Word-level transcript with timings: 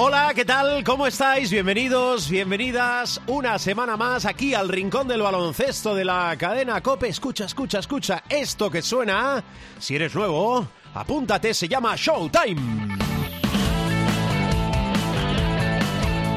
Hola, 0.00 0.30
¿qué 0.32 0.44
tal? 0.44 0.84
¿Cómo 0.84 1.08
estáis? 1.08 1.50
Bienvenidos, 1.50 2.30
bienvenidas 2.30 3.20
una 3.26 3.58
semana 3.58 3.96
más 3.96 4.26
aquí 4.26 4.54
al 4.54 4.68
Rincón 4.68 5.08
del 5.08 5.22
Baloncesto 5.22 5.92
de 5.92 6.04
la 6.04 6.36
cadena 6.38 6.80
Cope. 6.80 7.08
Escucha, 7.08 7.46
escucha, 7.46 7.80
escucha 7.80 8.22
esto 8.28 8.70
que 8.70 8.80
suena. 8.80 9.42
Si 9.80 9.96
eres 9.96 10.14
nuevo, 10.14 10.68
apúntate, 10.94 11.52
se 11.52 11.66
llama 11.66 11.96
Showtime. 11.96 13.07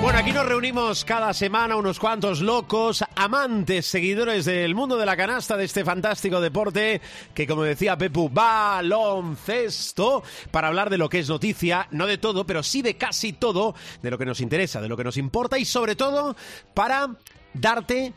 Bueno, 0.02 0.18
aquí 0.18 0.32
nos 0.32 0.48
reunimos 0.48 1.06
cada 1.06 1.32
semana 1.32 1.76
unos 1.76 2.00
cuantos 2.00 2.42
locos, 2.42 3.04
amantes, 3.16 3.86
seguidores 3.86 4.46
del 4.46 4.74
mundo 4.74 4.98
de 4.98 5.06
la 5.06 5.16
canasta, 5.16 5.56
de 5.56 5.66
este 5.66 5.86
fantástico 5.86 6.42
deporte 6.42 7.00
que, 7.36 7.46
como 7.46 7.62
decía 7.62 7.96
Pepu, 7.96 8.28
baloncesto, 8.28 10.24
para 10.50 10.70
hablar 10.70 10.90
de 10.90 10.98
lo 10.98 11.08
que 11.08 11.20
es 11.20 11.30
noticia, 11.30 11.88
no 11.92 12.08
de 12.08 12.18
todo, 12.18 12.48
pero 12.48 12.64
sí 12.64 12.82
de 12.82 12.98
casi 12.98 13.34
todo, 13.34 13.76
de 14.02 14.10
lo 14.10 14.18
que 14.18 14.26
nos 14.26 14.42
interesa, 14.42 14.82
de 14.82 14.90
lo 14.90 14.98
que 14.98 15.04
nos 15.04 15.18
importa 15.18 15.60
y 15.60 15.66
sobre 15.66 15.96
todo 15.96 16.36
para 16.74 17.12
darte 17.54 18.12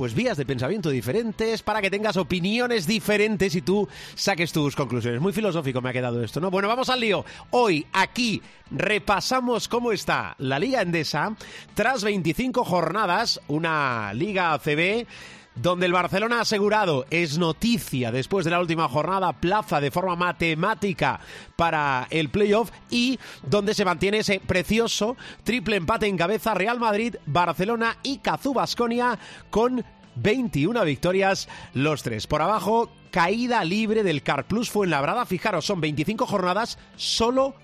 pues 0.00 0.14
vías 0.14 0.38
de 0.38 0.46
pensamiento 0.46 0.88
diferentes 0.88 1.62
para 1.62 1.82
que 1.82 1.90
tengas 1.90 2.16
opiniones 2.16 2.86
diferentes 2.86 3.54
y 3.54 3.60
tú 3.60 3.86
saques 4.14 4.50
tus 4.50 4.74
conclusiones. 4.74 5.20
Muy 5.20 5.34
filosófico 5.34 5.82
me 5.82 5.90
ha 5.90 5.92
quedado 5.92 6.24
esto, 6.24 6.40
¿no? 6.40 6.50
Bueno, 6.50 6.68
vamos 6.68 6.88
al 6.88 7.00
lío. 7.00 7.22
Hoy, 7.50 7.86
aquí, 7.92 8.40
repasamos 8.70 9.68
cómo 9.68 9.92
está 9.92 10.36
la 10.38 10.58
Liga 10.58 10.80
Endesa 10.80 11.36
tras 11.74 12.02
25 12.02 12.64
jornadas, 12.64 13.42
una 13.46 14.14
Liga 14.14 14.54
ACB 14.54 15.06
donde 15.54 15.86
el 15.86 15.92
Barcelona 15.92 16.38
ha 16.38 16.42
asegurado, 16.42 17.04
es 17.10 17.36
noticia 17.36 18.10
después 18.10 18.44
de 18.44 18.52
la 18.52 18.60
última 18.60 18.88
jornada, 18.88 19.32
plaza 19.34 19.80
de 19.80 19.90
forma 19.90 20.16
matemática 20.16 21.20
para 21.56 22.06
el 22.10 22.30
playoff 22.30 22.70
y 22.88 23.18
donde 23.42 23.74
se 23.74 23.84
mantiene 23.84 24.18
ese 24.18 24.40
precioso 24.40 25.16
triple 25.44 25.76
empate 25.76 26.06
en 26.06 26.16
cabeza 26.16 26.54
Real 26.54 26.78
Madrid, 26.78 27.16
Barcelona 27.26 27.98
y 28.02 28.18
Cazú 28.18 28.54
Basconia 28.54 29.18
con 29.50 29.84
21 30.22 30.84
victorias 30.84 31.48
los 31.74 32.02
tres. 32.02 32.26
Por 32.26 32.42
abajo, 32.42 32.90
caída 33.10 33.64
libre 33.64 34.02
del 34.02 34.22
Car 34.22 34.46
Plus 34.46 34.70
Fuenlabrada. 34.70 35.26
Fijaros, 35.26 35.64
son 35.64 35.80
25 35.80 36.26
jornadas, 36.26 36.78
solo 36.96 37.54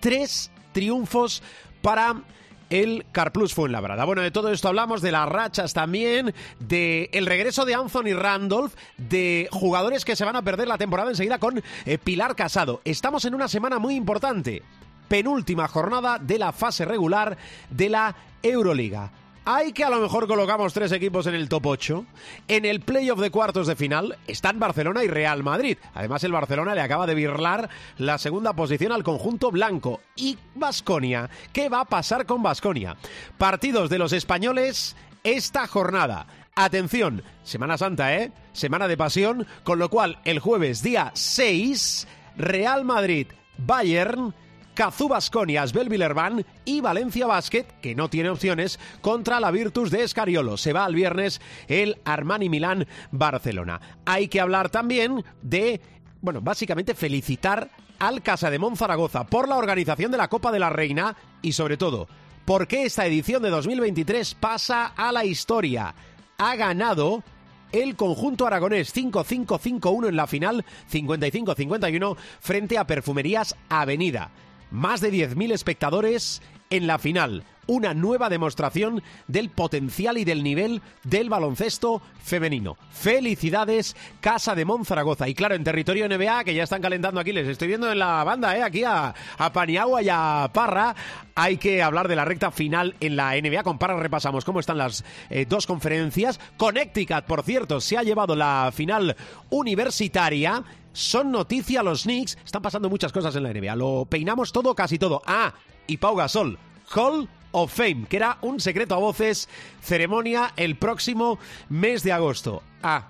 3 0.00 0.50
triunfos 0.72 1.42
para 1.82 2.22
el 2.70 3.04
Carplus 3.10 3.52
Fuenlabrada. 3.52 4.04
Bueno, 4.04 4.22
de 4.22 4.30
todo 4.30 4.50
esto 4.50 4.68
hablamos, 4.68 5.02
de 5.02 5.12
las 5.12 5.28
rachas 5.28 5.74
también, 5.74 6.32
de 6.60 7.10
el 7.12 7.26
regreso 7.26 7.64
de 7.64 7.74
Anthony 7.74 8.14
Randolph, 8.14 8.74
de 8.96 9.48
jugadores 9.50 10.04
que 10.04 10.16
se 10.16 10.24
van 10.24 10.36
a 10.36 10.42
perder 10.42 10.68
la 10.68 10.78
temporada 10.78 11.10
enseguida 11.10 11.38
con 11.38 11.62
eh, 11.84 11.98
Pilar 11.98 12.36
Casado. 12.36 12.80
Estamos 12.84 13.24
en 13.24 13.34
una 13.34 13.48
semana 13.48 13.78
muy 13.78 13.96
importante, 13.96 14.62
penúltima 15.08 15.66
jornada 15.68 16.18
de 16.18 16.38
la 16.38 16.52
fase 16.52 16.84
regular 16.84 17.36
de 17.70 17.88
la 17.88 18.14
Euroliga. 18.42 19.10
Hay 19.52 19.72
que 19.72 19.82
a 19.82 19.90
lo 19.90 19.98
mejor 19.98 20.28
colocamos 20.28 20.72
tres 20.72 20.92
equipos 20.92 21.26
en 21.26 21.34
el 21.34 21.48
top 21.48 21.66
8. 21.66 22.06
En 22.46 22.64
el 22.64 22.82
playoff 22.82 23.18
de 23.18 23.32
cuartos 23.32 23.66
de 23.66 23.74
final 23.74 24.16
están 24.28 24.60
Barcelona 24.60 25.02
y 25.02 25.08
Real 25.08 25.42
Madrid. 25.42 25.76
Además, 25.92 26.22
el 26.22 26.30
Barcelona 26.30 26.72
le 26.76 26.82
acaba 26.82 27.04
de 27.04 27.16
birlar 27.16 27.68
la 27.98 28.18
segunda 28.18 28.52
posición 28.52 28.92
al 28.92 29.02
conjunto 29.02 29.50
blanco. 29.50 30.02
Y 30.14 30.38
Basconia. 30.54 31.28
¿Qué 31.52 31.68
va 31.68 31.80
a 31.80 31.84
pasar 31.84 32.26
con 32.26 32.44
Basconia? 32.44 32.96
Partidos 33.38 33.90
de 33.90 33.98
los 33.98 34.12
españoles 34.12 34.94
esta 35.24 35.66
jornada. 35.66 36.28
Atención, 36.54 37.24
Semana 37.42 37.76
Santa, 37.76 38.14
¿eh? 38.14 38.30
Semana 38.52 38.86
de 38.86 38.96
pasión, 38.96 39.48
con 39.64 39.80
lo 39.80 39.90
cual 39.90 40.20
el 40.24 40.38
jueves 40.38 40.80
día 40.80 41.10
6, 41.14 42.06
Real 42.36 42.84
Madrid, 42.84 43.26
Bayern, 43.58 44.32
Cazú 44.80 45.08
Basconia, 45.08 45.66
Belvillerban 45.66 46.42
y 46.64 46.80
Valencia 46.80 47.26
Basket, 47.26 47.66
que 47.82 47.94
no 47.94 48.08
tiene 48.08 48.30
opciones, 48.30 48.80
contra 49.02 49.38
la 49.38 49.50
Virtus 49.50 49.90
de 49.90 50.04
Escariolo. 50.04 50.56
Se 50.56 50.72
va 50.72 50.86
al 50.86 50.94
viernes 50.94 51.42
el 51.68 51.98
Armani 52.06 52.48
Milán 52.48 52.86
Barcelona. 53.10 53.78
Hay 54.06 54.28
que 54.28 54.40
hablar 54.40 54.70
también 54.70 55.22
de, 55.42 55.82
bueno, 56.22 56.40
básicamente 56.40 56.94
felicitar 56.94 57.68
al 57.98 58.22
Casa 58.22 58.50
de 58.50 58.58
Monzaragoza 58.58 59.26
por 59.26 59.50
la 59.50 59.58
organización 59.58 60.12
de 60.12 60.16
la 60.16 60.28
Copa 60.28 60.50
de 60.50 60.60
la 60.60 60.70
Reina 60.70 61.14
y 61.42 61.52
sobre 61.52 61.76
todo, 61.76 62.08
porque 62.46 62.84
esta 62.84 63.04
edición 63.04 63.42
de 63.42 63.50
2023 63.50 64.34
pasa 64.36 64.94
a 64.96 65.12
la 65.12 65.26
historia. 65.26 65.94
Ha 66.38 66.56
ganado 66.56 67.22
el 67.70 67.96
conjunto 67.96 68.46
aragonés 68.46 68.96
5-5-5-1 68.96 70.08
en 70.08 70.16
la 70.16 70.26
final, 70.26 70.64
55-51 70.90 72.16
frente 72.40 72.78
a 72.78 72.86
Perfumerías 72.86 73.54
Avenida 73.68 74.30
más 74.70 75.00
de 75.00 75.12
10.000 75.12 75.52
espectadores 75.52 76.42
en 76.70 76.86
la 76.86 76.98
final. 76.98 77.44
Una 77.70 77.94
nueva 77.94 78.28
demostración 78.28 79.00
del 79.28 79.48
potencial 79.48 80.18
y 80.18 80.24
del 80.24 80.42
nivel 80.42 80.82
del 81.04 81.28
baloncesto 81.28 82.02
femenino. 82.20 82.76
Felicidades, 82.90 83.94
Casa 84.20 84.56
de 84.56 84.64
Monzaragoza. 84.64 85.28
Y 85.28 85.34
claro, 85.34 85.54
en 85.54 85.62
territorio 85.62 86.08
NBA, 86.08 86.42
que 86.42 86.52
ya 86.52 86.64
están 86.64 86.82
calentando 86.82 87.20
aquí, 87.20 87.30
les 87.30 87.46
estoy 87.46 87.68
viendo 87.68 87.92
en 87.92 88.00
la 88.00 88.24
banda, 88.24 88.56
¿eh? 88.56 88.64
aquí 88.64 88.82
a, 88.82 89.14
a 89.38 89.52
Paniagua 89.52 90.02
y 90.02 90.08
a 90.10 90.50
Parra. 90.52 90.96
Hay 91.36 91.58
que 91.58 91.80
hablar 91.80 92.08
de 92.08 92.16
la 92.16 92.24
recta 92.24 92.50
final 92.50 92.96
en 92.98 93.14
la 93.14 93.40
NBA. 93.40 93.62
Con 93.62 93.78
Parra 93.78 94.00
repasamos 94.00 94.44
cómo 94.44 94.58
están 94.58 94.76
las 94.76 95.04
eh, 95.30 95.46
dos 95.48 95.68
conferencias. 95.68 96.40
Connecticut, 96.56 97.22
por 97.24 97.44
cierto, 97.44 97.80
se 97.80 97.96
ha 97.96 98.02
llevado 98.02 98.34
la 98.34 98.72
final 98.74 99.16
universitaria 99.50 100.64
son 100.92 101.30
noticia 101.30 101.84
los 101.84 102.02
Knicks. 102.02 102.36
Están 102.44 102.62
pasando 102.62 102.90
muchas 102.90 103.12
cosas 103.12 103.36
en 103.36 103.44
la 103.44 103.52
NBA. 103.52 103.76
Lo 103.76 104.06
peinamos 104.06 104.50
todo, 104.50 104.74
casi 104.74 104.98
todo. 104.98 105.22
Ah, 105.24 105.54
y 105.86 105.98
Pau 105.98 106.16
Gasol. 106.16 106.58
Hall 106.92 107.28
of 107.52 107.72
Fame, 107.72 108.06
que 108.08 108.16
era 108.16 108.38
un 108.42 108.60
secreto 108.60 108.94
a 108.94 108.98
voces. 108.98 109.48
Ceremonia 109.80 110.52
el 110.56 110.76
próximo 110.76 111.38
mes 111.68 112.02
de 112.02 112.12
agosto. 112.12 112.62
Ah, 112.82 113.08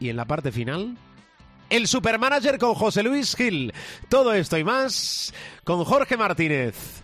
y 0.00 0.08
en 0.08 0.16
la 0.16 0.26
parte 0.26 0.52
final. 0.52 0.96
El 1.70 1.86
supermanager 1.86 2.58
con 2.58 2.74
José 2.74 3.02
Luis 3.02 3.36
Gil. 3.36 3.74
Todo 4.08 4.32
esto 4.32 4.56
y 4.56 4.64
más 4.64 5.34
con 5.64 5.84
Jorge 5.84 6.16
Martínez. 6.16 7.02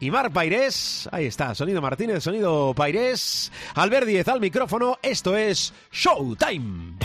Y 0.00 0.10
Mar 0.10 0.32
Pairés, 0.32 1.08
ahí 1.12 1.26
está, 1.26 1.54
sonido 1.54 1.80
Martínez, 1.80 2.24
sonido 2.24 2.74
Pairés, 2.74 3.52
Albert 3.76 4.04
Diez 4.04 4.26
al 4.26 4.40
micrófono, 4.40 4.98
esto 5.00 5.36
es 5.36 5.72
Showtime. 5.92 6.96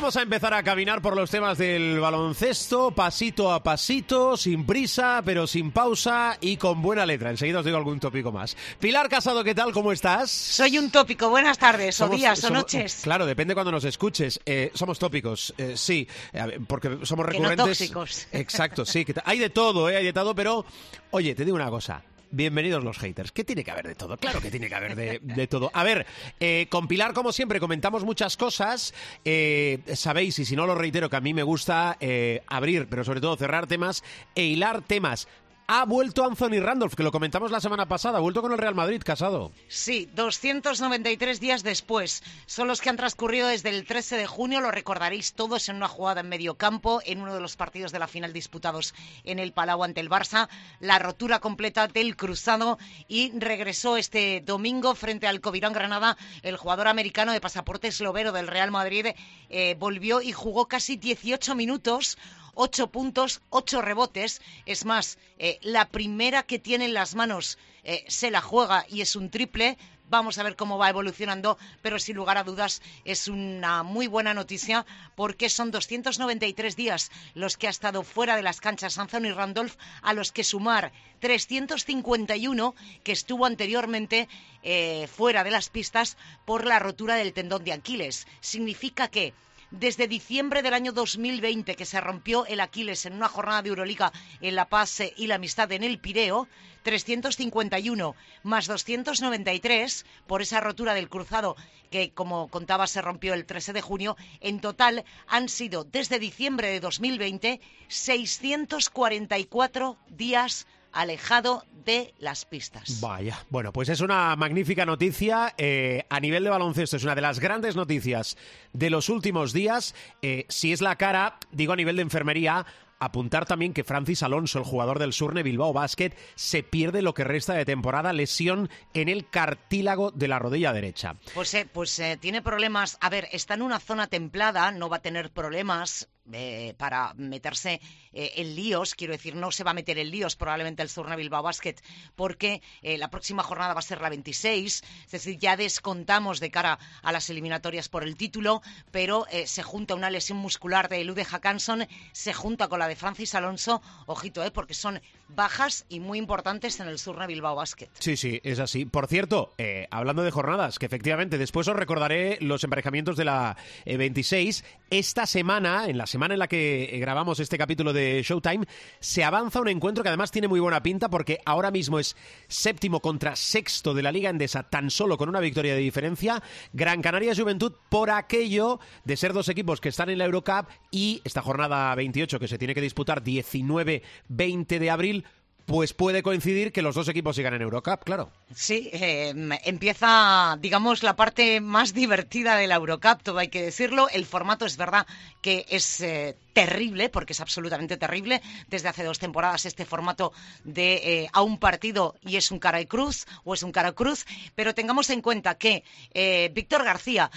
Vamos 0.00 0.16
a 0.16 0.22
empezar 0.22 0.54
a 0.54 0.62
caminar 0.62 1.02
por 1.02 1.14
los 1.14 1.30
temas 1.30 1.58
del 1.58 2.00
baloncesto, 2.00 2.90
pasito 2.90 3.52
a 3.52 3.62
pasito, 3.62 4.34
sin 4.34 4.64
prisa, 4.64 5.20
pero 5.22 5.46
sin 5.46 5.72
pausa 5.72 6.38
y 6.40 6.56
con 6.56 6.80
buena 6.80 7.04
letra. 7.04 7.28
Enseguida 7.28 7.58
os 7.58 7.66
digo 7.66 7.76
algún 7.76 8.00
tópico 8.00 8.32
más. 8.32 8.56
Pilar 8.80 9.10
Casado, 9.10 9.44
¿qué 9.44 9.54
tal? 9.54 9.72
¿Cómo 9.72 9.92
estás? 9.92 10.30
Soy 10.30 10.78
un 10.78 10.90
tópico. 10.90 11.28
Buenas 11.28 11.58
tardes, 11.58 11.96
Somos- 11.96 12.14
o 12.14 12.16
días, 12.16 12.42
o 12.44 12.48
noches. 12.50 13.00
Claro, 13.02 13.26
depende 13.26 13.52
cuando 13.52 13.72
nos 13.72 13.84
escuches. 13.84 14.40
Eh, 14.46 14.70
somos 14.74 14.98
tópicos, 14.98 15.52
eh, 15.58 15.74
sí, 15.76 16.08
ver, 16.32 16.60
porque 16.66 16.88
somos 17.02 17.26
Que 17.26 17.38
no 17.38 17.50
recurrentes. 17.50 17.78
tóxicos. 17.92 18.26
Exacto, 18.32 18.86
sí. 18.86 19.04
que 19.04 19.14
hay 19.22 19.38
de 19.38 19.50
todo, 19.50 19.90
¿eh? 19.90 19.96
Hay 19.96 20.04
de 20.06 20.14
todo, 20.14 20.34
pero, 20.34 20.64
oye, 21.10 21.34
te 21.34 21.44
digo 21.44 21.56
una 21.56 21.68
cosa. 21.68 22.02
Bienvenidos 22.32 22.84
los 22.84 22.96
haters. 22.98 23.32
¿Qué 23.32 23.42
tiene 23.42 23.64
que 23.64 23.72
haber 23.72 23.88
de 23.88 23.96
todo? 23.96 24.16
Claro 24.16 24.40
que 24.40 24.52
tiene 24.52 24.68
que 24.68 24.74
haber 24.76 24.94
de, 24.94 25.46
todo. 25.48 25.70
A 25.74 25.82
ver, 25.82 26.06
eh, 26.38 26.68
con 26.70 26.86
Pilar, 26.86 27.12
como 27.12 27.32
siempre, 27.32 27.58
comentamos 27.58 28.04
muchas 28.04 28.36
cosas. 28.36 28.94
Eh, 29.24 29.80
sabéis, 29.94 30.38
y 30.38 30.44
si 30.44 30.54
no 30.54 30.64
lo 30.64 30.76
reitero, 30.76 31.10
que 31.10 31.16
a 31.16 31.20
mí 31.20 31.34
me 31.34 31.42
gusta 31.42 31.96
eh, 31.98 32.42
abrir, 32.46 32.86
pero 32.88 33.02
sobre 33.02 33.20
todo 33.20 33.36
cerrar 33.36 33.66
temas 33.66 34.04
e 34.36 34.44
hilar 34.44 34.82
temas 34.82 35.26
Ha 35.72 35.84
vuelto 35.84 36.24
Anthony 36.24 36.58
Randolph, 36.58 36.94
que 36.96 37.04
lo 37.04 37.12
comentamos 37.12 37.52
la 37.52 37.60
semana 37.60 37.86
pasada, 37.86 38.18
ha 38.18 38.20
vuelto 38.20 38.42
con 38.42 38.50
el 38.50 38.58
Real 38.58 38.74
Madrid, 38.74 39.00
casado. 39.04 39.52
Sí, 39.68 40.10
293 40.16 41.38
días 41.38 41.62
después. 41.62 42.24
Son 42.46 42.66
los 42.66 42.80
que 42.80 42.88
han 42.88 42.96
transcurrido 42.96 43.46
desde 43.46 43.68
el 43.68 43.86
13 43.86 44.16
de 44.16 44.26
junio, 44.26 44.60
lo 44.60 44.72
recordaréis 44.72 45.32
todos 45.32 45.68
en 45.68 45.76
una 45.76 45.86
jugada 45.86 46.22
en 46.22 46.28
medio 46.28 46.56
campo, 46.56 47.00
en 47.04 47.22
uno 47.22 47.34
de 47.34 47.40
los 47.40 47.54
partidos 47.54 47.92
de 47.92 48.00
la 48.00 48.08
final 48.08 48.32
disputados 48.32 48.94
en 49.22 49.38
el 49.38 49.52
Palau 49.52 49.84
ante 49.84 50.00
el 50.00 50.10
Barça, 50.10 50.48
la 50.80 50.98
rotura 50.98 51.38
completa 51.38 51.86
del 51.86 52.16
cruzado 52.16 52.76
y 53.06 53.30
regresó 53.38 53.96
este 53.96 54.40
domingo 54.44 54.96
frente 54.96 55.28
al 55.28 55.40
Covirán 55.40 55.72
Granada 55.72 56.16
el 56.42 56.56
jugador 56.56 56.88
americano 56.88 57.30
de 57.30 57.40
pasaporte 57.40 57.86
esloveno 57.86 58.32
del 58.32 58.48
Real 58.48 58.72
Madrid, 58.72 59.06
eh, 59.48 59.76
volvió 59.78 60.20
y 60.20 60.32
jugó 60.32 60.66
casi 60.66 60.96
18 60.96 61.54
minutos 61.54 62.18
ocho 62.54 62.88
puntos, 62.88 63.40
ocho 63.50 63.82
rebotes. 63.82 64.40
Es 64.66 64.84
más, 64.84 65.18
eh, 65.38 65.58
la 65.62 65.88
primera 65.88 66.42
que 66.42 66.58
tiene 66.58 66.86
en 66.86 66.94
las 66.94 67.14
manos 67.14 67.58
eh, 67.84 68.04
se 68.08 68.30
la 68.30 68.40
juega 68.40 68.84
y 68.88 69.00
es 69.00 69.16
un 69.16 69.30
triple. 69.30 69.78
Vamos 70.08 70.38
a 70.38 70.42
ver 70.42 70.56
cómo 70.56 70.76
va 70.76 70.88
evolucionando, 70.88 71.56
pero 71.82 72.00
sin 72.00 72.16
lugar 72.16 72.36
a 72.36 72.42
dudas 72.42 72.82
es 73.04 73.28
una 73.28 73.84
muy 73.84 74.08
buena 74.08 74.34
noticia 74.34 74.84
porque 75.14 75.48
son 75.48 75.70
293 75.70 76.74
días 76.74 77.12
los 77.34 77.56
que 77.56 77.68
ha 77.68 77.70
estado 77.70 78.02
fuera 78.02 78.34
de 78.34 78.42
las 78.42 78.60
canchas 78.60 78.98
Anthony 78.98 79.32
Randolph, 79.32 79.76
a 80.02 80.12
los 80.12 80.32
que 80.32 80.42
sumar 80.42 80.90
351 81.20 82.74
que 83.04 83.12
estuvo 83.12 83.46
anteriormente 83.46 84.28
eh, 84.64 85.06
fuera 85.06 85.44
de 85.44 85.52
las 85.52 85.68
pistas 85.68 86.16
por 86.44 86.66
la 86.66 86.80
rotura 86.80 87.14
del 87.14 87.32
tendón 87.32 87.62
de 87.62 87.72
Aquiles. 87.72 88.26
Significa 88.40 89.06
que 89.06 89.32
desde 89.70 90.08
diciembre 90.08 90.62
del 90.62 90.74
año 90.74 90.92
2020 90.92 91.76
que 91.76 91.86
se 91.86 92.00
rompió 92.00 92.44
el 92.46 92.58
Aquiles 92.60 93.06
en 93.06 93.14
una 93.14 93.28
jornada 93.28 93.62
de 93.62 93.68
Euroliga 93.68 94.12
en 94.40 94.56
La 94.56 94.68
Paz 94.68 94.98
y 95.16 95.28
la 95.28 95.36
Amistad 95.36 95.70
en 95.72 95.84
el 95.84 96.00
Pireo, 96.00 96.48
351 96.82 98.14
más 98.42 98.66
293 98.66 100.06
por 100.26 100.42
esa 100.42 100.60
rotura 100.60 100.94
del 100.94 101.08
cruzado 101.08 101.56
que, 101.90 102.12
como 102.12 102.48
contaba, 102.48 102.86
se 102.86 103.02
rompió 103.02 103.34
el 103.34 103.46
13 103.46 103.72
de 103.72 103.82
junio. 103.82 104.16
En 104.40 104.60
total 104.60 105.04
han 105.26 105.48
sido 105.48 105.84
desde 105.84 106.18
diciembre 106.18 106.68
de 106.68 106.80
2020 106.80 107.60
644 107.88 109.98
días 110.08 110.66
alejado 110.92 111.64
de 111.84 112.14
las 112.18 112.44
pistas. 112.44 113.00
Vaya, 113.00 113.44
bueno, 113.48 113.72
pues 113.72 113.88
es 113.88 114.00
una 114.00 114.34
magnífica 114.36 114.86
noticia. 114.86 115.54
Eh, 115.56 116.04
a 116.08 116.20
nivel 116.20 116.44
de 116.44 116.50
baloncesto 116.50 116.96
es 116.96 117.04
una 117.04 117.14
de 117.14 117.20
las 117.20 117.40
grandes 117.40 117.76
noticias 117.76 118.36
de 118.72 118.90
los 118.90 119.08
últimos 119.08 119.52
días. 119.52 119.94
Eh, 120.22 120.46
si 120.48 120.72
es 120.72 120.80
la 120.80 120.96
cara, 120.96 121.38
digo 121.52 121.72
a 121.72 121.76
nivel 121.76 121.96
de 121.96 122.02
enfermería, 122.02 122.66
apuntar 122.98 123.46
también 123.46 123.72
que 123.72 123.84
Francis 123.84 124.22
Alonso, 124.22 124.58
el 124.58 124.64
jugador 124.64 124.98
del 124.98 125.12
Surne 125.14 125.42
Bilbao 125.42 125.72
Basket, 125.72 126.12
se 126.34 126.62
pierde 126.62 127.00
lo 127.02 127.14
que 127.14 127.24
resta 127.24 127.54
de 127.54 127.64
temporada, 127.64 128.12
lesión 128.12 128.68
en 128.92 129.08
el 129.08 129.28
cartílago 129.28 130.10
de 130.10 130.28
la 130.28 130.38
rodilla 130.38 130.72
derecha. 130.72 131.16
Pues, 131.34 131.54
eh, 131.54 131.66
pues 131.72 132.00
tiene 132.20 132.42
problemas. 132.42 132.98
A 133.00 133.08
ver, 133.08 133.28
está 133.32 133.54
en 133.54 133.62
una 133.62 133.80
zona 133.80 134.06
templada, 134.06 134.70
no 134.70 134.88
va 134.90 134.98
a 134.98 135.02
tener 135.02 135.30
problemas 135.30 136.08
eh, 136.32 136.74
para 136.76 137.14
meterse 137.14 137.80
eh, 138.12 138.32
en 138.36 138.54
líos, 138.54 138.94
quiero 138.94 139.12
decir, 139.12 139.34
no 139.34 139.50
se 139.50 139.64
va 139.64 139.70
a 139.72 139.74
meter 139.74 139.98
en 139.98 140.10
líos 140.10 140.36
probablemente 140.36 140.82
el 140.82 140.88
Surna 140.88 141.16
Bilbao 141.16 141.42
Basket, 141.42 141.76
porque 142.16 142.62
eh, 142.82 142.98
la 142.98 143.10
próxima 143.10 143.42
jornada 143.42 143.74
va 143.74 143.80
a 143.80 143.82
ser 143.82 144.00
la 144.00 144.08
26, 144.08 144.82
es 145.04 145.10
decir, 145.10 145.38
ya 145.38 145.56
descontamos 145.56 146.40
de 146.40 146.50
cara 146.50 146.78
a 147.02 147.12
las 147.12 147.30
eliminatorias 147.30 147.88
por 147.88 148.04
el 148.04 148.16
título, 148.16 148.62
pero 148.90 149.26
se 149.44 149.62
junta 149.62 149.94
una 149.94 150.10
lesión 150.10 150.38
muscular 150.38 150.88
de 150.88 151.04
Lude 151.04 151.24
Hackanson, 151.24 151.86
se 152.12 152.32
junta 152.32 152.68
con 152.68 152.78
la 152.78 152.88
de 152.88 152.96
Francis 152.96 153.34
Alonso, 153.34 153.82
ojito, 154.06 154.44
eh, 154.44 154.50
porque 154.50 154.74
son 154.74 155.00
bajas 155.34 155.84
y 155.88 156.00
muy 156.00 156.18
importantes 156.18 156.78
en 156.80 156.88
el 156.88 156.98
Surna 156.98 157.26
Bilbao 157.26 157.56
Basket. 157.56 157.88
Sí, 157.98 158.16
sí, 158.16 158.40
es 158.44 158.60
así. 158.60 158.84
Por 158.84 159.08
cierto, 159.08 159.54
hablando 159.90 160.22
de 160.22 160.30
jornadas, 160.30 160.78
que 160.78 160.86
efectivamente 160.86 161.38
después 161.38 161.66
os 161.66 161.76
recordaré 161.76 162.38
los 162.40 162.62
emparejamientos 162.62 163.16
de 163.16 163.24
la 163.24 163.56
26, 163.84 164.64
esta 164.90 165.26
semana, 165.26 165.86
en 165.86 165.98
la 165.98 166.06
semana 166.06 166.20
semana 166.20 166.34
en 166.34 166.40
la 166.40 166.48
que 166.48 166.84
eh, 166.84 166.98
grabamos 166.98 167.40
este 167.40 167.56
capítulo 167.56 167.94
de 167.94 168.22
Showtime, 168.22 168.66
se 168.98 169.24
avanza 169.24 169.58
un 169.58 169.68
encuentro 169.68 170.02
que 170.02 170.10
además 170.10 170.30
tiene 170.30 170.48
muy 170.48 170.60
buena 170.60 170.82
pinta 170.82 171.08
porque 171.08 171.40
ahora 171.46 171.70
mismo 171.70 171.98
es 171.98 172.14
séptimo 172.46 173.00
contra 173.00 173.36
sexto 173.36 173.94
de 173.94 174.02
la 174.02 174.12
Liga 174.12 174.28
Endesa, 174.28 174.64
tan 174.64 174.90
solo 174.90 175.16
con 175.16 175.30
una 175.30 175.40
victoria 175.40 175.72
de 175.72 175.80
diferencia. 175.80 176.42
Gran 176.74 177.00
Canaria 177.00 177.34
Juventud 177.34 177.72
por 177.88 178.10
aquello 178.10 178.80
de 179.04 179.16
ser 179.16 179.32
dos 179.32 179.48
equipos 179.48 179.80
que 179.80 179.88
están 179.88 180.10
en 180.10 180.18
la 180.18 180.26
Eurocup 180.26 180.68
y 180.90 181.22
esta 181.24 181.40
jornada 181.40 181.94
28 181.94 182.38
que 182.38 182.48
se 182.48 182.58
tiene 182.58 182.74
que 182.74 182.82
disputar 182.82 183.24
19-20 183.24 184.78
de 184.78 184.90
abril 184.90 185.19
pues 185.66 185.94
puede 185.94 186.22
coincidir 186.22 186.72
que 186.72 186.82
los 186.82 186.94
dos 186.94 187.08
equipos 187.08 187.36
sigan 187.36 187.54
en 187.54 187.62
Eurocup, 187.62 188.04
claro. 188.04 188.30
Sí, 188.52 188.90
eh, 188.92 189.32
empieza, 189.64 190.58
digamos, 190.60 191.04
la 191.04 191.14
parte 191.14 191.60
más 191.60 191.94
divertida 191.94 192.56
de 192.56 192.66
la 192.66 192.74
Eurocup, 192.74 193.22
todo 193.22 193.38
hay 193.38 193.46
que 193.46 193.62
decirlo. 193.62 194.08
El 194.08 194.26
formato 194.26 194.66
es 194.66 194.76
verdad 194.76 195.06
que 195.40 195.66
es 195.68 196.00
eh, 196.00 196.36
terrible, 196.52 197.10
porque 197.10 197.32
es 197.32 197.40
absolutamente 197.40 197.96
terrible. 197.96 198.42
Desde 198.66 198.88
hace 198.88 199.04
dos 199.04 199.20
temporadas 199.20 199.66
este 199.66 199.84
formato 199.84 200.32
de 200.64 200.94
eh, 200.94 201.28
a 201.32 201.42
un 201.42 201.58
partido 201.58 202.16
y 202.22 202.36
es 202.36 202.50
un 202.50 202.58
cara 202.58 202.80
y 202.80 202.86
cruz 202.86 203.24
o 203.44 203.54
es 203.54 203.62
un 203.62 203.70
cara 203.70 203.92
cruz, 203.92 204.26
pero 204.56 204.74
tengamos 204.74 205.10
en 205.10 205.22
cuenta 205.22 205.56
que 205.56 205.84
eh, 206.12 206.50
Víctor 206.52 206.84
García 206.84 207.30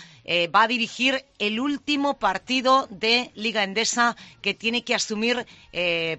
va 0.56 0.64
a 0.64 0.68
dirigir 0.68 1.26
el 1.38 1.60
último 1.60 2.18
partido 2.18 2.88
de 2.90 3.30
Liga 3.36 3.64
Endesa 3.64 4.16
que 4.42 4.54
tiene 4.54 4.86
que 4.86 4.96
asumir 4.96 5.46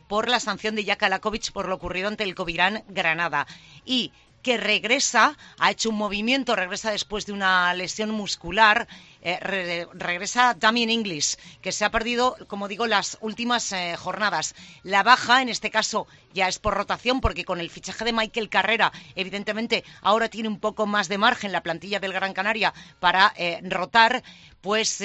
por 0.08 0.28
la 0.28 0.40
sanción 0.40 0.74
de 0.74 0.84
Jaka 0.84 1.08
Lakovic 1.08 1.52
por 1.52 1.68
lo 1.68 1.76
ocurrido 1.76 2.08
ante 2.08 2.22
el 2.24 2.34
Covirán 2.34 2.84
Granada. 2.88 3.46
Y 3.86 4.12
que 4.44 4.58
regresa, 4.58 5.36
ha 5.58 5.70
hecho 5.70 5.88
un 5.88 5.96
movimiento, 5.96 6.54
regresa 6.54 6.92
después 6.92 7.24
de 7.24 7.32
una 7.32 7.72
lesión 7.72 8.10
muscular, 8.10 8.86
eh, 9.22 9.86
regresa 9.94 10.54
Damien 10.54 10.90
English, 10.90 11.36
que 11.62 11.72
se 11.72 11.84
ha 11.84 11.90
perdido, 11.90 12.36
como 12.46 12.68
digo, 12.68 12.86
las 12.86 13.16
últimas 13.22 13.72
eh, 13.72 13.96
jornadas. 13.96 14.54
La 14.82 15.02
baja, 15.02 15.40
en 15.40 15.48
este 15.48 15.70
caso, 15.70 16.06
ya 16.34 16.46
es 16.46 16.58
por 16.58 16.74
rotación, 16.74 17.22
porque 17.22 17.46
con 17.46 17.58
el 17.58 17.70
fichaje 17.70 18.04
de 18.04 18.12
Michael 18.12 18.50
Carrera, 18.50 18.92
evidentemente, 19.16 19.82
ahora 20.02 20.28
tiene 20.28 20.50
un 20.50 20.60
poco 20.60 20.86
más 20.86 21.08
de 21.08 21.16
margen 21.16 21.50
la 21.50 21.62
plantilla 21.62 21.98
del 21.98 22.12
Gran 22.12 22.34
Canaria 22.34 22.74
para 23.00 23.32
eh, 23.36 23.60
rotar, 23.64 24.22
pues 24.60 25.00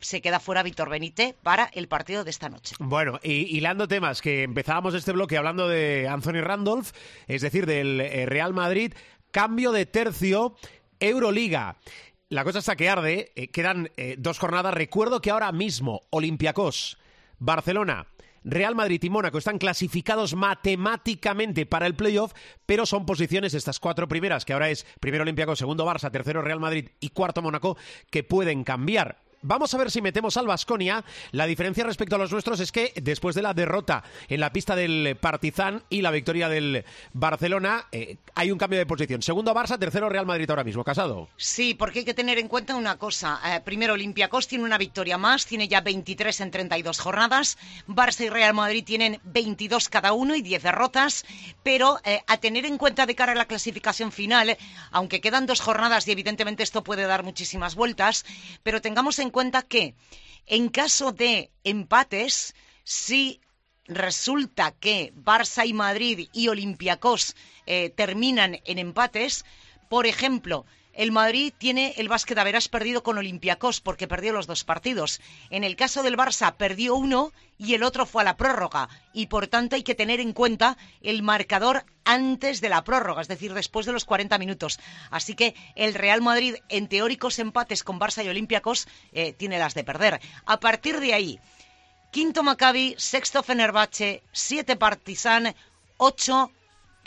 se 0.00 0.20
queda 0.20 0.40
fuera 0.40 0.62
Víctor 0.62 0.90
Benítez 0.90 1.34
para 1.42 1.70
el 1.74 1.88
partido 1.88 2.24
de 2.24 2.30
esta 2.30 2.48
noche. 2.48 2.76
Bueno, 2.78 3.18
y 3.22 3.56
hilando 3.56 3.88
temas, 3.88 4.22
que 4.22 4.42
empezábamos 4.42 4.94
este 4.94 5.12
bloque 5.12 5.36
hablando 5.36 5.68
de 5.68 6.08
Anthony 6.08 6.40
Randolph, 6.42 6.90
es 7.26 7.42
decir, 7.42 7.66
del 7.66 8.00
eh, 8.00 8.26
Real 8.26 8.54
Madrid, 8.54 8.94
cambio 9.30 9.72
de 9.72 9.86
tercio, 9.86 10.56
Euroliga. 11.00 11.76
La 12.28 12.44
cosa 12.44 12.58
está 12.58 12.76
que 12.76 12.88
arde, 12.88 13.32
eh, 13.36 13.48
quedan 13.48 13.90
eh, 13.96 14.16
dos 14.18 14.38
jornadas. 14.38 14.74
Recuerdo 14.74 15.20
que 15.20 15.30
ahora 15.30 15.50
mismo 15.52 16.02
Olympiacos, 16.10 16.98
Barcelona, 17.38 18.06
Real 18.44 18.74
Madrid 18.74 19.02
y 19.02 19.10
Mónaco 19.10 19.38
están 19.38 19.58
clasificados 19.58 20.34
matemáticamente 20.34 21.66
para 21.66 21.86
el 21.86 21.94
playoff, 21.94 22.32
pero 22.66 22.86
son 22.86 23.06
posiciones 23.06 23.54
estas 23.54 23.80
cuatro 23.80 24.08
primeras, 24.08 24.44
que 24.44 24.52
ahora 24.52 24.70
es 24.70 24.86
primero 25.00 25.22
Olympiacos, 25.22 25.58
segundo 25.58 25.86
Barça, 25.86 26.10
tercero 26.10 26.42
Real 26.42 26.60
Madrid 26.60 26.88
y 27.00 27.10
cuarto 27.10 27.42
Mónaco, 27.42 27.76
que 28.10 28.22
pueden 28.22 28.64
cambiar. 28.64 29.27
Vamos 29.42 29.72
a 29.72 29.78
ver 29.78 29.90
si 29.90 30.02
metemos 30.02 30.36
al 30.36 30.46
Vasconia. 30.46 31.04
La 31.30 31.46
diferencia 31.46 31.84
respecto 31.84 32.16
a 32.16 32.18
los 32.18 32.32
nuestros 32.32 32.58
es 32.58 32.72
que 32.72 32.92
después 32.96 33.36
de 33.36 33.42
la 33.42 33.54
derrota 33.54 34.02
en 34.28 34.40
la 34.40 34.52
pista 34.52 34.74
del 34.74 35.16
Partizan 35.20 35.84
y 35.90 36.02
la 36.02 36.10
victoria 36.10 36.48
del 36.48 36.84
Barcelona, 37.12 37.86
eh, 37.92 38.16
hay 38.34 38.50
un 38.50 38.58
cambio 38.58 38.78
de 38.80 38.86
posición. 38.86 39.22
Segundo 39.22 39.54
Barça, 39.54 39.78
tercero 39.78 40.08
Real 40.08 40.26
Madrid 40.26 40.50
ahora 40.50 40.64
mismo. 40.64 40.82
¿Casado? 40.82 41.28
Sí, 41.36 41.74
porque 41.74 42.00
hay 42.00 42.04
que 42.04 42.14
tener 42.14 42.38
en 42.38 42.48
cuenta 42.48 42.74
una 42.74 42.96
cosa. 42.96 43.40
Eh, 43.44 43.60
primero, 43.60 43.94
Olympiacos 43.94 44.48
tiene 44.48 44.64
una 44.64 44.78
victoria 44.78 45.18
más, 45.18 45.46
tiene 45.46 45.68
ya 45.68 45.82
23 45.82 46.40
en 46.40 46.50
32 46.50 46.98
jornadas. 46.98 47.58
Barça 47.86 48.24
y 48.24 48.30
Real 48.30 48.54
Madrid 48.54 48.84
tienen 48.84 49.20
22 49.24 49.88
cada 49.88 50.12
uno 50.12 50.34
y 50.34 50.42
10 50.42 50.62
derrotas. 50.64 51.24
Pero 51.62 52.00
eh, 52.04 52.22
a 52.26 52.38
tener 52.38 52.66
en 52.66 52.78
cuenta 52.78 53.06
de 53.06 53.14
cara 53.14 53.32
a 53.32 53.36
la 53.36 53.46
clasificación 53.46 54.10
final, 54.10 54.56
aunque 54.90 55.20
quedan 55.20 55.46
dos 55.46 55.60
jornadas 55.60 56.08
y 56.08 56.12
evidentemente 56.12 56.62
esto 56.62 56.82
puede 56.82 57.04
dar 57.04 57.22
muchísimas 57.22 57.74
vueltas, 57.74 58.24
pero 58.62 58.80
tengamos 58.80 59.18
en 59.18 59.27
en 59.28 59.32
cuenta 59.32 59.60
que 59.62 59.94
en 60.46 60.70
caso 60.70 61.12
de 61.12 61.50
empates, 61.62 62.54
si 62.82 63.42
resulta 63.84 64.72
que 64.72 65.12
Barça 65.14 65.66
y 65.66 65.74
Madrid 65.74 66.28
y 66.32 66.48
Olympiacos 66.48 67.36
eh, 67.66 67.90
terminan 67.90 68.58
en 68.64 68.78
empates, 68.78 69.44
por 69.90 70.06
ejemplo, 70.06 70.64
el 70.98 71.12
Madrid 71.12 71.52
tiene 71.56 71.94
el 71.96 72.08
básquet 72.08 72.36
a 72.38 72.42
verás 72.42 72.66
perdido 72.66 73.04
con 73.04 73.18
Olympiacos 73.18 73.80
porque 73.80 74.08
perdió 74.08 74.32
los 74.32 74.48
dos 74.48 74.64
partidos. 74.64 75.20
En 75.48 75.62
el 75.62 75.76
caso 75.76 76.02
del 76.02 76.16
Barça 76.16 76.56
perdió 76.56 76.96
uno 76.96 77.32
y 77.56 77.74
el 77.74 77.84
otro 77.84 78.04
fue 78.04 78.22
a 78.22 78.24
la 78.24 78.36
prórroga. 78.36 78.88
Y 79.12 79.28
por 79.28 79.46
tanto 79.46 79.76
hay 79.76 79.84
que 79.84 79.94
tener 79.94 80.18
en 80.18 80.32
cuenta 80.32 80.76
el 81.00 81.22
marcador 81.22 81.84
antes 82.04 82.60
de 82.60 82.68
la 82.68 82.82
prórroga, 82.82 83.22
es 83.22 83.28
decir, 83.28 83.54
después 83.54 83.86
de 83.86 83.92
los 83.92 84.04
40 84.04 84.38
minutos. 84.38 84.80
Así 85.12 85.36
que 85.36 85.54
el 85.76 85.94
Real 85.94 86.20
Madrid, 86.20 86.56
en 86.68 86.88
teóricos 86.88 87.38
empates 87.38 87.84
con 87.84 88.00
Barça 88.00 88.24
y 88.24 88.28
Olympiacos, 88.28 88.88
eh, 89.12 89.32
tiene 89.34 89.60
las 89.60 89.74
de 89.74 89.84
perder. 89.84 90.20
A 90.46 90.58
partir 90.58 90.98
de 90.98 91.14
ahí, 91.14 91.38
quinto 92.10 92.42
Maccabi, 92.42 92.96
sexto 92.98 93.44
Fenerbahce, 93.44 94.24
siete 94.32 94.74
Partizan, 94.74 95.54
8 95.98 96.50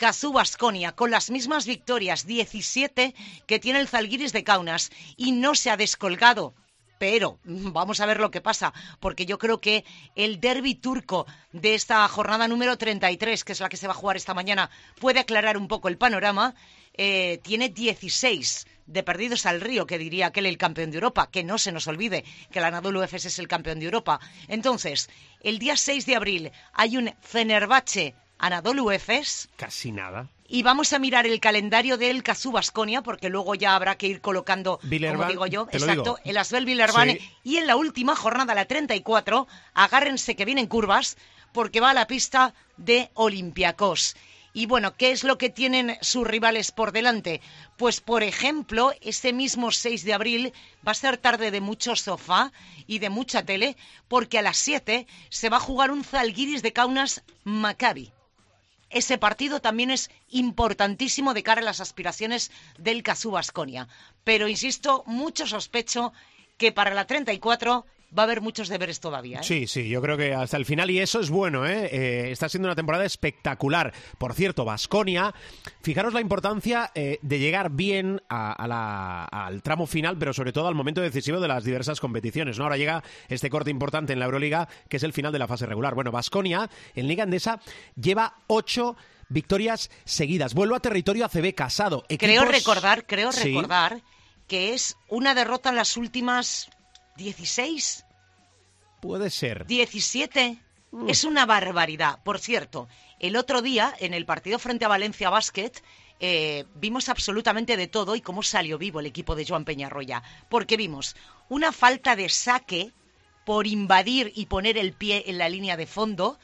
Cazú 0.02 0.32
Basconia, 0.32 0.96
con 0.96 1.12
las 1.12 1.30
mismas 1.30 1.64
victorias, 1.64 2.26
17 2.26 3.14
que 3.46 3.60
tiene 3.60 3.78
el 3.78 3.86
Zalguiris 3.86 4.32
de 4.32 4.42
Kaunas, 4.42 4.90
y 5.16 5.30
no 5.30 5.54
se 5.54 5.70
ha 5.70 5.76
descolgado. 5.76 6.54
Pero 6.98 7.38
vamos 7.44 8.00
a 8.00 8.06
ver 8.06 8.18
lo 8.18 8.32
que 8.32 8.40
pasa, 8.40 8.74
porque 8.98 9.26
yo 9.26 9.38
creo 9.38 9.60
que 9.60 9.84
el 10.16 10.40
derby 10.40 10.74
turco 10.74 11.24
de 11.52 11.76
esta 11.76 12.08
jornada 12.08 12.48
número 12.48 12.76
33, 12.76 13.44
que 13.44 13.52
es 13.52 13.60
la 13.60 13.68
que 13.68 13.76
se 13.76 13.86
va 13.86 13.92
a 13.92 13.96
jugar 13.96 14.16
esta 14.16 14.34
mañana, 14.34 14.70
puede 14.98 15.20
aclarar 15.20 15.56
un 15.56 15.68
poco 15.68 15.86
el 15.86 15.98
panorama. 15.98 16.56
Eh, 16.94 17.38
tiene 17.44 17.68
16 17.68 18.66
de 18.86 19.02
perdidos 19.04 19.46
al 19.46 19.60
río, 19.60 19.86
que 19.86 19.98
diría 19.98 20.26
aquel 20.26 20.46
el 20.46 20.58
campeón 20.58 20.90
de 20.90 20.96
Europa, 20.96 21.30
que 21.30 21.44
no 21.44 21.58
se 21.58 21.70
nos 21.70 21.86
olvide 21.86 22.24
que 22.50 22.58
el 22.58 22.64
Anadolu 22.64 23.04
Efes 23.04 23.26
es 23.26 23.38
el 23.38 23.46
campeón 23.46 23.78
de 23.78 23.84
Europa. 23.84 24.18
Entonces, 24.48 25.08
el 25.42 25.60
día 25.60 25.76
6 25.76 26.06
de 26.06 26.16
abril 26.16 26.50
hay 26.72 26.96
un 26.96 27.14
Fenerbahce 27.20 28.16
Anadolu 28.42 28.90
Efes. 28.90 29.48
Casi 29.56 29.92
nada. 29.92 30.28
Y 30.48 30.64
vamos 30.64 30.92
a 30.92 30.98
mirar 30.98 31.26
el 31.26 31.38
calendario 31.38 31.96
del 31.96 32.24
Cazú 32.24 32.50
Basconia, 32.50 33.00
porque 33.00 33.28
luego 33.30 33.54
ya 33.54 33.76
habrá 33.76 33.96
que 33.96 34.08
ir 34.08 34.20
colocando, 34.20 34.80
como 34.80 35.24
digo 35.26 35.46
yo, 35.46 35.68
exacto, 35.70 36.18
el 36.24 36.36
Asbel 36.36 36.66
Villerban. 36.66 37.16
Y 37.44 37.56
en 37.56 37.68
la 37.68 37.76
última 37.76 38.16
jornada, 38.16 38.54
la 38.54 38.66
34, 38.66 39.46
agárrense 39.74 40.34
que 40.34 40.44
vienen 40.44 40.66
curvas, 40.66 41.16
porque 41.52 41.80
va 41.80 41.90
a 41.90 41.94
la 41.94 42.08
pista 42.08 42.52
de 42.76 43.10
Olympiacos. 43.14 44.16
Y 44.52 44.66
bueno, 44.66 44.96
¿qué 44.96 45.12
es 45.12 45.22
lo 45.22 45.38
que 45.38 45.48
tienen 45.48 45.96
sus 46.02 46.26
rivales 46.26 46.72
por 46.72 46.90
delante? 46.90 47.40
Pues, 47.78 48.00
por 48.00 48.24
ejemplo, 48.24 48.92
este 49.00 49.32
mismo 49.32 49.70
6 49.70 50.04
de 50.04 50.14
abril 50.14 50.52
va 50.86 50.92
a 50.92 50.94
ser 50.94 51.16
tarde 51.16 51.52
de 51.52 51.60
mucho 51.60 51.94
sofá 51.94 52.52
y 52.88 52.98
de 52.98 53.08
mucha 53.08 53.44
tele, 53.44 53.76
porque 54.08 54.40
a 54.40 54.42
las 54.42 54.58
7 54.58 55.06
se 55.30 55.48
va 55.48 55.58
a 55.58 55.60
jugar 55.60 55.92
un 55.92 56.02
Zalguiris 56.02 56.62
de 56.62 56.72
Kaunas 56.72 57.22
Maccabi 57.44 58.12
ese 58.92 59.18
partido 59.18 59.60
también 59.60 59.90
es 59.90 60.10
importantísimo 60.28 61.34
de 61.34 61.42
cara 61.42 61.60
a 61.60 61.64
las 61.64 61.80
aspiraciones 61.80 62.50
del 62.78 63.02
Cazú 63.02 63.30
Basconia. 63.32 63.88
Pero 64.24 64.48
insisto, 64.48 65.02
mucho 65.06 65.46
sospecho 65.46 66.12
que 66.58 66.72
para 66.72 66.94
la 66.94 67.06
34 67.06 67.86
va 68.16 68.22
a 68.22 68.24
haber 68.24 68.40
muchos 68.40 68.68
deberes 68.68 69.00
todavía. 69.00 69.40
¿eh? 69.40 69.44
Sí, 69.44 69.66
sí, 69.66 69.88
yo 69.88 70.02
creo 70.02 70.16
que 70.16 70.34
hasta 70.34 70.56
el 70.56 70.66
final 70.66 70.90
y 70.90 70.98
eso 70.98 71.20
es 71.20 71.30
bueno. 71.30 71.66
¿eh? 71.66 71.88
¿eh? 71.92 72.30
está 72.30 72.48
siendo 72.48 72.68
una 72.68 72.74
temporada 72.74 73.04
espectacular. 73.04 73.92
Por 74.18 74.34
cierto, 74.34 74.64
Basconia, 74.64 75.34
fijaros 75.82 76.14
la 76.14 76.20
importancia 76.20 76.90
eh, 76.94 77.18
de 77.22 77.38
llegar 77.38 77.70
bien 77.70 78.22
al 78.28 79.62
tramo 79.62 79.86
final, 79.86 80.18
pero 80.18 80.32
sobre 80.32 80.52
todo 80.52 80.68
al 80.68 80.74
momento 80.74 81.00
decisivo 81.00 81.40
de 81.40 81.48
las 81.48 81.64
diversas 81.64 82.00
competiciones. 82.00 82.58
¿no? 82.58 82.64
Ahora 82.64 82.76
llega 82.76 83.02
este 83.28 83.50
corte 83.50 83.70
importante 83.70 84.12
en 84.12 84.18
la 84.18 84.26
Euroliga, 84.26 84.68
que 84.88 84.98
es 84.98 85.02
el 85.02 85.12
final 85.12 85.32
de 85.32 85.38
la 85.38 85.48
fase 85.48 85.66
regular. 85.66 85.94
Bueno, 85.94 86.12
Basconia 86.12 86.68
en 86.94 87.08
Liga 87.08 87.24
Endesa 87.24 87.60
lleva 87.96 88.36
ocho 88.46 88.96
victorias 89.28 89.90
seguidas. 90.04 90.54
Vuelvo 90.54 90.74
a 90.74 90.80
territorio 90.80 91.24
ACB 91.24 91.54
casado. 91.54 92.04
Creo 92.18 92.44
recordar, 92.44 93.06
creo 93.06 93.30
recordar 93.32 94.02
que 94.46 94.74
es 94.74 94.96
una 95.08 95.34
derrota 95.34 95.70
en 95.70 95.76
las 95.76 95.96
últimas 95.96 96.68
16. 97.16 98.04
Puede 99.00 99.30
ser. 99.30 99.66
17. 99.66 100.58
Mm. 100.92 101.08
Es 101.08 101.24
una 101.24 101.46
barbaridad. 101.46 102.22
Por 102.22 102.38
cierto, 102.38 102.88
el 103.18 103.36
otro 103.36 103.62
día, 103.62 103.94
en 103.98 104.14
el 104.14 104.26
partido 104.26 104.58
frente 104.58 104.84
a 104.84 104.88
Valencia 104.88 105.30
Basket, 105.30 105.72
eh, 106.20 106.66
vimos 106.76 107.08
absolutamente 107.08 107.76
de 107.76 107.88
todo 107.88 108.14
y 108.14 108.20
cómo 108.20 108.42
salió 108.42 108.78
vivo 108.78 109.00
el 109.00 109.06
equipo 109.06 109.34
de 109.34 109.44
Joan 109.46 109.64
Peñarroya. 109.64 110.22
Porque 110.48 110.76
vimos 110.76 111.16
una 111.48 111.72
falta 111.72 112.14
de 112.14 112.28
saque 112.28 112.92
por 113.44 113.66
invadir 113.66 114.32
y 114.34 114.46
poner 114.46 114.78
el 114.78 114.92
pie 114.92 115.24
en 115.26 115.38
la 115.38 115.48
línea 115.48 115.76
de 115.76 115.86
fondo 115.86 116.38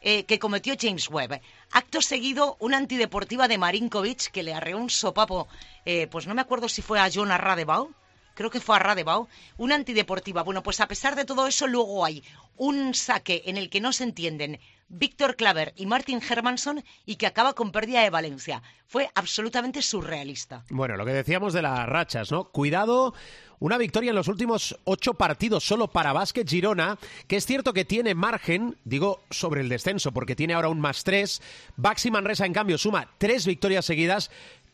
eh, 0.00 0.24
que 0.24 0.38
cometió 0.38 0.74
James 0.80 1.10
Webb. 1.10 1.42
Acto 1.70 2.00
seguido, 2.00 2.56
una 2.60 2.78
antideportiva 2.78 3.48
de 3.48 3.58
Marinkovic 3.58 4.30
que 4.30 4.42
le 4.42 4.54
arreó 4.54 4.78
un 4.78 4.88
sopapo, 4.88 5.48
eh, 5.84 6.06
pues 6.06 6.26
no 6.26 6.34
me 6.34 6.40
acuerdo 6.40 6.70
si 6.70 6.80
fue 6.80 6.98
a 6.98 7.10
John 7.12 7.28
Radebau, 7.28 7.92
creo 8.40 8.50
que 8.50 8.60
fue 8.60 8.76
a 8.76 8.78
Radebau, 8.78 9.28
una 9.58 9.74
antideportiva. 9.74 10.42
Bueno, 10.42 10.62
pues 10.62 10.80
a 10.80 10.88
pesar 10.88 11.14
de 11.14 11.26
todo 11.26 11.46
eso, 11.46 11.66
luego 11.66 12.06
hay 12.06 12.24
un 12.56 12.94
saque 12.94 13.42
en 13.44 13.58
el 13.58 13.68
que 13.68 13.82
no 13.82 13.92
se 13.92 14.04
entienden 14.04 14.58
Víctor 14.88 15.36
Claver 15.36 15.74
y 15.76 15.84
Martin 15.84 16.22
Hermanson 16.26 16.82
y 17.04 17.16
que 17.16 17.26
acaba 17.26 17.52
con 17.52 17.70
pérdida 17.70 18.00
de 18.00 18.08
Valencia. 18.08 18.62
Fue 18.86 19.10
absolutamente 19.14 19.82
surrealista. 19.82 20.64
Bueno, 20.70 20.96
lo 20.96 21.04
que 21.04 21.12
decíamos 21.12 21.52
de 21.52 21.60
las 21.60 21.86
rachas, 21.86 22.32
¿no? 22.32 22.44
Cuidado. 22.44 23.12
Una 23.60 23.76
victoria 23.76 24.08
en 24.08 24.16
los 24.16 24.28
últimos 24.28 24.78
ocho 24.84 25.12
partidos 25.12 25.62
solo 25.66 25.88
para 25.88 26.14
Básquet 26.14 26.48
Girona, 26.48 26.98
que 27.28 27.36
es 27.36 27.44
cierto 27.44 27.74
que 27.74 27.84
tiene 27.84 28.14
margen, 28.14 28.78
digo, 28.84 29.20
sobre 29.28 29.60
el 29.60 29.68
descenso, 29.68 30.12
porque 30.12 30.34
tiene 30.34 30.54
ahora 30.54 30.70
un 30.70 30.80
más 30.80 31.04
tres. 31.04 31.42
Baxi 31.76 32.10
Manresa, 32.10 32.46
en 32.46 32.54
cambio, 32.54 32.78
suma 32.78 33.10
tres 33.18 33.44
victorias 33.44 33.84
seguidas, 33.84 34.30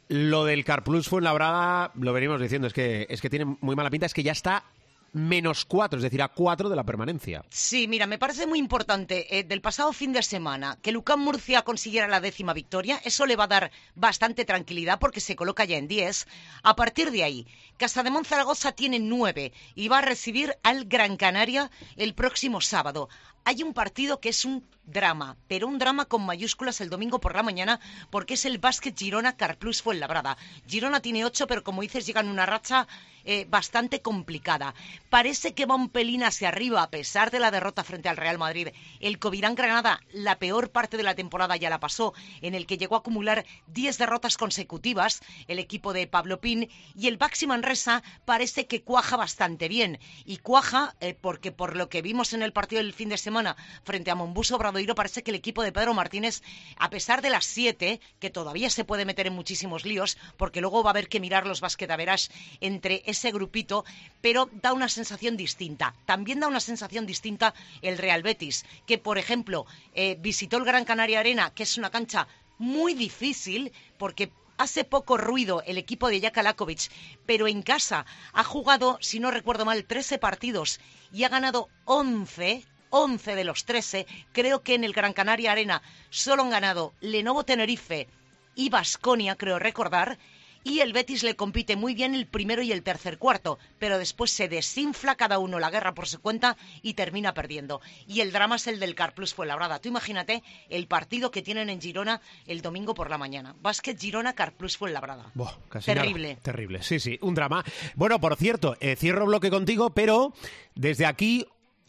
lo 0.08 0.44
del 0.44 0.64
Carplus 0.64 1.08
fue 1.08 1.20
en 1.20 1.24
la 1.24 1.32
brada, 1.32 1.92
lo 1.94 2.12
venimos 2.12 2.40
diciendo, 2.40 2.66
es 2.66 2.72
que, 2.72 3.06
es 3.08 3.20
que 3.20 3.30
tiene 3.30 3.56
muy 3.60 3.76
mala 3.76 3.90
pinta, 3.90 4.06
es 4.06 4.14
que 4.14 4.22
ya 4.22 4.32
está 4.32 4.64
menos 5.12 5.64
cuatro, 5.64 5.98
es 5.98 6.02
decir, 6.02 6.20
a 6.20 6.28
cuatro 6.28 6.68
de 6.68 6.76
la 6.76 6.84
permanencia. 6.84 7.44
Sí, 7.48 7.88
mira, 7.88 8.06
me 8.06 8.18
parece 8.18 8.46
muy 8.46 8.58
importante 8.58 9.38
eh, 9.38 9.44
del 9.44 9.62
pasado 9.62 9.92
fin 9.92 10.12
de 10.12 10.22
semana 10.22 10.78
que 10.82 10.92
Lucán 10.92 11.20
Murcia 11.20 11.62
consiguiera 11.62 12.06
la 12.06 12.20
décima 12.20 12.52
victoria. 12.52 13.00
Eso 13.02 13.24
le 13.24 13.36
va 13.36 13.44
a 13.44 13.48
dar 13.48 13.70
bastante 13.94 14.44
tranquilidad 14.44 14.98
porque 14.98 15.20
se 15.20 15.34
coloca 15.34 15.64
ya 15.64 15.78
en 15.78 15.88
diez. 15.88 16.26
A 16.62 16.76
partir 16.76 17.10
de 17.10 17.24
ahí, 17.24 17.46
Casa 17.78 18.02
de 18.02 18.10
Zaragoza 18.24 18.72
tiene 18.72 18.98
nueve 18.98 19.52
y 19.74 19.88
va 19.88 19.98
a 19.98 20.02
recibir 20.02 20.56
al 20.62 20.84
Gran 20.84 21.16
Canaria 21.16 21.70
el 21.96 22.14
próximo 22.14 22.60
sábado 22.60 23.08
hay 23.46 23.62
un 23.62 23.74
partido 23.74 24.18
que 24.18 24.30
es 24.30 24.44
un 24.44 24.68
drama, 24.86 25.36
pero 25.46 25.68
un 25.68 25.78
drama 25.78 26.06
con 26.06 26.26
mayúsculas 26.26 26.80
el 26.80 26.90
domingo 26.90 27.20
por 27.20 27.36
la 27.36 27.44
mañana, 27.44 27.78
porque 28.10 28.34
es 28.34 28.44
el 28.44 28.58
básquet 28.58 28.98
Girona 28.98 29.36
Carplus 29.36 29.82
Fuenlabrada. 29.82 30.36
Girona 30.66 31.00
tiene 31.00 31.24
ocho, 31.24 31.46
pero 31.46 31.62
como 31.62 31.82
dices, 31.82 32.06
llega 32.06 32.20
en 32.20 32.28
una 32.28 32.46
racha 32.46 32.88
eh, 33.24 33.46
bastante 33.48 34.02
complicada. 34.02 34.74
Parece 35.10 35.54
que 35.54 35.66
va 35.66 35.76
un 35.76 35.88
pelín 35.90 36.24
hacia 36.24 36.48
arriba, 36.48 36.82
a 36.82 36.90
pesar 36.90 37.30
de 37.30 37.40
la 37.40 37.52
derrota 37.52 37.84
frente 37.84 38.08
al 38.08 38.16
Real 38.16 38.38
Madrid. 38.38 38.68
El 38.98 39.18
Covirán 39.18 39.54
Granada, 39.54 40.00
la 40.12 40.38
peor 40.38 40.70
parte 40.70 40.96
de 40.96 41.02
la 41.02 41.14
temporada 41.14 41.56
ya 41.56 41.70
la 41.70 41.80
pasó, 41.80 42.14
en 42.40 42.54
el 42.54 42.66
que 42.66 42.78
llegó 42.78 42.96
a 42.96 42.98
acumular 42.98 43.44
diez 43.68 43.98
derrotas 43.98 44.36
consecutivas 44.36 45.20
el 45.46 45.58
equipo 45.58 45.92
de 45.92 46.06
Pablo 46.06 46.40
Pin, 46.40 46.68
y 46.96 47.08
el 47.08 47.16
Baxi 47.16 47.46
Manresa 47.46 48.02
parece 48.24 48.66
que 48.66 48.82
cuaja 48.82 49.16
bastante 49.16 49.68
bien. 49.68 49.98
Y 50.24 50.38
cuaja 50.38 50.94
eh, 51.00 51.14
porque 51.20 51.52
por 51.52 51.76
lo 51.76 51.88
que 51.88 52.02
vimos 52.02 52.32
en 52.32 52.42
el 52.42 52.52
partido 52.52 52.82
del 52.82 52.92
fin 52.92 53.08
de 53.08 53.18
semana, 53.18 53.35
frente 53.84 54.10
a 54.10 54.14
Mombuso 54.14 54.58
Bradoiro, 54.58 54.94
parece 54.94 55.22
que 55.22 55.30
el 55.30 55.36
equipo 55.36 55.62
de 55.62 55.72
Pedro 55.72 55.94
Martínez, 55.94 56.42
a 56.76 56.90
pesar 56.90 57.22
de 57.22 57.30
las 57.30 57.44
siete, 57.44 58.00
que 58.20 58.30
todavía 58.30 58.70
se 58.70 58.84
puede 58.84 59.04
meter 59.04 59.26
en 59.26 59.34
muchísimos 59.34 59.84
líos, 59.84 60.16
porque 60.36 60.60
luego 60.60 60.82
va 60.82 60.90
a 60.90 60.94
haber 60.94 61.08
que 61.08 61.20
mirar 61.20 61.46
los 61.46 61.60
basquetaveras 61.60 62.30
entre 62.60 63.02
ese 63.06 63.32
grupito, 63.32 63.84
pero 64.20 64.48
da 64.52 64.72
una 64.72 64.88
sensación 64.88 65.36
distinta. 65.36 65.94
También 66.06 66.40
da 66.40 66.48
una 66.48 66.60
sensación 66.60 67.06
distinta 67.06 67.54
el 67.82 67.98
Real 67.98 68.22
Betis, 68.22 68.64
que 68.86 68.98
por 68.98 69.18
ejemplo 69.18 69.66
eh, 69.94 70.16
visitó 70.20 70.56
el 70.56 70.64
Gran 70.64 70.84
Canaria 70.84 71.20
Arena, 71.20 71.52
que 71.54 71.64
es 71.64 71.76
una 71.76 71.90
cancha 71.90 72.28
muy 72.58 72.94
difícil, 72.94 73.72
porque 73.98 74.30
hace 74.58 74.84
poco 74.84 75.16
ruido 75.16 75.62
el 75.66 75.78
equipo 75.78 76.08
de 76.08 76.20
Jaka 76.20 76.42
Lakovic, 76.42 76.90
pero 77.26 77.46
en 77.46 77.62
casa 77.62 78.06
ha 78.32 78.44
jugado, 78.44 78.98
si 79.00 79.20
no 79.20 79.30
recuerdo 79.30 79.64
mal, 79.64 79.84
13 79.84 80.18
partidos 80.18 80.80
y 81.12 81.24
ha 81.24 81.28
ganado 81.28 81.68
11, 81.84 82.64
11 82.90 83.34
de 83.34 83.44
los 83.44 83.64
13. 83.64 84.06
Creo 84.32 84.62
que 84.62 84.74
en 84.74 84.84
el 84.84 84.92
Gran 84.92 85.12
Canaria 85.12 85.52
Arena 85.52 85.82
solo 86.10 86.42
han 86.42 86.50
ganado 86.50 86.94
Lenovo 87.00 87.44
Tenerife 87.44 88.08
y 88.54 88.70
Basconia, 88.70 89.36
creo 89.36 89.58
recordar. 89.58 90.18
Y 90.64 90.80
el 90.80 90.92
Betis 90.92 91.22
le 91.22 91.36
compite 91.36 91.76
muy 91.76 91.94
bien 91.94 92.16
el 92.16 92.26
primero 92.26 92.60
y 92.60 92.72
el 92.72 92.82
tercer 92.82 93.18
cuarto, 93.18 93.56
pero 93.78 93.98
después 93.98 94.32
se 94.32 94.48
desinfla 94.48 95.14
cada 95.14 95.38
uno 95.38 95.60
la 95.60 95.70
guerra 95.70 95.94
por 95.94 96.08
su 96.08 96.20
cuenta 96.20 96.56
y 96.82 96.94
termina 96.94 97.34
perdiendo. 97.34 97.80
Y 98.08 98.20
el 98.20 98.32
drama 98.32 98.56
es 98.56 98.66
el 98.66 98.80
del 98.80 98.96
Carplus 98.96 99.32
Fuenlabrada. 99.32 99.78
Tú 99.78 99.88
imagínate 99.90 100.42
el 100.68 100.88
partido 100.88 101.30
que 101.30 101.42
tienen 101.42 101.70
en 101.70 101.80
Girona 101.80 102.20
el 102.48 102.62
domingo 102.62 102.94
por 102.94 103.10
la 103.10 103.16
mañana. 103.16 103.54
Básquet 103.60 103.96
Girona, 103.96 104.32
Carplus 104.32 104.76
Fuenlabrada. 104.76 105.30
casi 105.68 105.86
terrible. 105.86 106.36
Terrible, 106.42 106.82
sí, 106.82 106.98
sí, 106.98 107.16
un 107.22 107.36
drama. 107.36 107.64
Bueno, 107.94 108.18
por 108.18 108.34
cierto, 108.34 108.76
eh, 108.80 108.96
cierro 108.96 109.26
bloque 109.26 109.50
contigo, 109.50 109.90
pero 109.90 110.32
desde 110.74 111.06
aquí 111.06 111.46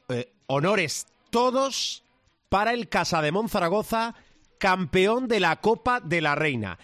eh, 0.10 0.32
honores 0.48 1.08
todos 1.30 2.04
para 2.50 2.74
el 2.74 2.90
Casa 2.90 3.22
de 3.22 3.32
Zaragoza, 3.50 4.16
campeón 4.58 5.28
de 5.28 5.40
la 5.40 5.58
Copa 5.58 6.00
de 6.00 6.22
la 6.22 6.36
Reina. 6.36 6.80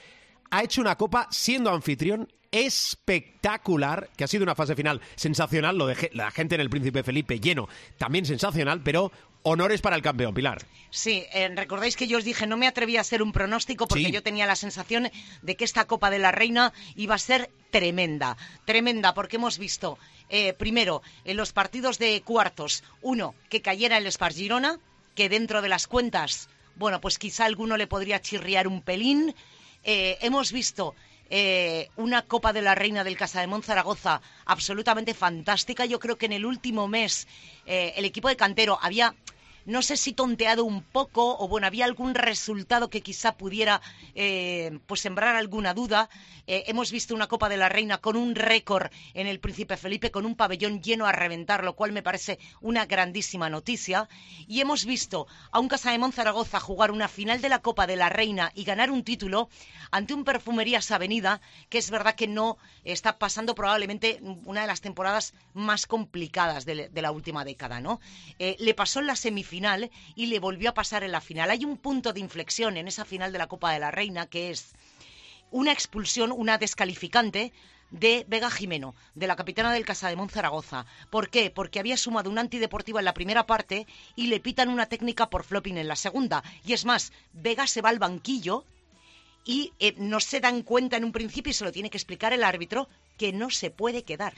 Ha 0.52 0.64
hecho 0.64 0.82
una 0.82 0.98
copa 0.98 1.28
siendo 1.32 1.72
anfitrión 1.72 2.32
espectacular, 2.52 4.10
que 4.16 4.24
ha 4.24 4.28
sido 4.28 4.44
una 4.44 4.54
fase 4.54 4.76
final 4.76 5.02
sensacional, 5.16 5.76
lo 5.76 5.88
de 5.88 6.12
la 6.14 6.30
gente 6.30 6.54
en 6.54 6.62
el 6.62 6.70
Príncipe 6.70 7.02
Felipe 7.02 7.40
lleno, 7.40 7.68
también 7.98 8.26
sensacional, 8.26 8.82
pero 8.84 9.12
honores 9.42 9.82
para 9.82 9.96
el 9.96 10.04
campeón, 10.04 10.36
Pilar. 10.36 10.60
Sí, 10.92 11.26
eh, 11.34 11.50
recordáis 11.56 11.96
que 11.96 12.08
yo 12.08 12.20
os 12.20 12.24
dije, 12.24 12.46
no 12.46 12.58
me 12.58 12.68
atreví 12.68 12.98
a 12.98 13.02
hacer 13.02 13.24
un 13.24 13.32
pronóstico 13.32 13.88
porque 13.88 14.12
yo 14.12 14.22
tenía 14.22 14.46
la 14.46 14.56
sensación 14.56 15.10
de 15.42 15.56
que 15.56 15.66
esta 15.66 15.86
Copa 15.86 16.12
de 16.12 16.20
la 16.20 16.32
Reina 16.32 16.74
iba 16.96 17.16
a 17.16 17.20
ser 17.20 17.50
tremenda, 17.74 18.38
tremenda, 18.66 19.16
porque 19.16 19.38
hemos 19.38 19.58
visto 19.58 19.98
eh, 20.30 20.54
primero, 20.54 21.02
en 21.26 21.38
los 21.38 21.54
partidos 21.54 21.98
de 21.98 22.22
cuartos, 22.22 22.84
uno, 23.02 23.34
que 23.50 23.64
cayera 23.64 23.98
el 23.98 24.10
Spars 24.12 24.36
Girona, 24.36 24.80
que 25.16 25.28
dentro 25.28 25.64
de 25.64 25.70
las 25.70 25.88
cuentas 25.88 26.50
bueno, 26.76 27.02
pues 27.02 27.18
quizá 27.20 27.46
alguno 27.46 27.78
le 27.78 27.88
podría 27.88 28.22
chirriar 28.22 28.68
un 28.68 28.82
pelín. 28.82 29.36
Eh, 29.84 30.18
hemos 30.22 30.52
visto 30.52 30.96
eh, 31.30 31.90
una 31.98 32.24
Copa 32.24 32.54
de 32.54 32.62
la 32.62 32.76
Reina 32.76 33.04
del 33.04 33.18
Casa 33.18 33.42
de 33.42 33.48
Monzaragoza 33.48 34.22
absolutamente 34.46 35.16
fantástica. 35.16 35.86
Yo 35.86 36.00
creo 36.00 36.18
que 36.18 36.28
en 36.28 36.34
el 36.34 36.46
último 36.46 36.88
mes 36.88 37.28
el 37.66 38.06
equipo 38.06 38.28
de 38.28 38.36
Cantero 38.36 38.80
había 38.82 39.16
no 39.66 39.82
sé 39.82 39.98
si 39.98 40.14
tonteado 40.14 40.66
un 40.66 40.84
poco 40.84 41.38
o 41.38 41.48
bueno, 41.48 41.68
había 41.68 41.86
algún 41.86 42.16
resultado 42.16 42.90
que 42.90 43.02
quizá 43.02 43.38
pudiera 43.38 43.82
eh, 44.16 44.80
pues 44.88 45.02
sembrar 45.02 45.36
alguna 45.36 45.74
duda. 45.74 46.10
Eh, 46.48 46.66
hemos 46.68 46.92
visto 46.92 47.16
una 47.16 47.28
Copa 47.28 47.48
de 47.48 47.56
la 47.56 47.70
Reina 47.70 48.00
con 48.00 48.18
un 48.18 48.36
récord 48.36 48.92
en 49.14 49.28
el 49.28 49.40
Príncipe 49.40 49.78
Felipe, 49.78 50.12
con 50.12 50.26
un 50.26 50.36
pabellón 50.36 50.82
lleno 50.82 51.06
a 51.06 51.14
reventar, 51.14 51.64
lo 51.64 51.74
cual 51.74 51.94
me 51.94 52.04
parece 52.04 52.40
una 52.60 52.86
grandísima 52.86 53.50
noticia. 53.50 54.10
Y 54.48 54.60
hemos 54.60 54.86
visto 54.86 55.28
a 55.52 55.60
un 55.60 55.70
Casademón 55.70 56.12
Zaragoza 56.12 56.60
jugar 56.60 56.92
una 56.92 57.08
final 57.08 57.42
de 57.42 57.50
la 57.50 57.60
Copa 57.60 57.88
de 57.88 57.96
la 57.96 58.10
Reina 58.10 58.52
y 58.56 58.66
ganar 58.66 58.92
un 58.92 59.04
título 59.04 59.50
ante 59.92 60.14
un 60.14 60.26
Perfumerías 60.26 60.92
Avenida, 60.92 61.40
que 61.70 61.78
es 61.78 61.90
verdad 61.90 62.16
que 62.16 62.28
no 62.28 62.58
está 62.84 63.18
pasando 63.18 63.56
probablemente 63.56 64.20
una 64.46 64.62
de 64.62 64.68
las 64.68 64.82
temporadas 64.82 65.34
más 65.54 65.86
complicadas 65.86 66.66
de, 66.66 66.90
la 66.94 67.12
última 67.12 67.46
década, 67.46 67.80
¿no? 67.80 68.00
Eh, 68.40 68.56
le 68.60 68.74
pasó 68.74 69.00
en 69.00 69.08
la 69.08 69.16
semifinal 69.16 69.53
final 69.54 69.92
y 70.16 70.26
le 70.26 70.40
volvió 70.40 70.72
a 70.72 70.74
pasar 70.74 71.04
en 71.04 71.12
la 71.12 71.22
final. 71.22 71.52
Hay 71.52 71.64
un 71.64 71.78
punto 71.78 72.12
de 72.12 72.20
inflexión 72.28 72.76
en 72.76 72.88
esa 72.88 73.06
final 73.06 73.32
de 73.32 73.38
la 73.38 73.52
Copa 73.54 73.72
de 73.72 73.80
la 73.80 73.92
Reina 73.92 74.26
que 74.26 74.50
es 74.50 74.74
una 75.52 75.72
expulsión, 75.72 76.32
una 76.32 76.58
descalificante 76.58 77.54
de 77.92 78.26
Vega 78.28 78.50
Jimeno, 78.50 78.96
de 79.14 79.28
la 79.28 79.36
capitana 79.36 79.72
del 79.72 79.86
Casa 79.86 80.10
de 80.10 80.18
Zaragoza. 80.30 80.88
¿Por 81.12 81.30
qué? 81.30 81.52
Porque 81.52 81.80
había 81.80 81.98
sumado 81.98 82.32
un 82.32 82.40
antideportivo 82.40 82.98
en 82.98 83.06
la 83.06 83.14
primera 83.14 83.46
parte 83.46 83.86
y 84.16 84.26
le 84.26 84.40
pitan 84.40 84.70
una 84.70 84.88
técnica 84.88 85.30
por 85.30 85.44
flopping 85.44 85.78
en 85.78 85.88
la 85.88 85.96
segunda. 85.96 86.44
Y 86.66 86.74
es 86.74 86.84
más, 86.84 87.14
Vega 87.34 87.68
se 87.68 87.84
va 87.84 87.90
al 87.90 88.00
banquillo 88.00 88.66
y 89.46 89.72
eh, 89.78 89.94
no 89.98 90.20
se 90.20 90.40
dan 90.40 90.64
cuenta 90.64 90.98
en 90.98 91.04
un 91.04 91.12
principio 91.12 91.52
y 91.52 91.54
se 91.54 91.66
lo 91.66 91.72
tiene 91.72 91.92
que 91.92 92.00
explicar 92.00 92.34
el 92.34 92.44
árbitro 92.44 92.90
que 93.20 93.32
no 93.32 93.52
se 93.52 93.70
puede 93.70 94.02
quedar, 94.02 94.34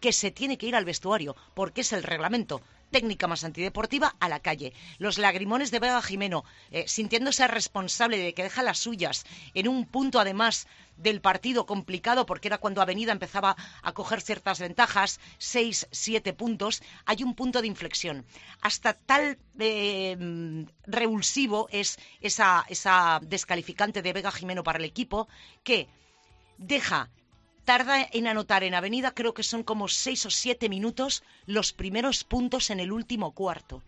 que 0.00 0.12
se 0.12 0.30
tiene 0.30 0.58
que 0.58 0.66
ir 0.66 0.76
al 0.76 0.84
vestuario, 0.84 1.34
porque 1.54 1.80
es 1.80 1.94
el 1.94 2.02
reglamento 2.02 2.60
técnica 2.90 3.26
más 3.26 3.44
antideportiva 3.44 4.16
a 4.20 4.28
la 4.28 4.40
calle. 4.40 4.72
Los 4.98 5.18
lagrimones 5.18 5.70
de 5.70 5.78
Vega 5.78 6.02
Jimeno, 6.02 6.44
eh, 6.70 6.84
sintiéndose 6.86 7.46
responsable 7.48 8.18
de 8.18 8.34
que 8.34 8.42
deja 8.42 8.62
las 8.62 8.78
suyas 8.78 9.24
en 9.54 9.68
un 9.68 9.86
punto 9.86 10.20
además 10.20 10.66
del 10.96 11.20
partido 11.20 11.66
complicado 11.66 12.26
porque 12.26 12.48
era 12.48 12.58
cuando 12.58 12.82
Avenida 12.82 13.12
empezaba 13.12 13.56
a 13.82 13.92
coger 13.92 14.20
ciertas 14.20 14.60
ventajas, 14.60 15.18
seis, 15.38 15.88
siete 15.90 16.32
puntos, 16.32 16.82
hay 17.06 17.22
un 17.22 17.34
punto 17.34 17.62
de 17.62 17.68
inflexión. 17.68 18.26
Hasta 18.60 18.92
tal 18.92 19.38
eh, 19.58 20.66
revulsivo 20.86 21.68
es 21.70 21.98
esa, 22.20 22.64
esa 22.68 23.20
descalificante 23.22 24.02
de 24.02 24.12
Vega 24.12 24.30
Jimeno 24.30 24.62
para 24.62 24.78
el 24.78 24.84
equipo 24.84 25.28
que 25.64 25.88
deja 26.58 27.08
tarda 27.64 28.06
en 28.12 28.26
anotar 28.26 28.64
en 28.64 28.74
Avenida, 28.74 29.12
creo 29.12 29.34
que 29.34 29.42
son 29.42 29.62
como 29.62 29.88
seis 29.88 30.26
o 30.26 30.30
siete 30.30 30.68
minutos 30.68 31.22
los 31.46 31.72
primeros 31.72 32.24
puntos 32.24 32.70
en 32.70 32.80
el 32.80 32.92
último 32.92 33.32
cuarto. 33.32 33.82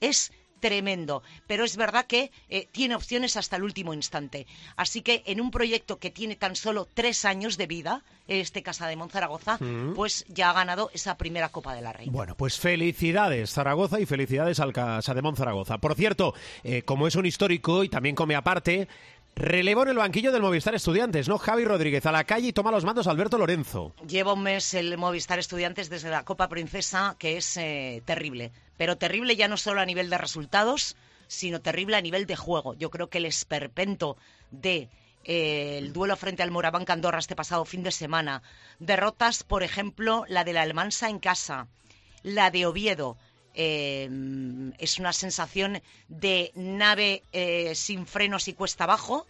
Es 0.00 0.32
tremendo, 0.64 1.22
pero 1.46 1.62
es 1.62 1.76
verdad 1.76 2.06
que 2.06 2.30
eh, 2.48 2.68
tiene 2.72 2.94
opciones 2.94 3.36
hasta 3.36 3.56
el 3.56 3.64
último 3.64 3.92
instante. 3.92 4.46
Así 4.76 5.02
que 5.02 5.22
en 5.26 5.42
un 5.42 5.50
proyecto 5.50 5.98
que 5.98 6.10
tiene 6.10 6.36
tan 6.36 6.56
solo 6.56 6.88
tres 6.94 7.26
años 7.26 7.58
de 7.58 7.66
vida, 7.66 8.02
este 8.28 8.62
Casa 8.62 8.86
de 8.86 8.96
Monzaragoza, 8.96 9.58
pues 9.94 10.24
ya 10.28 10.48
ha 10.48 10.54
ganado 10.54 10.90
esa 10.94 11.18
primera 11.18 11.50
Copa 11.50 11.74
de 11.74 11.82
la 11.82 11.92
Reina. 11.92 12.10
Bueno, 12.10 12.34
pues 12.34 12.58
felicidades 12.58 13.50
Zaragoza 13.52 14.00
y 14.00 14.06
felicidades 14.06 14.58
al 14.58 14.72
Casa 14.72 15.12
de 15.12 15.20
Monzaragoza. 15.20 15.76
Por 15.76 15.94
cierto, 15.96 16.32
eh, 16.62 16.80
como 16.80 17.06
es 17.06 17.14
un 17.14 17.26
histórico 17.26 17.84
y 17.84 17.90
también 17.90 18.14
come 18.14 18.34
aparte, 18.34 18.88
Relevo 19.36 19.82
en 19.82 19.88
el 19.88 19.96
banquillo 19.96 20.30
del 20.30 20.42
Movistar 20.42 20.76
Estudiantes, 20.76 21.28
¿no? 21.28 21.38
Javi 21.38 21.64
Rodríguez 21.64 22.06
a 22.06 22.12
la 22.12 22.22
calle 22.22 22.48
y 22.48 22.52
toma 22.52 22.70
los 22.70 22.84
mandos 22.84 23.08
Alberto 23.08 23.36
Lorenzo. 23.36 23.92
Lleva 24.06 24.32
un 24.32 24.44
mes 24.44 24.74
el 24.74 24.96
Movistar 24.96 25.40
Estudiantes 25.40 25.90
desde 25.90 26.08
la 26.08 26.24
Copa 26.24 26.48
Princesa, 26.48 27.16
que 27.18 27.36
es 27.36 27.56
eh, 27.56 28.02
terrible. 28.04 28.52
Pero 28.76 28.96
terrible 28.96 29.34
ya 29.34 29.48
no 29.48 29.56
solo 29.56 29.80
a 29.80 29.86
nivel 29.86 30.08
de 30.08 30.18
resultados, 30.18 30.96
sino 31.26 31.60
terrible 31.60 31.96
a 31.96 32.00
nivel 32.00 32.26
de 32.26 32.36
juego. 32.36 32.74
Yo 32.74 32.90
creo 32.90 33.08
que 33.08 33.18
el 33.18 33.26
esperpento 33.26 34.16
de 34.52 34.88
eh, 35.24 35.78
el 35.78 35.92
duelo 35.92 36.16
frente 36.16 36.42
al 36.44 36.52
Moraván 36.52 36.84
Candorra 36.84 37.18
este 37.18 37.34
pasado 37.34 37.64
fin 37.64 37.82
de 37.82 37.90
semana. 37.90 38.42
Derrotas, 38.78 39.42
por 39.42 39.64
ejemplo, 39.64 40.24
la 40.28 40.44
de 40.44 40.52
la 40.52 40.62
Almansa 40.62 41.08
en 41.08 41.18
casa, 41.18 41.66
la 42.22 42.52
de 42.52 42.66
Oviedo, 42.66 43.16
Em, 43.54 44.72
es 44.78 44.98
una 44.98 45.12
sensación 45.12 45.80
de 46.08 46.50
nave 46.56 47.22
eh, 47.32 47.74
sin 47.76 48.04
frenos 48.06 48.48
y 48.48 48.52
cuesta 48.52 48.84
abajo 48.84 49.26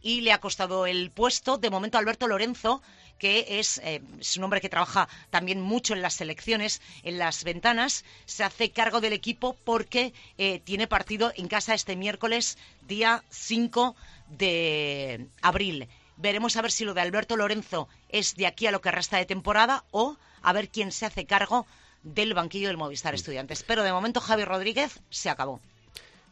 y 0.00 0.20
le 0.20 0.32
ha 0.32 0.40
costado 0.40 0.86
el 0.86 1.10
puesto. 1.10 1.58
De 1.58 1.70
momento, 1.70 1.98
Alberto 1.98 2.28
Lorenzo, 2.28 2.82
que 3.18 3.58
es, 3.58 3.78
eh, 3.82 4.00
un 4.36 4.44
hombre 4.44 4.60
que 4.60 4.68
trabaja 4.68 5.08
también 5.30 5.60
mucho 5.60 5.92
en 5.92 6.02
las 6.02 6.14
selecciones, 6.14 6.82
en 7.02 7.18
las 7.18 7.42
ventanas, 7.42 8.04
se 8.26 8.44
hace 8.44 8.70
cargo 8.70 9.00
del 9.00 9.12
equipo 9.12 9.56
porque 9.64 10.12
eh, 10.38 10.60
tiene 10.60 10.86
partido 10.86 11.32
en 11.36 11.48
casa 11.48 11.74
este 11.74 11.96
miércoles, 11.96 12.58
día 12.86 13.24
5 13.30 13.96
de 14.28 15.26
abril. 15.42 15.88
Veremos 16.16 16.56
a 16.56 16.62
ver 16.62 16.70
si 16.70 16.84
lo 16.84 16.94
de 16.94 17.00
Alberto 17.00 17.36
Lorenzo 17.36 17.88
es 18.08 18.36
de 18.36 18.46
aquí 18.46 18.68
a 18.68 18.70
lo 18.70 18.80
que 18.80 18.92
resta 18.92 19.16
de 19.16 19.26
temporada 19.26 19.84
o 19.90 20.16
a 20.42 20.52
ver 20.52 20.68
quién 20.68 20.92
se 20.92 21.06
hace 21.06 21.24
cargo 21.24 21.66
del 22.04 22.34
banquillo 22.34 22.68
del 22.68 22.76
Movistar 22.76 23.14
Estudiantes. 23.14 23.64
Pero 23.64 23.82
de 23.82 23.92
momento 23.92 24.20
Javi 24.20 24.44
Rodríguez 24.44 25.00
se 25.10 25.30
acabó. 25.30 25.60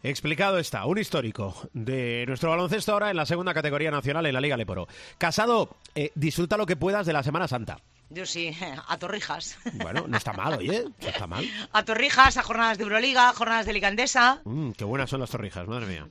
Explicado 0.04 0.58
está, 0.58 0.84
un 0.86 0.98
histórico 0.98 1.54
de 1.72 2.24
nuestro 2.26 2.50
baloncesto 2.50 2.92
ahora 2.92 3.10
en 3.10 3.16
la 3.16 3.24
segunda 3.24 3.54
categoría 3.54 3.90
nacional 3.90 4.26
en 4.26 4.34
la 4.34 4.40
Liga 4.40 4.56
Leporo. 4.56 4.88
Casado, 5.16 5.76
eh, 5.94 6.10
disfruta 6.16 6.56
lo 6.56 6.66
que 6.66 6.74
puedas 6.74 7.06
de 7.06 7.12
la 7.12 7.22
Semana 7.22 7.46
Santa. 7.46 7.78
Yo 8.10 8.26
sí, 8.26 8.54
a 8.88 8.98
Torrijas. 8.98 9.56
Bueno, 9.74 10.06
no 10.08 10.16
está 10.16 10.32
mal, 10.32 10.54
oye, 10.54 10.84
no 11.00 11.08
está 11.08 11.26
mal. 11.26 11.48
A 11.72 11.84
Torrijas, 11.84 12.36
a 12.36 12.42
jornadas 12.42 12.78
de 12.78 12.84
Euroliga, 12.84 13.32
jornadas 13.32 13.64
de 13.64 13.72
Ligandesa. 13.72 14.40
Mm, 14.44 14.72
qué 14.72 14.84
buenas 14.84 15.08
son 15.08 15.20
las 15.20 15.30
Torrijas, 15.30 15.66
madre 15.68 15.86
mía. 15.86 16.08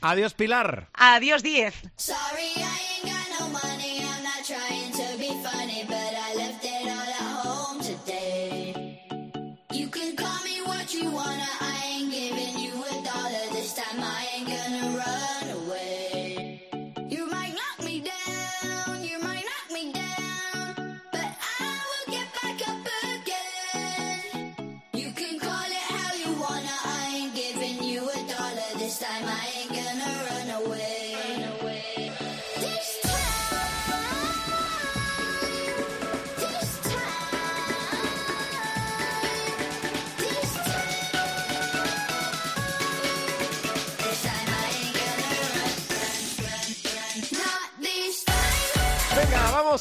Adiós, 0.00 0.34
Pilar. 0.34 0.88
Adiós, 0.94 1.42
Diez. 1.42 1.74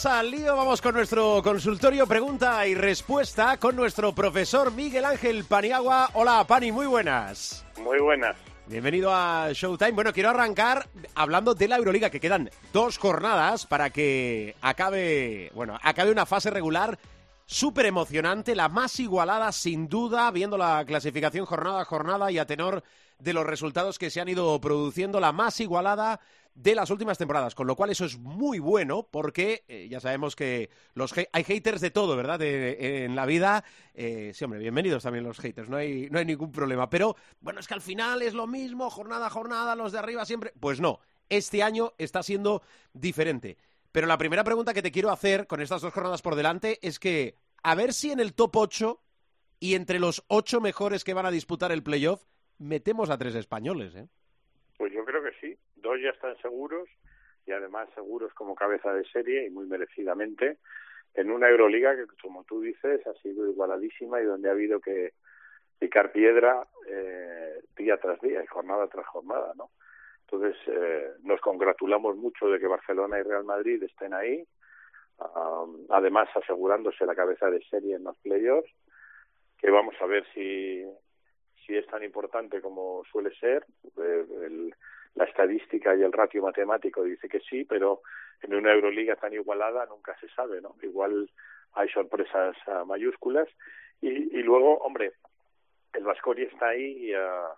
Vamos 0.05 0.19
al 0.19 0.31
lío, 0.31 0.55
vamos 0.55 0.81
con 0.81 0.93
nuestro 0.93 1.41
consultorio 1.41 2.05
pregunta 2.05 2.67
y 2.67 2.75
respuesta 2.75 3.57
con 3.57 3.75
nuestro 3.75 4.13
profesor 4.13 4.71
Miguel 4.71 5.03
Ángel 5.03 5.45
Paniagua. 5.45 6.11
Hola, 6.13 6.45
Pani, 6.47 6.71
muy 6.71 6.85
buenas. 6.85 7.65
Muy 7.81 7.99
buenas. 7.99 8.35
Bienvenido 8.67 9.11
a 9.11 9.49
Showtime. 9.51 9.93
Bueno, 9.93 10.13
quiero 10.13 10.29
arrancar 10.29 10.87
hablando 11.15 11.55
de 11.55 11.67
la 11.67 11.77
Euroliga, 11.77 12.11
que 12.11 12.19
quedan 12.19 12.51
dos 12.71 12.99
jornadas 12.99 13.65
para 13.65 13.89
que 13.89 14.55
acabe, 14.61 15.51
bueno, 15.55 15.79
acabe 15.81 16.11
una 16.11 16.27
fase 16.27 16.51
regular 16.51 16.99
súper 17.47 17.87
emocionante, 17.87 18.55
la 18.55 18.69
más 18.69 18.99
igualada 18.99 19.51
sin 19.51 19.89
duda, 19.89 20.29
viendo 20.29 20.55
la 20.55 20.85
clasificación 20.85 21.47
jornada 21.47 21.81
a 21.81 21.85
jornada 21.85 22.31
y 22.31 22.37
a 22.37 22.45
tenor 22.45 22.83
de 23.19 23.33
los 23.33 23.45
resultados 23.45 23.99
que 23.99 24.09
se 24.09 24.21
han 24.21 24.29
ido 24.29 24.59
produciendo, 24.61 25.19
la 25.19 25.31
más 25.31 25.59
igualada 25.59 26.19
de 26.55 26.73
las 26.73 26.89
últimas 26.89 27.17
temporadas, 27.17 27.53
con 27.53 27.67
lo 27.67 27.75
cual 27.75 27.89
eso 27.89 28.05
es 28.05 28.17
muy 28.17 28.59
bueno 28.59 29.07
porque 29.11 29.65
eh, 29.67 29.87
ya 29.89 29.99
sabemos 29.99 30.37
que 30.37 30.69
los 30.93 31.13
hay 31.33 31.43
haters 31.43 31.81
de 31.81 31.91
todo, 31.91 32.15
¿verdad? 32.15 32.41
en 32.41 33.13
la 33.15 33.25
vida. 33.25 33.65
Eh, 33.93 34.31
sí, 34.33 34.45
hombre, 34.45 34.59
bienvenidos 34.59 35.03
también 35.03 35.25
los 35.25 35.39
haters, 35.39 35.67
no 35.69 35.75
hay, 35.75 36.09
no 36.09 36.17
hay 36.17 36.25
ningún 36.25 36.51
problema. 36.51 36.89
Pero 36.89 37.17
bueno, 37.41 37.59
es 37.59 37.67
que 37.67 37.73
al 37.73 37.81
final 37.81 38.21
es 38.21 38.33
lo 38.33 38.47
mismo, 38.47 38.89
jornada 38.89 39.27
a 39.27 39.29
jornada, 39.29 39.75
los 39.75 39.91
de 39.91 39.99
arriba 39.99 40.25
siempre. 40.25 40.53
Pues 40.59 40.79
no, 40.79 40.99
este 41.27 41.61
año 41.61 41.93
está 41.97 42.23
siendo 42.23 42.61
diferente. 42.93 43.57
Pero 43.91 44.07
la 44.07 44.17
primera 44.17 44.43
pregunta 44.43 44.73
que 44.73 44.81
te 44.81 44.91
quiero 44.91 45.11
hacer 45.11 45.47
con 45.47 45.61
estas 45.61 45.81
dos 45.81 45.93
jornadas 45.93 46.21
por 46.21 46.35
delante 46.35 46.79
es 46.81 46.99
que 46.99 47.37
a 47.63 47.75
ver 47.75 47.93
si 47.93 48.11
en 48.11 48.19
el 48.19 48.33
top 48.33 48.55
8 48.55 49.01
y 49.59 49.75
entre 49.75 49.99
los 49.99 50.23
ocho 50.27 50.61
mejores 50.61 51.03
que 51.03 51.13
van 51.13 51.25
a 51.25 51.31
disputar 51.31 51.71
el 51.71 51.83
playoff 51.83 52.23
metemos 52.59 53.09
a 53.09 53.17
tres 53.17 53.35
españoles, 53.35 53.95
¿eh? 53.95 54.07
yo 54.79 55.05
creo 55.05 55.23
que 55.23 55.31
sí. 55.41 55.57
Dos 55.75 55.99
ya 56.01 56.09
están 56.09 56.37
seguros 56.41 56.89
y 57.45 57.51
además 57.51 57.89
seguros 57.95 58.33
como 58.33 58.55
cabeza 58.55 58.93
de 58.93 59.05
serie 59.05 59.45
y 59.45 59.49
muy 59.49 59.67
merecidamente 59.67 60.57
en 61.13 61.31
una 61.31 61.49
Euroliga 61.49 61.95
que, 61.95 62.05
como 62.21 62.43
tú 62.43 62.61
dices, 62.61 63.05
ha 63.07 63.13
sido 63.21 63.49
igualadísima 63.49 64.21
y 64.21 64.25
donde 64.25 64.49
ha 64.49 64.53
habido 64.53 64.79
que 64.79 65.13
picar 65.79 66.11
piedra 66.11 66.67
eh, 66.87 67.61
día 67.77 67.97
tras 67.97 68.19
día 68.21 68.43
y 68.43 68.47
jornada 68.47 68.87
tras 68.87 69.05
jornada, 69.07 69.53
¿no? 69.55 69.69
Entonces, 70.21 70.57
eh, 70.67 71.11
nos 71.23 71.39
congratulamos 71.39 72.17
mucho 72.17 72.47
de 72.47 72.59
que 72.59 72.67
Barcelona 72.67 73.19
y 73.19 73.23
Real 73.23 73.43
Madrid 73.43 73.81
estén 73.83 74.13
ahí, 74.13 74.45
además 75.89 76.27
asegurándose 76.35 77.05
la 77.05 77.15
cabeza 77.15 77.49
de 77.49 77.63
serie 77.69 77.95
en 77.95 78.03
los 78.03 78.17
playoffs, 78.17 78.69
que 79.57 79.69
vamos 79.69 79.95
a 80.01 80.05
ver 80.05 80.25
si, 80.33 80.83
si 81.65 81.75
es 81.75 81.85
tan 81.87 82.03
importante 82.03 82.61
como 82.61 83.03
suele 83.11 83.33
ser. 83.35 83.65
Eh, 83.97 84.69
la 85.15 85.25
estadística 85.25 85.95
y 85.95 86.03
el 86.03 86.11
ratio 86.11 86.41
matemático 86.41 87.03
dice 87.03 87.29
que 87.29 87.39
sí, 87.39 87.63
pero 87.63 88.01
en 88.41 88.53
una 88.53 88.73
Euroliga 88.73 89.15
tan 89.15 89.33
igualada 89.33 89.85
nunca 89.85 90.15
se 90.19 90.27
sabe, 90.29 90.61
¿no? 90.61 90.75
Igual 90.81 91.29
hay 91.73 91.89
sorpresas 91.89 92.55
ah, 92.67 92.83
mayúsculas 92.85 93.47
y, 94.01 94.09
y 94.09 94.43
luego, 94.43 94.77
hombre, 94.79 95.13
el 95.93 96.03
Vasconia 96.03 96.45
está 96.45 96.69
ahí 96.69 97.13
uh, 97.15 97.53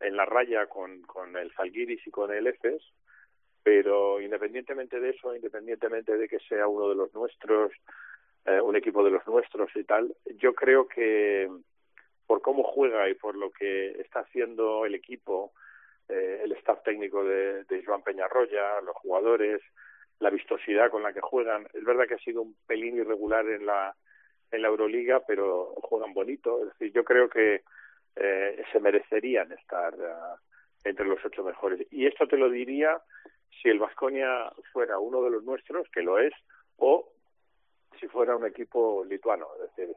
en 0.00 0.16
la 0.16 0.24
raya 0.24 0.66
con, 0.66 1.02
con 1.02 1.36
el 1.36 1.52
Zalgiris 1.52 2.06
y 2.06 2.10
con 2.10 2.32
el 2.32 2.46
Efes, 2.46 2.82
pero 3.62 4.20
independientemente 4.20 5.00
de 5.00 5.10
eso, 5.10 5.34
independientemente 5.34 6.16
de 6.16 6.28
que 6.28 6.38
sea 6.40 6.66
uno 6.66 6.88
de 6.88 6.94
los 6.94 7.12
nuestros, 7.14 7.72
eh, 8.44 8.60
un 8.60 8.76
equipo 8.76 9.04
de 9.04 9.10
los 9.10 9.26
nuestros 9.26 9.74
y 9.74 9.84
tal, 9.84 10.14
yo 10.36 10.54
creo 10.54 10.86
que 10.88 11.50
por 12.26 12.42
cómo 12.42 12.62
juega 12.62 13.08
y 13.08 13.14
por 13.14 13.36
lo 13.36 13.50
que 13.50 14.00
está 14.00 14.20
haciendo 14.20 14.84
el 14.84 14.94
equipo, 14.94 15.52
eh, 16.08 16.40
el 16.44 16.52
staff 16.52 16.82
técnico 16.82 17.24
de, 17.24 17.64
de 17.64 17.84
Joan 17.84 18.02
Peñarroya, 18.02 18.80
los 18.80 18.96
jugadores, 18.96 19.62
la 20.18 20.30
vistosidad 20.30 20.90
con 20.90 21.02
la 21.02 21.12
que 21.12 21.20
juegan, 21.20 21.66
es 21.74 21.84
verdad 21.84 22.06
que 22.06 22.14
ha 22.14 22.18
sido 22.18 22.42
un 22.42 22.56
pelín 22.66 22.96
irregular 22.96 23.48
en 23.48 23.66
la 23.66 23.94
en 24.50 24.62
la 24.62 24.68
Euroliga, 24.68 25.20
pero 25.26 25.74
juegan 25.82 26.14
bonito. 26.14 26.62
Es 26.62 26.72
decir, 26.72 26.92
yo 26.92 27.04
creo 27.04 27.28
que 27.28 27.62
eh, 28.16 28.64
se 28.72 28.80
merecerían 28.80 29.52
estar 29.52 29.94
uh, 29.94 30.38
entre 30.84 31.06
los 31.06 31.24
ocho 31.24 31.44
mejores. 31.44 31.86
Y 31.90 32.06
esto 32.06 32.26
te 32.26 32.36
lo 32.36 32.48
diría 32.48 33.00
si 33.60 33.68
el 33.68 33.78
Vasconia 33.78 34.52
fuera 34.72 34.98
uno 34.98 35.22
de 35.22 35.30
los 35.30 35.44
nuestros, 35.44 35.88
que 35.90 36.02
lo 36.02 36.18
es, 36.18 36.32
o 36.76 37.12
si 37.98 38.06
fuera 38.08 38.36
un 38.36 38.46
equipo 38.46 39.04
lituano. 39.04 39.48
Es 39.56 39.76
decir, 39.76 39.96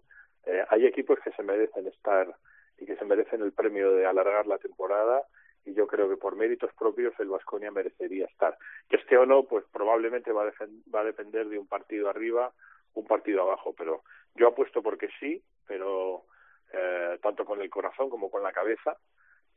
eh, 0.50 0.66
hay 0.70 0.86
equipos 0.86 1.20
que 1.24 1.32
se 1.32 1.44
merecen 1.44 1.88
estar 1.88 2.36
y 2.78 2.86
que 2.86 2.96
se 2.96 3.06
merecen 3.06 3.42
el 3.42 3.52
premio 3.52 3.92
de 3.92 4.06
alargar 4.06 4.48
la 4.48 4.58
temporada 4.58 5.24
y 5.66 5.74
yo 5.74 5.88
creo 5.88 6.10
que 6.10 6.18
por 6.18 6.36
méritos 6.36 6.72
propios 6.78 7.14
el 7.20 7.28
Vasconia 7.28 7.72
merecería 7.72 8.26
estar. 8.26 8.58
Que 8.90 8.96
esté 8.98 9.18
o 9.18 9.26
no, 9.26 9.44
pues 9.44 9.66
probablemente 9.72 10.32
va 10.32 10.44
a, 10.44 10.54
va 10.94 11.02
a 11.02 11.06
depender 11.06 11.48
de 11.48 11.60
un 11.60 11.68
partido 11.68 12.10
arriba, 12.10 12.52
un 12.94 13.06
partido 13.06 13.42
abajo, 13.44 13.76
pero 13.78 14.04
yo 14.36 14.48
apuesto 14.48 14.82
porque 14.82 15.10
sí, 15.20 15.44
pero 15.68 16.26
eh, 16.74 17.20
tanto 17.22 17.46
con 17.46 17.62
el 17.62 17.70
corazón 17.70 18.10
como 18.10 18.32
con 18.32 18.42
la 18.42 18.52
cabeza, 18.52 18.98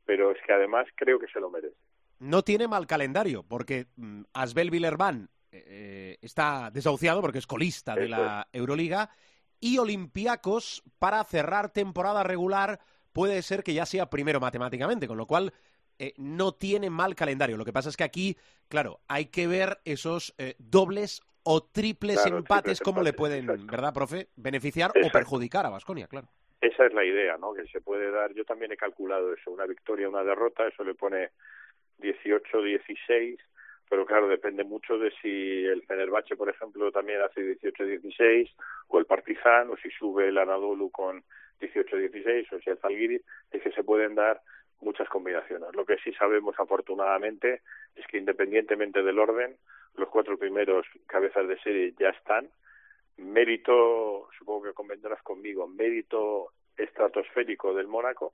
pero 0.04 0.32
es 0.32 0.38
que 0.44 0.52
además 0.52 0.86
creo 0.94 1.18
que 1.18 1.28
se 1.28 1.40
lo 1.40 1.48
merece. 1.48 1.76
No 2.18 2.42
tiene 2.42 2.68
mal 2.68 2.86
calendario, 2.86 3.42
porque 3.42 3.86
mm, 3.96 4.22
Asbel 4.34 4.70
Villerban 4.70 5.28
eh, 5.50 6.18
está 6.20 6.70
desahuciado 6.70 7.20
porque 7.20 7.38
es 7.38 7.46
colista 7.46 7.94
de 7.94 8.08
la 8.08 8.48
Euroliga 8.52 9.10
y 9.62 9.78
Olympiacos 9.78 10.82
para 10.98 11.24
cerrar 11.24 11.72
temporada 11.72 12.22
regular 12.22 12.80
puede 13.14 13.40
ser 13.40 13.62
que 13.62 13.72
ya 13.72 13.86
sea 13.86 14.10
primero 14.10 14.40
matemáticamente, 14.40 15.08
con 15.08 15.16
lo 15.16 15.26
cual 15.26 15.54
eh, 15.98 16.12
no 16.18 16.52
tiene 16.52 16.90
mal 16.90 17.14
calendario. 17.14 17.56
Lo 17.56 17.64
que 17.64 17.72
pasa 17.72 17.88
es 17.88 17.96
que 17.96 18.04
aquí, 18.04 18.36
claro, 18.68 19.00
hay 19.08 19.26
que 19.26 19.46
ver 19.46 19.78
esos 19.84 20.34
dobles 20.58 21.22
o 21.44 21.62
triples 21.62 22.24
empates, 22.26 22.80
cómo 22.80 23.02
le 23.02 23.12
pueden, 23.12 23.46
¿verdad, 23.66 23.92
profe? 23.92 24.28
Beneficiar 24.36 24.92
o 25.02 25.10
perjudicar 25.10 25.66
a 25.66 25.70
Vasconia, 25.70 26.06
claro. 26.06 26.28
Esa 26.60 26.86
es 26.86 26.94
la 26.94 27.04
idea, 27.04 27.36
¿no? 27.38 27.52
Que 27.54 27.66
se 27.66 27.80
puede 27.80 28.10
dar. 28.10 28.32
Yo 28.34 28.44
también 28.44 28.70
he 28.72 28.76
calculado 28.76 29.32
eso, 29.32 29.50
una 29.50 29.66
victoria, 29.66 30.08
una 30.08 30.22
derrota, 30.22 30.66
eso 30.66 30.84
le 30.84 30.94
pone 30.94 31.30
18, 31.98 32.62
16, 32.62 33.38
pero 33.88 34.06
claro, 34.06 34.28
depende 34.28 34.64
mucho 34.64 34.98
de 34.98 35.10
si 35.20 35.64
el 35.64 35.82
Fenerbahce, 35.82 36.36
por 36.36 36.48
ejemplo, 36.48 36.90
también 36.90 37.20
hace 37.20 37.42
18, 37.42 37.84
16, 37.84 38.50
o 38.88 38.98
el 38.98 39.06
Partizan, 39.06 39.70
o 39.70 39.76
si 39.76 39.90
sube 39.90 40.28
el 40.28 40.38
Anadolu 40.38 40.90
con 40.90 41.22
18, 41.60 41.96
16, 41.96 42.52
o 42.52 42.60
si 42.60 42.70
el 42.70 42.78
Zalgiris, 42.78 43.22
es 43.50 43.62
que 43.62 43.72
se 43.72 43.84
pueden 43.84 44.14
dar 44.14 44.40
muchas 44.80 45.08
combinaciones. 45.08 45.74
Lo 45.74 45.84
que 45.84 45.96
sí 45.98 46.12
sabemos, 46.14 46.58
afortunadamente, 46.58 47.62
es 47.94 48.06
que 48.06 48.18
independientemente 48.18 49.02
del 49.02 49.18
orden, 49.18 49.56
los 49.96 50.08
cuatro 50.08 50.38
primeros 50.38 50.86
cabezas 51.06 51.46
de 51.48 51.58
serie 51.60 51.94
ya 51.98 52.10
están. 52.10 52.48
Mérito, 53.18 54.28
supongo 54.38 54.64
que 54.64 54.72
convendrás 54.72 55.22
conmigo, 55.22 55.68
mérito 55.68 56.48
estratosférico 56.76 57.74
del 57.74 57.86
Mónaco 57.86 58.32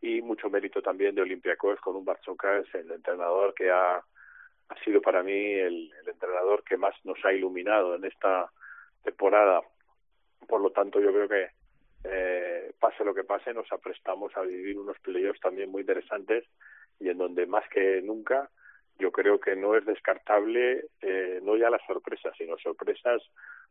y 0.00 0.20
mucho 0.20 0.50
mérito 0.50 0.82
también 0.82 1.14
de 1.14 1.22
Olympiacos 1.22 1.80
con 1.80 1.96
un 1.96 2.04
Barzokas, 2.04 2.66
el 2.74 2.90
entrenador 2.90 3.54
que 3.54 3.70
ha, 3.70 4.04
ha 4.72 4.84
sido 4.84 5.00
para 5.00 5.22
mí 5.22 5.32
el, 5.32 5.92
el 6.02 6.08
entrenador 6.08 6.64
que 6.64 6.76
más 6.76 6.94
nos 7.04 7.22
ha 7.24 7.32
iluminado 7.32 7.94
en 7.94 8.04
esta 8.04 8.50
temporada. 9.02 9.60
Por 10.48 10.60
lo 10.60 10.70
tanto, 10.70 11.00
yo 11.00 11.12
creo 11.12 11.28
que 11.28 11.48
eh, 12.04 12.72
pase 12.80 13.04
lo 13.04 13.14
que 13.14 13.24
pase, 13.24 13.54
nos 13.54 13.70
aprestamos 13.70 14.36
a 14.36 14.42
vivir 14.42 14.78
unos 14.78 14.98
playoffs 15.00 15.40
también 15.40 15.70
muy 15.70 15.82
interesantes 15.82 16.44
y 16.98 17.08
en 17.08 17.18
donde 17.18 17.46
más 17.46 17.68
que 17.68 18.00
nunca 18.02 18.50
yo 18.98 19.10
creo 19.10 19.40
que 19.40 19.56
no 19.56 19.76
es 19.76 19.84
descartable 19.84 20.84
eh, 21.00 21.40
no 21.42 21.56
ya 21.56 21.70
las 21.70 21.84
sorpresas, 21.86 22.34
sino 22.36 22.56
sorpresas 22.58 23.22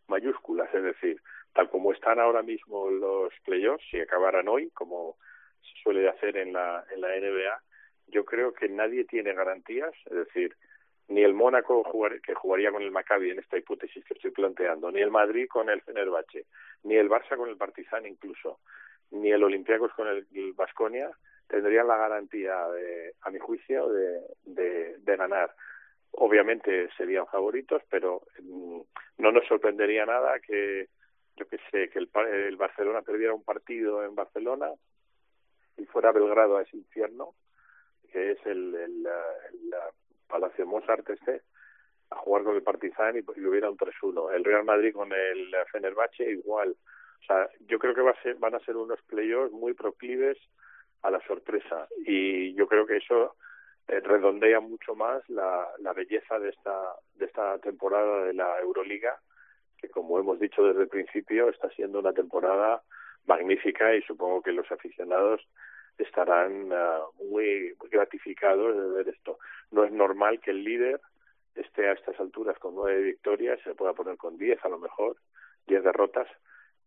mayúsculas, 0.08 0.74
es 0.74 0.84
decir, 0.84 1.22
tal 1.54 1.70
como 1.70 1.94
están 1.94 2.20
ahora 2.20 2.42
mismo 2.42 2.90
los 2.90 3.34
playoffs, 3.46 3.86
si 3.90 4.00
acabaran 4.00 4.48
hoy, 4.48 4.70
como 4.72 5.18
se 5.62 5.82
suele 5.84 6.10
hacer 6.10 6.38
en 6.38 6.54
la, 6.54 6.84
en 6.92 7.02
la 7.02 7.10
NBA, 7.10 7.62
yo 8.08 8.26
creo 8.26 8.54
que 8.54 8.68
nadie 8.68 9.06
tiene 9.06 9.34
garantías, 9.34 9.94
es 10.06 10.16
decir, 10.16 10.56
ni 11.12 11.24
el 11.24 11.34
Mónaco 11.34 11.84
que 12.24 12.34
jugaría 12.34 12.72
con 12.72 12.82
el 12.82 12.92
Maccabi 12.92 13.32
en 13.32 13.40
esta 13.40 13.58
hipótesis 13.58 14.04
que 14.06 14.14
estoy 14.14 14.32
planteando, 14.32 14.92
ni 14.92 15.02
el 15.02 15.12
Madrid 15.12 15.48
con 15.50 15.70
el 15.70 15.82
Fenerbahce, 15.82 16.46
ni 16.84 16.96
el 16.96 17.10
Barça 17.10 17.36
con 17.36 17.50
el 17.50 17.58
Partizan 17.58 18.06
incluso, 18.06 18.60
ni 19.12 19.32
el 19.32 19.44
Olympiacos 19.44 19.92
con 19.94 20.08
el 20.08 20.26
Vasconia, 20.56 21.12
tendrían 21.48 21.88
la 21.88 21.98
garantía, 21.98 22.66
de, 22.70 23.14
a 23.22 23.30
mi 23.30 23.40
juicio, 23.40 23.90
de, 23.90 24.22
de, 24.44 24.98
de 25.00 25.18
ganar. 25.18 25.54
Obviamente 26.12 26.90
serían 26.96 27.28
favoritos, 27.28 27.82
pero 27.90 28.22
mm, 28.42 28.80
no 29.18 29.32
nos 29.34 29.46
sorprendería 29.48 30.06
nada 30.06 30.40
que, 30.40 30.88
yo 31.36 31.46
que 31.48 31.58
sé, 31.70 31.90
que 31.90 32.00
el, 32.00 32.10
el 32.48 32.56
Barcelona 32.56 33.02
perdiera 33.02 33.34
un 33.34 33.44
partido 33.44 34.04
en 34.06 34.16
Barcelona 34.16 34.72
y 35.78 35.86
fuera 35.86 36.14
Belgrado 36.14 36.56
a 36.56 36.62
ese 36.62 36.78
infierno, 36.78 37.36
que 38.12 38.32
es 38.32 38.46
el, 38.46 38.74
el, 38.76 39.06
el, 39.06 39.74
Palacio 40.32 40.66
Mozart 40.66 41.08
este, 41.10 41.42
a 42.10 42.16
jugar 42.16 42.44
con 42.44 42.56
el 42.56 42.64
Partizan 42.64 43.18
y, 43.18 43.48
hubiera 43.48 43.70
un 43.70 43.78
3-1. 43.78 44.34
El 44.34 44.44
Real 44.44 44.64
Madrid 44.64 44.94
con 44.94 45.12
el 45.12 45.54
Fenerbahce 45.72 46.32
igual. 46.32 46.76
O 47.22 47.24
sea, 47.26 47.50
yo 47.68 47.78
creo 47.78 47.94
que 47.94 48.02
va 48.02 48.12
a 48.12 48.22
ser, 48.22 48.36
van 48.36 48.56
a 48.56 48.60
ser 48.60 48.76
unos 48.76 49.02
playoffs 49.04 49.52
muy 49.52 49.74
proclives 49.74 50.38
a 51.04 51.12
la 51.12 51.20
sorpresa 51.28 51.88
y 52.06 52.54
yo 52.54 52.68
creo 52.68 52.86
que 52.86 52.98
eso 52.98 53.36
eh, 53.88 54.00
redondea 54.00 54.60
mucho 54.60 54.96
más 54.96 55.28
la, 55.30 55.68
la 55.80 55.94
belleza 55.94 56.40
de 56.40 56.50
esta 56.50 56.80
de 57.16 57.26
esta 57.26 57.58
temporada 57.60 58.26
de 58.26 58.34
la 58.34 58.60
Euroliga 58.60 59.20
que 59.78 59.90
como 59.90 60.20
hemos 60.20 60.40
dicho 60.40 60.64
desde 60.64 60.84
el 60.84 60.90
principio 60.90 61.50
está 61.50 61.70
siendo 61.72 62.00
una 62.00 62.14
temporada 62.14 62.84
magnífica 63.26 63.96
y 63.96 64.02
supongo 64.04 64.42
que 64.42 64.52
los 64.52 64.72
aficionados 64.72 65.42
estarán 65.98 66.72
uh, 66.72 67.24
muy, 67.30 67.76
gratificados 67.90 68.76
de 68.76 68.90
ver 68.98 69.10
esto. 69.10 69.40
No 69.72 69.84
es 69.84 69.92
normal 69.92 70.40
que 70.40 70.52
el 70.52 70.64
líder 70.64 71.00
esté 71.56 71.88
a 71.88 71.94
estas 71.94 72.20
alturas 72.20 72.58
con 72.60 72.76
nueve 72.76 73.02
victorias, 73.02 73.60
se 73.64 73.76
pueda 73.76 73.94
poner 73.94 74.18
con 74.18 74.38
diez 74.38 74.64
a 74.64 74.70
lo 74.70 74.80
mejor, 74.80 75.18
diez 75.68 75.84
derrotas, 75.84 76.28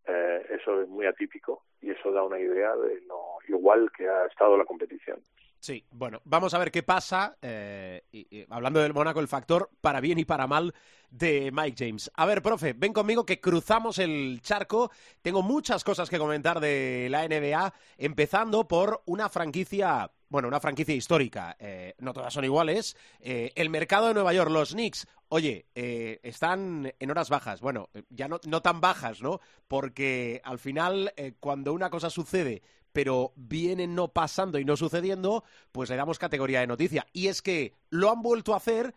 eh, 0.06 0.46
eso 0.50 0.82
es 0.82 0.88
muy 0.88 1.06
atípico 1.06 1.62
y 1.80 1.90
eso 1.90 2.12
da 2.12 2.22
una 2.22 2.38
idea 2.38 2.76
de 2.76 3.00
lo 3.02 3.38
igual 3.48 3.90
que 3.96 4.08
ha 4.08 4.26
estado 4.26 4.56
la 4.56 4.64
competición. 4.64 5.18
Sí, 5.64 5.82
bueno, 5.92 6.20
vamos 6.26 6.52
a 6.52 6.58
ver 6.58 6.70
qué 6.70 6.82
pasa. 6.82 7.38
Eh, 7.40 8.02
y, 8.12 8.44
hablando 8.50 8.80
del 8.80 8.92
Mónaco, 8.92 9.20
el 9.20 9.28
factor 9.28 9.70
para 9.80 10.02
bien 10.02 10.18
y 10.18 10.26
para 10.26 10.46
mal 10.46 10.74
de 11.08 11.50
Mike 11.54 11.86
James. 11.86 12.10
A 12.16 12.26
ver, 12.26 12.42
profe, 12.42 12.74
ven 12.74 12.92
conmigo 12.92 13.24
que 13.24 13.40
cruzamos 13.40 13.98
el 13.98 14.42
charco. 14.42 14.90
Tengo 15.22 15.40
muchas 15.40 15.82
cosas 15.82 16.10
que 16.10 16.18
comentar 16.18 16.60
de 16.60 17.08
la 17.10 17.26
NBA, 17.26 17.72
empezando 17.96 18.68
por 18.68 19.04
una 19.06 19.30
franquicia 19.30 20.12
bueno, 20.28 20.48
una 20.48 20.58
franquicia 20.58 20.96
histórica, 20.96 21.56
eh, 21.60 21.94
no 21.98 22.12
todas 22.12 22.34
son 22.34 22.44
iguales. 22.44 22.96
Eh, 23.20 23.52
el 23.54 23.70
mercado 23.70 24.08
de 24.08 24.14
Nueva 24.14 24.34
York, 24.34 24.50
los 24.50 24.72
Knicks, 24.72 25.06
oye, 25.28 25.66
eh, 25.76 26.18
están 26.24 26.92
en 26.98 27.10
horas 27.10 27.30
bajas. 27.30 27.60
Bueno, 27.60 27.88
ya 28.10 28.26
no, 28.26 28.40
no 28.44 28.60
tan 28.60 28.80
bajas, 28.80 29.22
¿no? 29.22 29.40
Porque 29.68 30.40
al 30.42 30.58
final, 30.58 31.14
cuando 31.38 31.72
una 31.72 31.88
cosa 31.88 32.10
sucede 32.10 32.62
pero 32.94 33.32
vienen 33.34 33.96
no 33.96 34.06
pasando 34.06 34.58
y 34.58 34.64
no 34.64 34.76
sucediendo, 34.76 35.42
pues 35.72 35.90
le 35.90 35.96
damos 35.96 36.20
categoría 36.20 36.60
de 36.60 36.68
noticia. 36.68 37.04
Y 37.12 37.26
es 37.26 37.42
que 37.42 37.72
lo 37.90 38.08
han 38.08 38.22
vuelto 38.22 38.54
a 38.54 38.58
hacer 38.58 38.94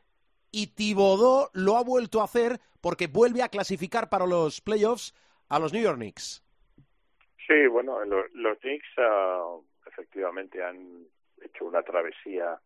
y 0.51 0.67
Tibodó 0.75 1.49
lo 1.53 1.77
ha 1.77 1.83
vuelto 1.83 2.21
a 2.21 2.25
hacer 2.25 2.59
porque 2.79 3.07
vuelve 3.07 3.41
a 3.41 3.49
clasificar 3.49 4.07
para 4.07 4.27
los 4.27 4.61
playoffs 4.61 5.15
a 5.49 5.57
los 5.57 5.73
New 5.73 5.81
York 5.81 5.97
Knicks. 5.97 6.43
Sí, 7.47 7.65
bueno, 7.65 8.05
los, 8.05 8.59
Knicks 8.59 8.87
uh, 8.99 9.63
efectivamente 9.87 10.63
han 10.63 11.07
hecho 11.41 11.65
una 11.65 11.81
travesía 11.81 12.59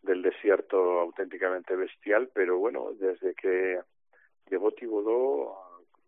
del 0.00 0.22
desierto 0.22 1.00
auténticamente 1.00 1.74
bestial, 1.74 2.30
pero 2.32 2.58
bueno, 2.58 2.92
desde 3.00 3.34
que 3.34 3.80
llegó 4.48 4.70
Tibodó, 4.70 5.56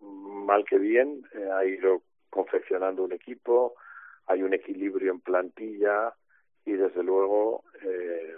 mal 0.00 0.64
que 0.64 0.78
bien, 0.78 1.24
eh, 1.34 1.48
ha 1.52 1.64
ido 1.64 2.02
confeccionando 2.30 3.02
un 3.02 3.12
equipo, 3.12 3.74
hay 4.26 4.42
un 4.42 4.54
equilibrio 4.54 5.12
en 5.12 5.20
plantilla 5.20 6.14
y 6.64 6.72
desde 6.72 7.02
luego 7.02 7.64
eh, 7.82 8.34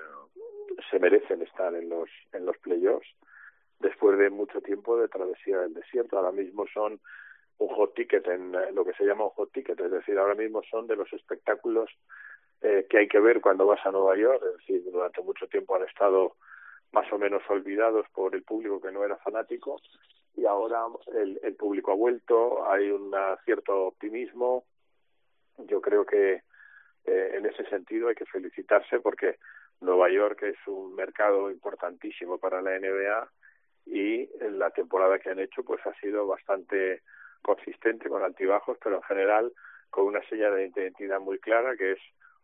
se 0.90 0.98
merecen 0.98 1.42
estar 1.42 1.74
en 1.74 1.88
los 1.88 2.08
en 2.32 2.44
los 2.44 2.58
playoffs 2.58 3.08
después 3.78 4.18
de 4.18 4.30
mucho 4.30 4.60
tiempo 4.60 4.98
de 4.98 5.08
travesía 5.08 5.60
del 5.60 5.74
desierto. 5.74 6.16
Ahora 6.16 6.32
mismo 6.32 6.66
son 6.72 7.00
un 7.58 7.68
hot 7.68 7.94
ticket 7.94 8.26
en 8.28 8.54
eh, 8.54 8.72
lo 8.72 8.84
que 8.84 8.92
se 8.94 9.04
llama 9.04 9.24
un 9.24 9.30
hot 9.30 9.52
ticket, 9.52 9.78
es 9.80 9.90
decir, 9.90 10.18
ahora 10.18 10.34
mismo 10.34 10.62
son 10.70 10.86
de 10.86 10.96
los 10.96 11.12
espectáculos 11.12 11.90
eh, 12.62 12.86
que 12.88 12.98
hay 12.98 13.08
que 13.08 13.20
ver 13.20 13.40
cuando 13.40 13.66
vas 13.66 13.84
a 13.84 13.90
Nueva 13.90 14.16
York, 14.16 14.42
es 14.44 14.56
decir, 14.58 14.90
durante 14.90 15.22
mucho 15.22 15.46
tiempo 15.46 15.76
han 15.76 15.84
estado 15.84 16.36
más 16.92 17.10
o 17.12 17.18
menos 17.18 17.42
olvidados 17.48 18.06
por 18.14 18.34
el 18.34 18.42
público 18.42 18.80
que 18.80 18.92
no 18.92 19.04
era 19.04 19.16
fanático 19.18 19.80
y 20.34 20.44
ahora 20.46 20.84
el, 21.14 21.40
el 21.42 21.54
público 21.54 21.92
ha 21.92 21.96
vuelto, 21.96 22.70
hay 22.70 22.90
un 22.90 23.14
cierto 23.44 23.86
optimismo. 23.86 24.64
Yo 25.58 25.80
creo 25.80 26.04
que 26.04 26.42
eh, 27.04 27.30
en 27.34 27.46
ese 27.46 27.64
sentido 27.68 28.08
hay 28.08 28.14
que 28.14 28.26
felicitarse 28.26 29.00
porque 29.00 29.38
Nueva 29.80 30.10
York 30.10 30.42
es 30.42 30.56
un 30.66 30.94
mercado 30.94 31.50
importantísimo 31.50 32.38
para 32.38 32.62
la 32.62 32.78
NBA 32.78 33.30
y 33.86 34.28
la 34.50 34.70
temporada 34.70 35.18
que 35.18 35.30
han 35.30 35.38
hecho 35.38 35.62
pues 35.62 35.84
ha 35.86 35.94
sido 36.00 36.26
bastante 36.26 37.02
consistente 37.42 38.08
con 38.08 38.22
altibajos, 38.22 38.78
pero 38.82 38.96
en 38.96 39.02
general 39.02 39.52
con 39.90 40.06
una 40.06 40.22
señal 40.28 40.54
de 40.56 40.66
identidad 40.66 41.20
muy 41.20 41.38
clara 41.38 41.76
que 41.76 41.92
es 41.92 41.98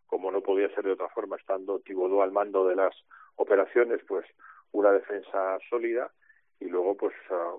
como 0.05 0.31
no 0.31 0.41
podía 0.41 0.69
ser 0.75 0.83
de 0.85 0.91
otra 0.91 1.09
forma, 1.09 1.37
estando 1.37 1.79
Tibodó 1.79 2.21
al 2.21 2.31
mando 2.31 2.67
de 2.67 2.75
las 2.75 2.95
operaciones, 3.35 3.99
pues 4.07 4.25
una 4.71 4.91
defensa 4.91 5.57
sólida 5.69 6.11
y 6.59 6.65
luego 6.65 6.95
pues 6.95 7.13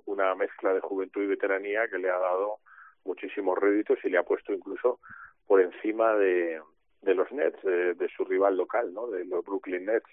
una 0.07 0.35
mezcla 0.35 0.73
de 0.73 0.81
juventud 0.81 1.23
y 1.23 1.27
veteranía 1.27 1.88
que 1.88 1.99
le 1.99 2.11
ha 2.11 2.19
dado 2.19 2.59
muchísimos 3.05 3.59
réditos 3.59 3.99
y 4.05 4.09
le 4.09 4.19
ha 4.19 4.23
puesto 4.23 4.53
incluso 4.53 5.01
por 5.46 5.61
encima 5.61 6.14
de, 6.16 6.61
los 7.02 7.30
Nets, 7.33 7.62
de, 7.62 8.09
su 8.16 8.24
rival 8.24 8.57
local, 8.57 8.92
¿no? 8.92 9.09
de 9.09 9.24
los 9.24 9.44
Brooklyn 9.44 9.87
Nets. 9.87 10.09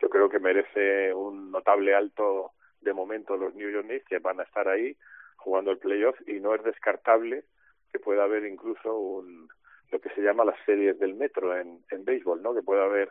Yo 0.00 0.08
creo 0.08 0.28
que 0.28 0.38
merece 0.38 1.12
un 1.12 1.50
notable 1.50 1.94
alto 1.94 2.52
de 2.80 2.92
momento 2.92 3.36
los 3.36 3.54
New 3.54 3.70
York 3.70 3.86
Knicks 3.86 4.06
que 4.06 4.18
van 4.18 4.38
a 4.40 4.44
estar 4.44 4.68
ahí 4.68 4.96
jugando 5.36 5.72
el 5.72 5.78
playoff 5.78 6.16
y 6.28 6.40
no 6.40 6.54
es 6.54 6.62
descartable 6.62 7.44
que 7.92 7.98
pueda 7.98 8.24
haber 8.24 8.44
incluso 8.44 8.96
un, 8.96 9.48
lo 9.90 10.00
que 10.00 10.10
se 10.10 10.20
llama 10.20 10.44
las 10.44 10.58
series 10.64 10.98
del 10.98 11.14
metro 11.14 11.56
en, 11.56 11.84
en 11.90 12.04
béisbol, 12.04 12.42
¿no? 12.42 12.54
Que 12.54 12.62
pueda 12.62 12.84
haber 12.84 13.10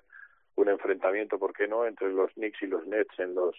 un 0.55 0.69
enfrentamiento, 0.69 1.39
¿por 1.39 1.53
qué 1.53 1.67
no?, 1.67 1.85
entre 1.85 2.09
los 2.09 2.31
Knicks 2.33 2.61
y 2.61 2.67
los 2.67 2.85
Nets 2.87 3.17
en 3.19 3.35
los, 3.35 3.55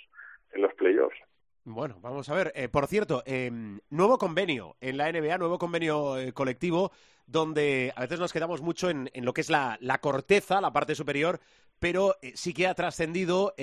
en 0.53 0.63
los 0.63 0.75
playoffs. 0.75 1.17
Bueno, 1.65 1.99
vamos 2.01 2.29
a 2.29 2.35
ver. 2.35 2.53
Eh, 2.55 2.69
por 2.69 2.87
cierto, 2.87 3.23
eh, 3.27 3.51
nuevo 3.91 4.19
convenio 4.19 4.77
en 4.81 4.97
la 4.97 5.11
NBA, 5.13 5.39
nuevo 5.39 5.59
convenio 5.59 6.17
eh, 6.17 6.33
colectivo, 6.33 6.91
donde 7.27 7.93
a 7.95 8.01
veces 8.03 8.19
nos 8.19 8.33
quedamos 8.33 8.63
mucho 8.63 8.89
en, 8.89 9.11
en 9.13 9.25
lo 9.25 9.33
que 9.33 9.43
es 9.43 9.51
la, 9.51 9.77
la, 9.81 9.99
corteza, 9.99 10.61
la 10.61 10.73
parte 10.73 10.95
superior, 10.95 11.41
pero 11.79 12.15
eh, 12.23 12.33
sí 12.35 12.55
que 12.55 12.67
ha 12.67 12.75
trascendido 12.75 13.55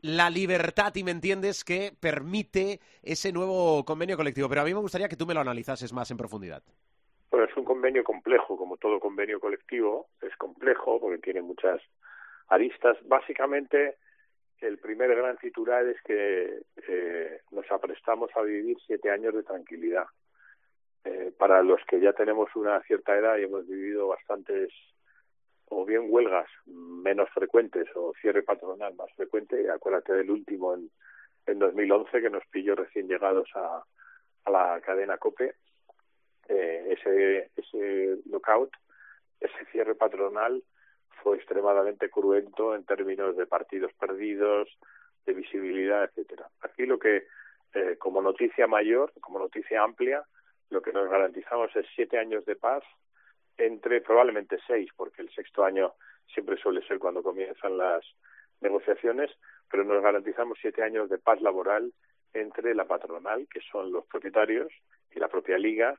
la 0.00 0.30
libertad, 0.30 0.94
y 0.94 1.02
me 1.02 1.10
entiendes, 1.10 1.64
que 1.64 1.92
permite 1.98 2.80
ese 3.02 3.32
nuevo 3.32 3.84
convenio 3.84 4.16
colectivo. 4.16 4.48
Pero 4.48 4.60
a 4.60 4.64
mí 4.64 4.72
me 4.72 4.80
gustaría 4.80 5.08
que 5.08 5.16
tú 5.16 5.26
me 5.26 5.34
lo 5.34 5.40
analizases 5.40 5.92
más 5.92 6.10
en 6.10 6.16
profundidad. 6.16 6.62
Bueno, 7.30 7.46
es 7.46 7.56
un 7.56 7.64
convenio 7.64 8.04
complejo, 8.04 8.56
como 8.56 8.76
todo 8.76 9.00
convenio 9.00 9.40
colectivo, 9.40 10.08
es 10.22 10.34
complejo 10.36 11.00
porque 11.00 11.18
tiene 11.18 11.42
muchas 11.42 11.80
aristas. 12.48 12.96
Básicamente, 13.06 13.96
el 14.60 14.78
primer 14.78 15.14
gran 15.14 15.36
titular 15.38 15.86
es 15.86 16.00
que 16.02 16.60
eh, 16.88 17.40
nos 17.50 17.70
aprestamos 17.70 18.30
a 18.34 18.42
vivir 18.42 18.76
siete 18.86 19.10
años 19.10 19.34
de 19.34 19.42
tranquilidad. 19.42 20.06
Eh, 21.04 21.32
para 21.38 21.62
los 21.62 21.80
que 21.86 22.00
ya 22.00 22.12
tenemos 22.12 22.54
una 22.56 22.80
cierta 22.82 23.16
edad 23.16 23.38
y 23.38 23.44
hemos 23.44 23.66
vivido 23.66 24.08
bastantes, 24.08 24.70
o 25.66 25.84
bien 25.84 26.06
huelgas 26.08 26.48
menos 26.66 27.28
frecuentes 27.30 27.86
o 27.94 28.12
cierre 28.20 28.42
patronal 28.42 28.94
más 28.94 29.12
frecuente, 29.14 29.70
acuérdate 29.70 30.14
del 30.14 30.30
último 30.30 30.74
en, 30.74 30.90
en 31.46 31.58
2011 31.58 32.20
que 32.20 32.30
nos 32.30 32.44
pilló 32.46 32.74
recién 32.74 33.06
llegados 33.06 33.48
a, 33.54 33.84
a 34.44 34.50
la 34.50 34.80
cadena 34.80 35.18
COPE, 35.18 35.54
eh, 36.48 36.96
ese, 36.98 37.50
ese 37.56 38.18
lockout, 38.26 38.72
ese 39.40 39.64
cierre 39.70 39.94
patronal 39.94 40.62
fue 41.22 41.36
extremadamente 41.36 42.10
cruento 42.10 42.74
en 42.74 42.84
términos 42.84 43.36
de 43.36 43.46
partidos 43.46 43.92
perdidos, 43.94 44.68
de 45.26 45.34
visibilidad, 45.34 46.04
etcétera. 46.04 46.48
Aquí 46.62 46.86
lo 46.86 46.98
que, 46.98 47.26
eh, 47.74 47.96
como 47.98 48.22
noticia 48.22 48.66
mayor, 48.66 49.12
como 49.20 49.38
noticia 49.38 49.82
amplia, 49.82 50.24
lo 50.70 50.82
que 50.82 50.92
nos 50.92 51.08
garantizamos 51.08 51.74
es 51.76 51.86
siete 51.94 52.18
años 52.18 52.44
de 52.44 52.56
paz 52.56 52.82
entre 53.56 54.00
probablemente 54.00 54.58
seis, 54.66 54.90
porque 54.96 55.22
el 55.22 55.30
sexto 55.30 55.64
año 55.64 55.94
siempre 56.32 56.56
suele 56.56 56.86
ser 56.86 56.98
cuando 56.98 57.22
comienzan 57.22 57.76
las 57.76 58.04
negociaciones, 58.60 59.30
pero 59.70 59.84
nos 59.84 60.02
garantizamos 60.02 60.58
siete 60.60 60.82
años 60.82 61.08
de 61.08 61.18
paz 61.18 61.40
laboral 61.40 61.92
entre 62.34 62.74
la 62.74 62.86
patronal, 62.86 63.48
que 63.50 63.60
son 63.72 63.92
los 63.92 64.06
propietarios, 64.06 64.72
y 65.10 65.18
la 65.18 65.28
propia 65.28 65.58
liga, 65.58 65.98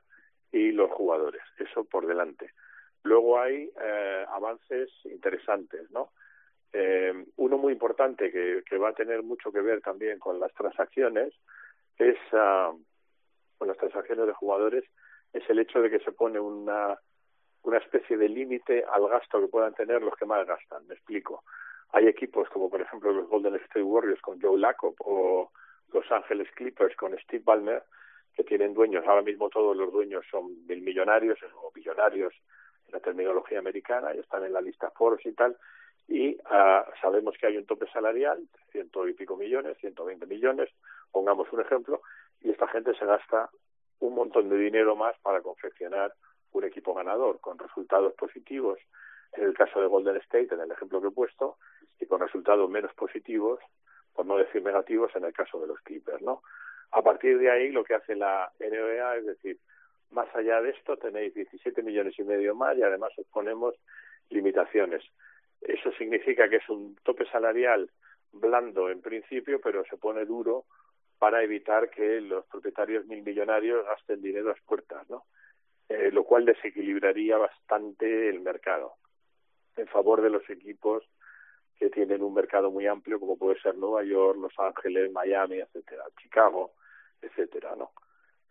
y 0.52 0.72
los 0.72 0.90
jugadores. 0.90 1.42
Eso 1.58 1.84
por 1.84 2.06
delante. 2.06 2.52
Luego 3.02 3.40
hay 3.40 3.70
eh, 3.80 4.26
avances 4.28 4.90
interesantes, 5.04 5.90
¿no? 5.90 6.10
Eh, 6.72 7.24
uno 7.36 7.58
muy 7.58 7.72
importante 7.72 8.30
que, 8.30 8.62
que, 8.64 8.78
va 8.78 8.90
a 8.90 8.94
tener 8.94 9.22
mucho 9.22 9.50
que 9.50 9.60
ver 9.60 9.80
también 9.80 10.18
con 10.20 10.38
las 10.38 10.52
transacciones 10.54 11.34
es 11.98 12.16
uh, 12.32 12.78
con 13.58 13.66
las 13.66 13.76
transacciones 13.76 14.26
de 14.26 14.32
jugadores 14.34 14.84
es 15.32 15.42
el 15.50 15.58
hecho 15.58 15.82
de 15.82 15.90
que 15.90 15.98
se 15.98 16.12
pone 16.12 16.38
una 16.38 16.96
una 17.62 17.78
especie 17.78 18.16
de 18.16 18.28
límite 18.28 18.84
al 18.90 19.08
gasto 19.08 19.40
que 19.40 19.48
puedan 19.48 19.74
tener 19.74 20.00
los 20.00 20.14
que 20.16 20.24
más 20.24 20.46
gastan. 20.46 20.86
Me 20.86 20.94
explico. 20.94 21.44
Hay 21.92 22.06
equipos 22.06 22.48
como 22.48 22.70
por 22.70 22.80
ejemplo 22.80 23.12
los 23.12 23.28
Golden 23.28 23.56
State 23.56 23.82
Warriors 23.82 24.20
con 24.22 24.40
Joe 24.40 24.58
Lacob 24.58 24.94
o 25.00 25.50
Los 25.92 26.10
Ángeles 26.10 26.48
Clippers 26.54 26.96
con 26.96 27.18
Steve 27.18 27.42
Ballmer 27.44 27.82
que 28.34 28.44
tienen 28.44 28.74
dueños. 28.74 29.04
Ahora 29.06 29.22
mismo 29.22 29.50
todos 29.50 29.76
los 29.76 29.92
dueños 29.92 30.24
son 30.30 30.66
mil 30.66 30.82
millonarios 30.82 31.38
o 31.54 31.70
billonarios 31.72 32.32
la 32.92 33.00
terminología 33.00 33.58
americana 33.58 34.14
y 34.14 34.18
están 34.18 34.44
en 34.44 34.52
la 34.52 34.60
lista 34.60 34.90
Forbes 34.90 35.24
y 35.26 35.32
tal, 35.32 35.56
y 36.08 36.34
uh, 36.34 36.82
sabemos 37.00 37.36
que 37.38 37.46
hay 37.46 37.56
un 37.56 37.66
tope 37.66 37.86
salarial, 37.92 38.42
ciento 38.72 39.06
y 39.06 39.14
pico 39.14 39.36
millones, 39.36 39.78
120 39.78 40.26
millones, 40.26 40.68
pongamos 41.12 41.52
un 41.52 41.60
ejemplo, 41.60 42.02
y 42.40 42.50
esta 42.50 42.66
gente 42.68 42.94
se 42.94 43.06
gasta 43.06 43.50
un 44.00 44.14
montón 44.14 44.48
de 44.48 44.56
dinero 44.56 44.96
más 44.96 45.16
para 45.20 45.40
confeccionar 45.40 46.12
un 46.52 46.64
equipo 46.64 46.94
ganador, 46.94 47.38
con 47.40 47.58
resultados 47.58 48.14
positivos, 48.14 48.78
en 49.32 49.44
el 49.44 49.54
caso 49.54 49.80
de 49.80 49.86
Golden 49.86 50.16
State, 50.16 50.52
en 50.52 50.60
el 50.60 50.72
ejemplo 50.72 51.00
que 51.00 51.08
he 51.08 51.12
puesto, 51.12 51.58
y 52.00 52.06
con 52.06 52.20
resultados 52.20 52.68
menos 52.68 52.92
positivos, 52.94 53.60
por 54.12 54.26
no 54.26 54.36
decir 54.36 54.62
negativos, 54.62 55.14
en 55.14 55.24
el 55.24 55.32
caso 55.32 55.60
de 55.60 55.68
los 55.68 55.80
Clippers, 55.80 56.22
¿no? 56.22 56.42
A 56.90 57.02
partir 57.02 57.38
de 57.38 57.50
ahí, 57.50 57.70
lo 57.70 57.84
que 57.84 57.94
hace 57.94 58.16
la 58.16 58.50
NBA 58.58 59.16
es 59.18 59.26
decir, 59.26 59.60
más 60.10 60.28
allá 60.34 60.60
de 60.60 60.70
esto 60.70 60.96
tenéis 60.96 61.34
17 61.34 61.82
millones 61.82 62.18
y 62.18 62.24
medio 62.24 62.54
más 62.54 62.76
y 62.76 62.82
además 62.82 63.12
os 63.18 63.26
ponemos 63.26 63.74
limitaciones. 64.28 65.04
Eso 65.60 65.92
significa 65.92 66.48
que 66.48 66.56
es 66.56 66.68
un 66.68 66.96
tope 67.02 67.26
salarial 67.26 67.90
blando 68.32 68.90
en 68.90 69.00
principio, 69.00 69.60
pero 69.60 69.84
se 69.84 69.96
pone 69.96 70.24
duro 70.24 70.64
para 71.18 71.42
evitar 71.42 71.90
que 71.90 72.20
los 72.20 72.46
propietarios 72.46 73.04
mil 73.06 73.22
millonarios 73.22 73.84
gasten 73.84 74.22
dinero 74.22 74.50
a 74.50 74.52
las 74.54 74.62
puertas, 74.62 75.08
¿no? 75.10 75.24
Eh, 75.88 76.10
lo 76.12 76.24
cual 76.24 76.44
desequilibraría 76.44 77.36
bastante 77.36 78.28
el 78.28 78.40
mercado 78.40 78.94
en 79.76 79.88
favor 79.88 80.22
de 80.22 80.30
los 80.30 80.48
equipos 80.48 81.04
que 81.76 81.90
tienen 81.90 82.22
un 82.22 82.34
mercado 82.34 82.70
muy 82.70 82.86
amplio 82.86 83.18
como 83.18 83.36
puede 83.36 83.60
ser 83.60 83.76
Nueva 83.76 84.04
York, 84.04 84.38
Los 84.38 84.52
Ángeles, 84.58 85.10
Miami, 85.12 85.58
etcétera, 85.58 86.04
Chicago, 86.20 86.72
etcétera, 87.20 87.74
¿no? 87.76 87.90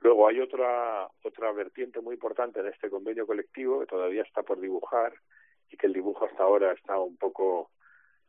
Luego 0.01 0.27
hay 0.27 0.39
otra, 0.39 1.09
otra 1.23 1.51
vertiente 1.51 1.99
muy 1.99 2.15
importante 2.15 2.59
en 2.59 2.67
este 2.67 2.89
convenio 2.89 3.27
colectivo 3.27 3.79
que 3.79 3.85
todavía 3.85 4.23
está 4.23 4.43
por 4.43 4.59
dibujar 4.59 5.13
y 5.69 5.77
que 5.77 5.88
el 5.88 5.93
dibujo 5.93 6.25
hasta 6.25 6.43
ahora 6.43 6.71
está 6.71 6.97
un 6.97 7.17
poco 7.17 7.71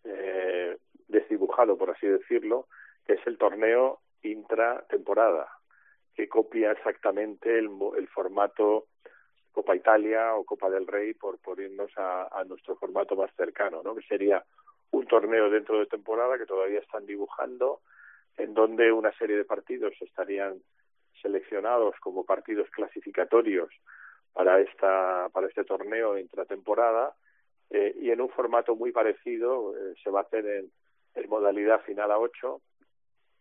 eh, 0.04 0.76
desdibujado, 1.09 1.76
por 1.78 1.90
así 1.90 2.06
decirlo, 2.06 2.66
que 3.06 3.14
es 3.14 3.26
el 3.26 3.38
torneo 3.38 4.00
intratemporada, 4.22 5.48
que 6.14 6.28
copia 6.28 6.72
exactamente 6.72 7.59
el, 7.59 7.70
el 7.96 8.09
formato 8.09 8.87
Copa 9.52 9.74
Italia 9.74 10.35
o 10.35 10.44
Copa 10.44 10.70
del 10.70 10.87
Rey 10.87 11.14
por, 11.14 11.38
por 11.38 11.59
a, 11.96 12.28
a 12.40 12.44
nuestro 12.44 12.76
formato 12.76 13.16
más 13.16 13.30
cercano, 13.37 13.83
¿no? 13.83 13.94
Que 13.94 14.02
sería 14.02 14.44
un 14.92 15.06
torneo 15.06 15.50
dentro 15.50 15.78
de 15.78 15.87
temporada 15.87 16.38
que 16.38 16.46
todavía 16.46 16.80
están 16.80 17.06
dibujando, 17.06 17.80
en 18.37 18.54
donde 18.54 18.92
una 18.92 19.12
serie 19.18 19.37
de 19.37 19.44
partidos 19.44 19.92
estarían 20.00 20.62
seleccionados 21.20 21.94
como 22.00 22.24
partidos 22.24 22.68
clasificatorios 22.70 23.70
para 24.33 24.61
esta 24.61 25.28
para 25.33 25.48
este 25.48 25.64
torneo 25.64 26.18
intratemporada 26.18 27.14
eh, 27.70 27.94
y 28.00 28.11
en 28.11 28.20
un 28.20 28.30
formato 28.30 28.76
muy 28.76 28.92
parecido 28.92 29.76
eh, 29.76 29.94
se 30.02 30.11
va 30.11 30.20
a 30.20 30.22
hacer 30.22 30.46
en, 30.46 30.70
en 31.14 31.28
modalidad 31.28 31.80
final 31.83 32.11
a 32.11 32.18
ocho 32.18 32.62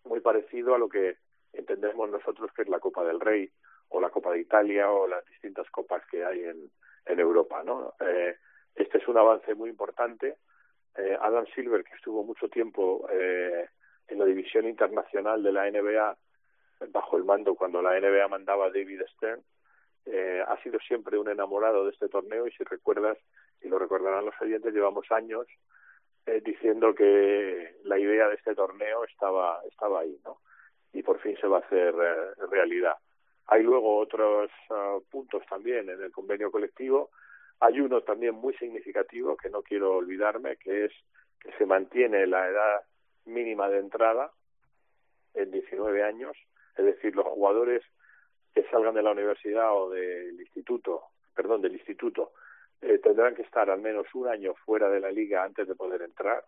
muy 0.05 0.19
parecido 0.19 0.75
a 0.75 0.79
lo 0.79 0.89
que 0.89 1.17
entendemos 1.53 2.09
nosotros 2.09 2.51
que 2.53 2.63
es 2.63 2.69
la 2.69 2.79
Copa 2.79 3.03
del 3.03 3.19
Rey 3.19 3.51
o 3.89 4.01
la 4.01 4.09
Copa 4.09 4.31
de 4.31 4.41
Italia 4.41 4.91
o 4.91 5.07
las 5.07 5.25
distintas 5.25 5.69
copas 5.69 6.03
que 6.09 6.23
hay 6.23 6.43
en, 6.43 6.71
en 7.05 7.19
Europa 7.19 7.63
no 7.63 7.93
eh, 7.99 8.35
este 8.79 8.97
es 8.97 9.07
un 9.07 9.17
avance 9.17 9.53
muy 9.55 9.69
importante. 9.69 10.37
Eh, 10.95 11.17
Adam 11.21 11.45
Silver 11.53 11.83
que 11.83 11.95
estuvo 11.95 12.23
mucho 12.23 12.47
tiempo 12.49 13.07
eh, 13.11 13.67
en 14.07 14.19
la 14.19 14.25
división 14.25 14.67
internacional 14.67 15.43
de 15.43 15.51
la 15.51 15.69
NBA 15.69 16.17
bajo 16.91 17.17
el 17.17 17.25
mando 17.25 17.55
cuando 17.55 17.81
la 17.81 17.99
NBA 17.99 18.27
mandaba 18.27 18.65
a 18.65 18.69
David 18.69 19.01
Stern 19.15 19.41
eh, 20.05 20.43
ha 20.47 20.61
sido 20.63 20.79
siempre 20.79 21.17
un 21.17 21.29
enamorado 21.29 21.85
de 21.85 21.91
este 21.91 22.07
torneo 22.07 22.47
y 22.47 22.51
si 22.51 22.63
recuerdas 22.63 23.17
y 23.61 23.67
lo 23.67 23.77
recordarán 23.77 24.25
los 24.25 24.41
oyentes 24.41 24.73
llevamos 24.73 25.11
años 25.11 25.45
eh, 26.25 26.41
diciendo 26.43 26.95
que 26.95 27.75
la 27.83 27.99
idea 27.99 28.27
de 28.27 28.35
este 28.35 28.55
torneo 28.55 29.03
estaba 29.03 29.61
estaba 29.67 30.01
ahí 30.01 30.19
no 30.23 30.39
y 30.93 31.03
por 31.03 31.19
fin 31.19 31.37
se 31.39 31.47
va 31.47 31.57
a 31.57 31.61
hacer 31.61 31.93
eh, 31.93 32.45
realidad. 32.49 32.95
Hay 33.47 33.63
luego 33.63 33.97
otros 33.97 34.51
uh, 34.69 35.01
puntos 35.09 35.43
también 35.47 35.89
en 35.89 36.01
el 36.03 36.11
convenio 36.11 36.51
colectivo. 36.51 37.09
Hay 37.59 37.79
uno 37.79 38.01
también 38.01 38.35
muy 38.35 38.53
significativo 38.55 39.35
que 39.35 39.49
no 39.49 39.63
quiero 39.63 39.95
olvidarme 39.95 40.57
que 40.57 40.85
es 40.85 40.91
que 41.39 41.51
se 41.57 41.65
mantiene 41.65 42.27
la 42.27 42.47
edad 42.47 42.81
mínima 43.25 43.69
de 43.69 43.79
entrada 43.79 44.31
en 45.33 45.51
19 45.51 46.03
años 46.03 46.37
es 46.79 46.85
decir, 46.85 47.15
los 47.15 47.25
jugadores 47.25 47.83
que 48.53 48.63
salgan 48.71 48.95
de 48.95 49.03
la 49.03 49.11
universidad 49.11 49.75
o 49.75 49.89
del 49.89 50.39
instituto, 50.39 51.03
perdón, 51.35 51.61
del 51.61 51.73
instituto, 51.73 52.31
eh, 52.81 52.99
tendrán 52.99 53.35
que 53.35 53.41
estar 53.41 53.69
al 53.69 53.81
menos 53.81 54.07
un 54.13 54.27
año 54.27 54.53
fuera 54.65 54.89
de 54.89 55.01
la 55.01 55.11
liga 55.11 55.43
antes 55.43 55.67
de 55.67 55.75
poder 55.75 56.01
entrar, 56.01 56.43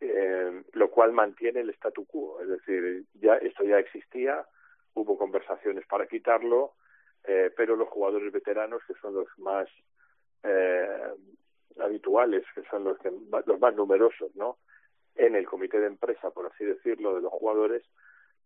eh, 0.00 0.62
lo 0.72 0.90
cual 0.90 1.12
mantiene 1.12 1.60
el 1.60 1.70
statu 1.70 2.04
quo, 2.04 2.42
es 2.42 2.48
decir, 2.48 3.04
ya 3.14 3.36
esto 3.36 3.64
ya 3.64 3.78
existía, 3.78 4.46
hubo 4.92 5.16
conversaciones 5.16 5.86
para 5.86 6.06
quitarlo, 6.06 6.74
eh, 7.24 7.50
pero 7.56 7.76
los 7.76 7.88
jugadores 7.88 8.30
veteranos, 8.30 8.82
que 8.86 8.94
son 9.00 9.14
los 9.14 9.28
más 9.38 9.68
habituales, 11.80 12.44
que 12.54 12.62
son 12.64 12.84
los, 12.84 12.98
que, 12.98 13.10
los 13.46 13.58
más 13.58 13.74
numerosos, 13.74 14.36
¿no? 14.36 14.58
En 15.14 15.34
el 15.34 15.46
comité 15.46 15.80
de 15.80 15.86
empresa, 15.86 16.30
por 16.30 16.46
así 16.46 16.64
decirlo, 16.64 17.14
de 17.14 17.22
los 17.22 17.32
jugadores, 17.32 17.82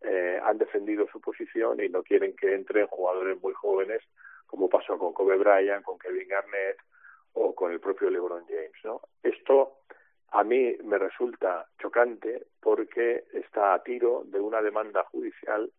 eh, 0.02 0.40
han 0.42 0.58
defendido 0.58 1.06
su 1.10 1.20
posición 1.20 1.82
y 1.82 1.88
no 1.88 2.02
quieren 2.02 2.36
que 2.36 2.54
entren 2.54 2.86
jugadores 2.86 3.40
muy 3.42 3.52
jóvenes, 3.52 4.02
como 4.46 4.68
pasó 4.68 4.98
con 4.98 5.12
Kobe 5.12 5.36
Bryant, 5.36 5.84
con 5.84 5.98
Kevin 5.98 6.28
Garnett 6.28 6.78
o 7.32 7.54
con 7.54 7.72
el 7.72 7.80
propio 7.80 8.10
LeBron 8.10 8.46
James. 8.46 8.84
¿no? 8.84 9.00
Esto 9.22 9.78
a 10.30 10.44
mí 10.44 10.76
me 10.84 10.98
resulta 10.98 11.66
chocante 11.78 12.46
porque 12.60 13.24
está 13.32 13.74
a 13.74 13.82
tiro 13.82 14.22
de 14.26 14.40
una 14.40 14.60
demanda 14.62 15.04
judicial 15.04 15.70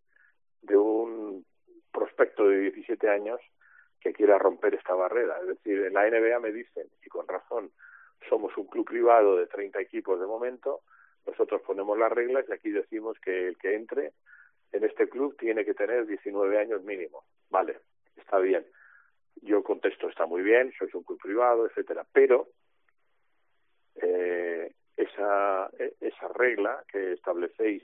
de 0.61 0.77
un 0.77 1.45
prospecto 1.91 2.47
de 2.47 2.71
17 2.71 3.09
años 3.09 3.39
que 3.99 4.13
quiera 4.13 4.37
romper 4.37 4.75
esta 4.75 4.93
barrera. 4.93 5.39
Es 5.41 5.47
decir, 5.47 5.83
en 5.83 5.93
la 5.93 6.09
NBA 6.09 6.39
me 6.39 6.51
dicen, 6.51 6.87
y 7.05 7.09
con 7.09 7.27
razón, 7.27 7.71
somos 8.27 8.55
un 8.57 8.67
club 8.67 8.85
privado 8.85 9.35
de 9.37 9.47
30 9.47 9.79
equipos 9.81 10.19
de 10.19 10.25
momento, 10.25 10.81
nosotros 11.25 11.61
ponemos 11.61 11.97
las 11.97 12.11
reglas 12.11 12.45
y 12.47 12.53
aquí 12.53 12.69
decimos 12.69 13.17
que 13.19 13.49
el 13.49 13.57
que 13.57 13.75
entre 13.75 14.13
en 14.71 14.83
este 14.83 15.09
club 15.09 15.35
tiene 15.37 15.65
que 15.65 15.73
tener 15.73 16.05
19 16.05 16.57
años 16.59 16.83
mínimo. 16.83 17.23
Vale, 17.49 17.79
está 18.15 18.37
bien. 18.39 18.65
Yo 19.41 19.63
contesto, 19.63 20.09
está 20.09 20.25
muy 20.25 20.41
bien, 20.41 20.71
sois 20.77 20.93
un 20.93 21.03
club 21.03 21.19
privado, 21.21 21.65
etcétera, 21.65 22.05
pero 22.11 22.49
eh, 23.95 24.73
esa, 24.97 25.69
esa 25.99 26.27
regla 26.29 26.83
que 26.91 27.13
establecéis 27.13 27.83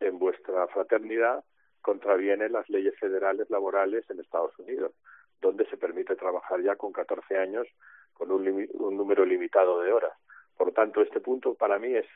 en 0.00 0.18
vuestra 0.18 0.66
fraternidad 0.68 1.44
contraviene 1.80 2.48
las 2.48 2.68
leyes 2.68 2.98
federales 2.98 3.50
laborales 3.50 4.08
en 4.10 4.20
Estados 4.20 4.56
Unidos, 4.58 4.92
donde 5.40 5.66
se 5.66 5.76
permite 5.76 6.16
trabajar 6.16 6.62
ya 6.62 6.76
con 6.76 6.92
14 6.92 7.36
años 7.36 7.66
con 8.12 8.30
un, 8.30 8.68
un 8.74 8.96
número 8.96 9.24
limitado 9.24 9.82
de 9.82 9.92
horas. 9.92 10.12
Por 10.56 10.72
tanto, 10.72 11.02
este 11.02 11.20
punto 11.20 11.54
para 11.54 11.78
mí 11.78 11.94
es 11.94 12.06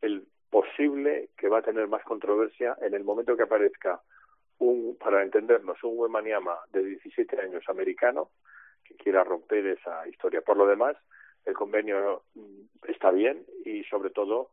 el 0.00 0.26
posible 0.50 1.30
que 1.36 1.48
va 1.48 1.58
a 1.58 1.62
tener 1.62 1.88
más 1.88 2.02
controversia 2.04 2.76
en 2.80 2.94
el 2.94 3.04
momento 3.04 3.36
que 3.36 3.42
aparezca 3.42 4.00
un, 4.58 4.96
para 4.98 5.22
entendernos, 5.22 5.82
un 5.84 5.98
Wemaniama 5.98 6.56
de 6.72 6.84
17 6.84 7.40
años 7.40 7.64
americano 7.68 8.30
que 8.84 8.94
quiera 8.94 9.24
romper 9.24 9.66
esa 9.66 10.06
historia. 10.08 10.40
Por 10.40 10.56
lo 10.56 10.66
demás, 10.66 10.96
el 11.44 11.54
convenio 11.54 12.22
está 12.86 13.10
bien 13.10 13.44
y, 13.64 13.84
sobre 13.84 14.10
todo, 14.10 14.50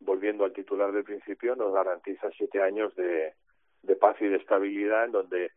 volviendo 0.00 0.44
al 0.44 0.52
titular 0.52 0.92
del 0.92 1.04
principio, 1.04 1.54
nos 1.54 1.72
garantiza 1.72 2.30
siete 2.36 2.62
años 2.62 2.94
de 2.96 3.34
paz 4.00 4.16
y 4.20 4.26
de 4.26 4.36
estabilidad 4.36 5.04
en 5.04 5.12
donde 5.12 5.52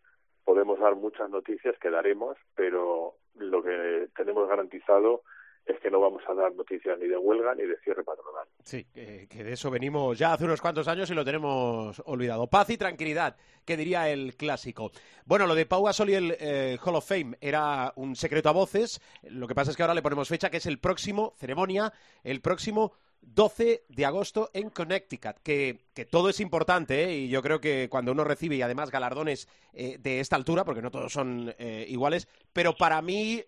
podemos 0.47 0.79
dar 0.79 0.95
muchas 0.95 1.29
noticias 1.29 1.77
que 1.79 1.89
daremos, 1.89 2.37
pero 2.55 3.15
lo 3.35 3.61
que 3.61 4.07
tenemos 4.15 4.47
garantizado 4.47 5.23
es 5.67 5.79
que 5.79 5.91
no 5.91 5.99
vamos 5.99 6.21
a 6.27 6.33
dar 6.33 6.53
noticias 6.55 6.97
ni 6.99 7.07
de 7.07 7.17
huelga 7.17 7.53
ni 7.55 7.63
de 7.63 7.77
cierre 7.83 8.03
patronal. 8.03 8.47
Sí, 8.63 8.85
que, 8.85 9.43
de 9.43 9.53
eso 9.53 9.69
venimos 9.69 10.17
ya 10.17 10.33
hace 10.33 10.45
unos 10.45 10.61
cuantos 10.61 10.87
años 10.87 11.09
y 11.09 11.13
lo 11.13 11.25
tenemos 11.25 12.01
olvidado. 12.05 12.47
Paz 12.47 12.69
y 12.69 12.77
tranquilidad, 12.77 13.35
que 13.65 13.77
diría 13.77 14.09
el 14.09 14.35
clásico. 14.35 14.91
Bueno, 15.25 15.45
lo 15.45 15.55
de 15.55 15.65
Pau 15.65 15.83
Gasol 15.83 16.09
y 16.09 16.15
el 16.15 16.37
eh, 16.39 16.77
Hall 16.83 16.95
of 16.95 17.07
Fame 17.07 17.37
era 17.41 17.91
un 17.95 18.15
secreto 18.15 18.49
a 18.49 18.53
voces. 18.53 19.01
Lo 19.23 19.47
que 19.47 19.55
pasa 19.55 19.71
es 19.71 19.77
que 19.77 19.83
ahora 19.83 19.93
le 19.93 20.01
ponemos 20.01 20.29
fecha, 20.29 20.49
que 20.49 20.57
es 20.57 20.65
el 20.65 20.79
próximo, 20.79 21.33
ceremonia, 21.37 21.91
el 22.23 22.41
próximo 22.41 22.93
12 23.21 23.83
de 23.89 24.05
agosto 24.05 24.51
en 24.53 24.69
Connecticut, 24.69 25.37
que, 25.43 25.79
que 25.93 26.05
todo 26.05 26.29
es 26.29 26.39
importante 26.39 27.03
¿eh? 27.03 27.17
y 27.17 27.29
yo 27.29 27.41
creo 27.41 27.59
que 27.59 27.89
cuando 27.89 28.11
uno 28.11 28.23
recibe 28.23 28.55
y 28.55 28.61
además 28.61 28.91
galardones 28.91 29.49
eh, 29.73 29.97
de 29.99 30.19
esta 30.19 30.35
altura, 30.35 30.63
porque 30.63 30.81
no 30.81 30.91
todos 30.91 31.11
son 31.11 31.53
iguales, 31.87 32.27
pero 32.53 32.75
para 32.75 33.01
mí, 33.01 33.43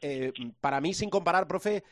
para 0.59 0.81
mí 0.81 0.93
sin 0.93 1.09
comparar, 1.09 1.47
profe, 1.47 1.83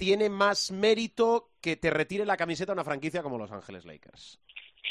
tiene 0.00 0.30
más 0.30 0.72
mérito 0.72 1.50
que 1.60 1.76
te 1.76 1.90
retire 1.90 2.24
la 2.24 2.38
camiseta 2.38 2.72
una 2.72 2.84
franquicia 2.84 3.22
como 3.22 3.36
Los 3.36 3.52
Ángeles 3.52 3.84
Lakers. 3.84 4.40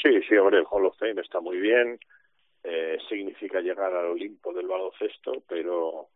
Sí, 0.00 0.22
sí, 0.28 0.36
hombre, 0.36 0.58
el 0.58 0.66
Hall 0.70 0.86
of 0.86 0.96
Fame 0.98 1.20
está 1.20 1.40
muy 1.40 1.58
bien, 1.58 1.98
eh, 2.62 2.96
significa 3.08 3.60
llegar 3.60 3.92
al 3.92 4.06
Olimpo 4.06 4.52
del 4.52 4.68
baloncesto, 4.68 5.42
pero 5.48 6.10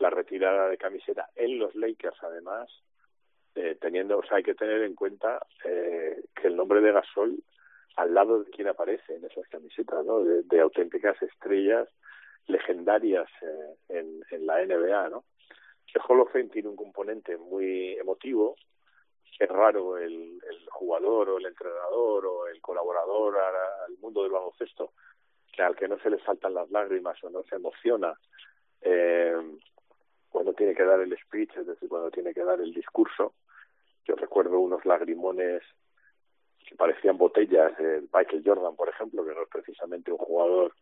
la 0.00 0.10
retirada 0.10 0.68
de 0.68 0.76
camiseta 0.78 1.28
en 1.36 1.60
los 1.60 1.76
Lakers, 1.76 2.16
además, 2.24 2.68
eh, 3.54 3.76
teniendo, 3.80 4.20
hay 4.32 4.42
que 4.42 4.56
tener 4.56 4.82
en 4.82 4.96
cuenta 4.96 5.46
eh, 5.64 6.20
que 6.34 6.48
el 6.48 6.56
nombre 6.56 6.80
de 6.80 6.90
Gasol 6.90 7.36
al 7.94 8.12
lado 8.12 8.42
de 8.42 8.50
quien 8.50 8.66
aparece 8.66 9.14
en 9.14 9.24
esas 9.26 9.46
camisetas, 9.46 10.04
¿no? 10.04 10.24
De, 10.24 10.42
de 10.42 10.60
auténticas 10.60 11.22
estrellas 11.22 11.88
legendarias 12.48 13.28
eh, 13.42 13.76
en 14.30 14.46
la 14.46 14.64
NBA, 14.64 15.08
¿no? 15.10 15.24
Of 15.94 16.32
Fame 16.32 16.48
tiene 16.48 16.68
un 16.68 16.76
componente 16.76 17.36
muy 17.36 17.94
emotivo. 17.94 18.56
Es 19.38 19.48
raro 19.48 19.96
el, 19.96 20.40
el 20.48 20.68
jugador 20.70 21.30
o 21.30 21.38
el 21.38 21.46
entrenador 21.46 22.26
o 22.26 22.46
el 22.46 22.60
colaborador 22.60 23.36
al, 23.38 23.96
mundo 23.98 24.22
del 24.22 24.32
baloncesto 24.32 24.92
que 25.52 25.62
al 25.62 25.74
que 25.74 25.88
no 25.88 25.98
se 25.98 26.10
le 26.10 26.18
saltan 26.20 26.54
las 26.54 26.70
lágrimas 26.70 27.22
o 27.24 27.30
no 27.30 27.42
se 27.44 27.56
emociona 27.56 28.14
eh, 28.82 29.34
cuando 30.28 30.52
tiene 30.54 30.74
que 30.74 30.84
dar 30.84 31.00
el 31.00 31.16
speech, 31.18 31.56
es 31.56 31.66
decir, 31.66 31.88
cuando 31.88 32.10
tiene 32.10 32.32
que 32.32 32.44
dar 32.44 32.60
el 32.60 32.72
discurso. 32.72 33.34
Yo 34.04 34.14
recuerdo 34.14 34.60
unos 34.60 34.84
lagrimones 34.84 35.62
que 36.66 36.76
parecían 36.76 37.18
botellas 37.18 37.76
de 37.78 38.02
Michael 38.12 38.42
Jordan, 38.44 38.76
por 38.76 38.88
ejemplo, 38.88 39.24
que 39.24 39.34
no 39.34 39.42
es 39.42 39.48
precisamente 39.48 40.12
un 40.12 40.18
jugador 40.18 40.72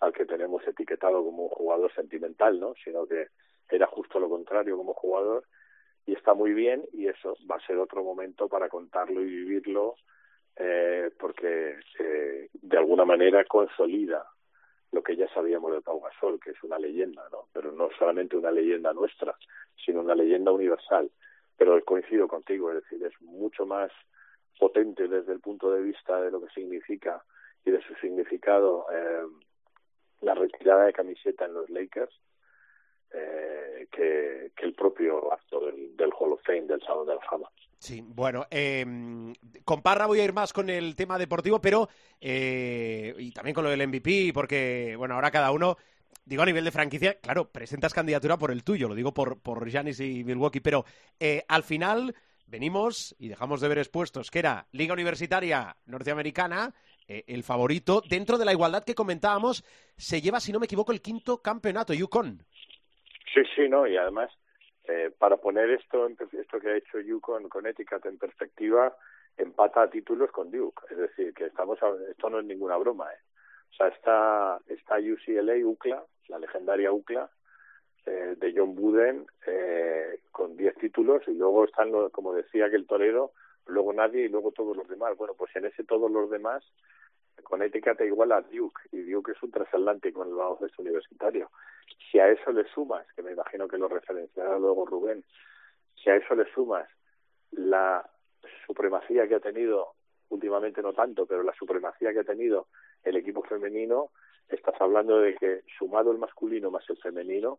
al 0.00 0.12
que 0.12 0.24
tenemos 0.24 0.66
etiquetado 0.66 1.24
como 1.24 1.44
un 1.44 1.48
jugador 1.48 1.92
sentimental, 1.94 2.58
¿no? 2.58 2.74
Sino 2.84 3.06
que 3.06 3.28
era 3.72 3.86
justo 3.86 4.20
lo 4.20 4.28
contrario 4.28 4.76
como 4.76 4.92
jugador 4.94 5.44
y 6.06 6.14
está 6.14 6.34
muy 6.34 6.52
bien 6.52 6.84
y 6.92 7.08
eso 7.08 7.36
va 7.50 7.56
a 7.56 7.66
ser 7.66 7.78
otro 7.78 8.04
momento 8.04 8.48
para 8.48 8.68
contarlo 8.68 9.22
y 9.22 9.26
vivirlo 9.26 9.96
eh, 10.56 11.10
porque 11.18 11.76
eh, 11.98 12.48
de 12.52 12.78
alguna 12.78 13.04
manera 13.04 13.44
consolida 13.44 14.26
lo 14.90 15.02
que 15.02 15.16
ya 15.16 15.26
sabíamos 15.32 15.72
de 15.72 15.80
Pau 15.80 16.00
Gasol, 16.00 16.38
que 16.38 16.50
es 16.50 16.62
una 16.62 16.78
leyenda, 16.78 17.26
¿no? 17.32 17.48
Pero 17.54 17.72
no 17.72 17.88
solamente 17.98 18.36
una 18.36 18.50
leyenda 18.50 18.92
nuestra, 18.92 19.34
sino 19.82 20.00
una 20.00 20.14
leyenda 20.14 20.52
universal. 20.52 21.10
Pero 21.56 21.82
coincido 21.82 22.28
contigo, 22.28 22.70
es 22.70 22.82
decir, 22.82 23.02
es 23.02 23.18
mucho 23.22 23.64
más 23.64 23.90
potente 24.58 25.08
desde 25.08 25.32
el 25.32 25.40
punto 25.40 25.70
de 25.72 25.80
vista 25.80 26.20
de 26.20 26.30
lo 26.30 26.42
que 26.42 26.52
significa 26.52 27.24
y 27.64 27.70
de 27.70 27.80
su 27.80 27.94
significado 27.94 28.84
eh, 28.92 29.26
la 30.20 30.34
retirada 30.34 30.84
de 30.84 30.92
camiseta 30.92 31.46
en 31.46 31.54
los 31.54 31.70
Lakers 31.70 32.12
eh, 33.14 33.86
que, 33.90 34.52
el 34.62 34.74
propio 34.74 35.32
acto 35.32 35.58
del, 35.60 36.10
Hall 36.18 36.32
of 36.32 36.42
Fame, 36.44 36.62
del 36.62 36.80
Salón 36.82 37.06
de 37.06 37.16
la 37.16 37.20
Fama. 37.22 37.50
Sí, 37.78 38.00
bueno, 38.00 38.46
eh, 38.48 38.86
con 39.64 39.82
Parra 39.82 40.06
voy 40.06 40.20
a 40.20 40.24
ir 40.24 40.32
más 40.32 40.52
con 40.52 40.70
el 40.70 40.94
tema 40.94 41.18
deportivo, 41.18 41.60
pero 41.60 41.88
eh, 42.20 43.12
y 43.18 43.32
también 43.32 43.54
con 43.54 43.64
lo 43.64 43.70
del 43.70 43.88
MVP, 43.88 44.30
porque 44.32 44.94
bueno, 44.96 45.16
ahora 45.16 45.32
cada 45.32 45.50
uno, 45.50 45.76
digo 46.24 46.42
a 46.42 46.46
nivel 46.46 46.64
de 46.64 46.70
franquicia, 46.70 47.18
claro, 47.18 47.50
presentas 47.50 47.92
candidatura 47.92 48.38
por 48.38 48.52
el 48.52 48.62
tuyo, 48.62 48.88
lo 48.88 48.94
digo 48.94 49.12
por 49.12 49.40
por 49.40 49.68
Giannis 49.68 49.98
y 49.98 50.22
Milwaukee, 50.22 50.60
pero 50.60 50.84
eh, 51.18 51.44
al 51.48 51.64
final 51.64 52.14
venimos 52.46 53.16
y 53.18 53.28
dejamos 53.28 53.60
de 53.60 53.68
ver 53.68 53.78
expuestos 53.78 54.30
que 54.30 54.38
era 54.38 54.68
Liga 54.70 54.92
Universitaria 54.92 55.76
Norteamericana, 55.86 56.72
eh, 57.08 57.24
el 57.26 57.42
favorito 57.42 58.02
dentro 58.08 58.38
de 58.38 58.44
la 58.44 58.52
igualdad 58.52 58.84
que 58.84 58.94
comentábamos, 58.94 59.64
se 59.96 60.20
lleva, 60.20 60.38
si 60.38 60.52
no 60.52 60.60
me 60.60 60.66
equivoco, 60.66 60.92
el 60.92 61.00
quinto 61.00 61.42
campeonato, 61.42 61.94
Yukon. 61.94 62.44
Sí, 63.32 63.40
sí, 63.54 63.68
no, 63.68 63.86
y 63.86 63.96
además 63.96 64.30
eh, 64.84 65.10
para 65.16 65.36
poner 65.36 65.70
esto, 65.70 66.08
esto 66.08 66.60
que 66.60 66.68
ha 66.70 66.76
hecho 66.76 67.00
Yukon 67.00 67.48
con 67.48 67.66
Etiquette 67.66 68.06
en 68.06 68.18
perspectiva, 68.18 68.94
empata 69.36 69.82
a 69.82 69.90
títulos 69.90 70.30
con 70.30 70.50
Duke. 70.50 70.82
Es 70.90 70.98
decir, 70.98 71.32
que 71.34 71.46
estamos 71.46 71.78
esto 72.10 72.30
no 72.30 72.40
es 72.40 72.44
ninguna 72.44 72.76
broma. 72.76 73.10
¿eh? 73.12 73.18
O 73.70 73.74
sea, 73.74 73.88
está, 73.88 74.60
está 74.66 74.96
UCLA, 74.98 75.66
UCLA, 75.66 76.04
la 76.28 76.38
legendaria 76.38 76.92
UCLA, 76.92 77.30
eh, 78.06 78.34
de 78.36 78.54
John 78.56 78.74
Buden, 78.74 79.26
eh, 79.46 80.20
con 80.30 80.56
10 80.56 80.74
títulos, 80.76 81.22
y 81.28 81.34
luego 81.34 81.64
están, 81.64 81.92
como 82.10 82.34
decía 82.34 82.68
que 82.68 82.76
el 82.76 82.86
torero, 82.86 83.32
luego 83.66 83.92
nadie 83.92 84.24
y 84.24 84.28
luego 84.28 84.50
todos 84.52 84.76
los 84.76 84.88
demás. 84.88 85.16
Bueno, 85.16 85.34
pues 85.34 85.54
en 85.56 85.66
ese 85.66 85.84
todos 85.84 86.10
los 86.10 86.28
demás, 86.28 86.64
con 87.42 87.60
te 87.60 88.06
igual 88.06 88.32
a 88.32 88.40
Duke, 88.40 88.80
y 88.92 89.02
Duke 89.02 89.32
es 89.32 89.42
un 89.42 89.50
transatlántico 89.50 90.22
en 90.22 90.30
el 90.30 90.34
baloncesto 90.34 90.82
universitario. 90.82 91.50
Si 92.10 92.18
a 92.18 92.28
eso 92.28 92.52
le 92.52 92.64
sumas, 92.68 93.06
que 93.14 93.22
me 93.22 93.32
imagino 93.32 93.68
que 93.68 93.78
lo 93.78 93.88
referenciará 93.88 94.58
luego 94.58 94.86
Rubén, 94.86 95.24
si 96.02 96.10
a 96.10 96.16
eso 96.16 96.34
le 96.34 96.50
sumas 96.52 96.88
la 97.52 98.08
supremacía 98.66 99.28
que 99.28 99.36
ha 99.36 99.40
tenido, 99.40 99.94
últimamente 100.30 100.82
no 100.82 100.92
tanto, 100.92 101.26
pero 101.26 101.42
la 101.42 101.52
supremacía 101.54 102.12
que 102.12 102.20
ha 102.20 102.24
tenido 102.24 102.68
el 103.02 103.16
equipo 103.16 103.42
femenino, 103.42 104.10
estás 104.48 104.80
hablando 104.80 105.20
de 105.20 105.34
que 105.36 105.62
sumado 105.78 106.10
el 106.12 106.18
masculino 106.18 106.70
más 106.70 106.88
el 106.88 106.98
femenino, 106.98 107.58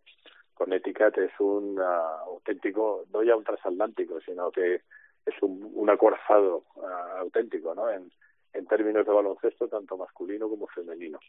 Connecticut 0.53 1.17
es 1.17 1.32
un 1.39 1.80
uh, 1.80 1.84
auténtico, 2.28 3.05
no 3.11 3.24
ya 3.24 3.36
un 3.36 3.43
transatlántico, 3.43 4.21
sino 4.21 4.51
que 4.51 4.82
es 5.26 5.41
un, 5.41 5.71
un 5.74 5.89
acorazado 5.89 6.65
uh, 6.76 7.19
auténtico, 7.19 7.74
¿no? 7.74 7.89
En, 7.89 8.11
en 8.54 8.66
términos 8.66 9.06
de 9.06 9.12
baloncesto, 9.12 9.68
tanto 9.68 9.97
masculino 9.97 10.47
como 10.47 10.68
femenino. 10.68 11.20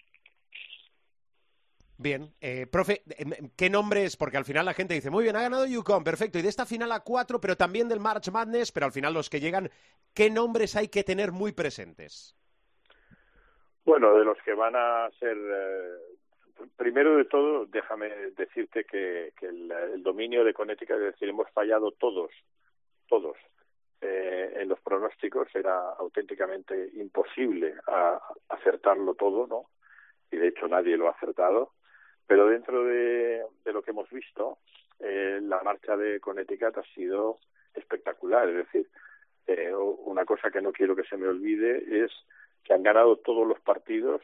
Bien, 1.96 2.34
eh, 2.40 2.66
profe, 2.66 3.02
¿qué 3.56 3.70
nombres? 3.70 4.16
Porque 4.16 4.36
al 4.36 4.44
final 4.44 4.66
la 4.66 4.74
gente 4.74 4.94
dice, 4.94 5.10
muy 5.10 5.22
bien, 5.22 5.36
ha 5.36 5.42
ganado 5.42 5.64
Yukon, 5.64 6.02
perfecto, 6.02 6.38
y 6.38 6.42
de 6.42 6.48
esta 6.48 6.66
final 6.66 6.90
a 6.90 7.00
cuatro, 7.00 7.40
pero 7.40 7.56
también 7.56 7.88
del 7.88 8.00
March 8.00 8.30
Madness, 8.32 8.72
pero 8.72 8.86
al 8.86 8.92
final 8.92 9.14
los 9.14 9.30
que 9.30 9.38
llegan, 9.38 9.70
¿qué 10.12 10.28
nombres 10.28 10.74
hay 10.74 10.88
que 10.88 11.04
tener 11.04 11.30
muy 11.30 11.52
presentes? 11.52 12.36
Bueno, 13.84 14.18
de 14.18 14.24
los 14.24 14.38
que 14.44 14.54
van 14.54 14.74
a 14.74 15.08
ser, 15.20 15.36
eh, 15.36 16.66
primero 16.76 17.16
de 17.16 17.26
todo, 17.26 17.66
déjame 17.66 18.08
decirte 18.36 18.84
que, 18.84 19.32
el, 19.42 20.02
dominio 20.02 20.42
de 20.42 20.52
Connecticut, 20.52 20.96
es 20.96 21.12
decir, 21.12 21.28
hemos 21.28 21.50
fallado 21.52 21.92
todos, 21.92 22.30
todos, 23.08 23.36
eh, 24.04 24.52
en 24.60 24.68
los 24.68 24.80
pronósticos, 24.80 25.48
era 25.54 25.90
auténticamente 25.98 26.90
imposible 26.94 27.74
acertarlo 28.48 29.14
todo, 29.14 29.46
¿no? 29.46 29.70
Y 30.30 30.36
de 30.36 30.48
hecho 30.48 30.68
nadie 30.68 30.96
lo 30.96 31.08
ha 31.08 31.12
acertado 31.12 31.72
pero 32.26 32.46
dentro 32.46 32.84
de, 32.84 33.44
lo 33.66 33.82
que 33.82 33.90
hemos 33.90 34.08
visto, 34.10 34.58
eh, 34.98 35.40
la 35.42 35.62
marcha 35.62 35.96
de 35.96 36.20
Connecticut 36.20 36.78
ha 36.78 36.94
sido 36.94 37.38
espectacular. 37.74 38.48
Es 38.48 38.56
decir, 38.56 38.88
eh, 39.46 39.74
una 39.74 40.24
cosa 40.24 40.50
que 40.50 40.62
no 40.62 40.72
quiero 40.72 40.96
que 40.96 41.04
se 41.04 41.16
me 41.16 41.28
olvide 41.28 42.04
es 42.04 42.10
que 42.62 42.72
han 42.72 42.82
ganado 42.82 43.16
todos 43.16 43.46
los 43.46 43.60
partidos 43.60 44.22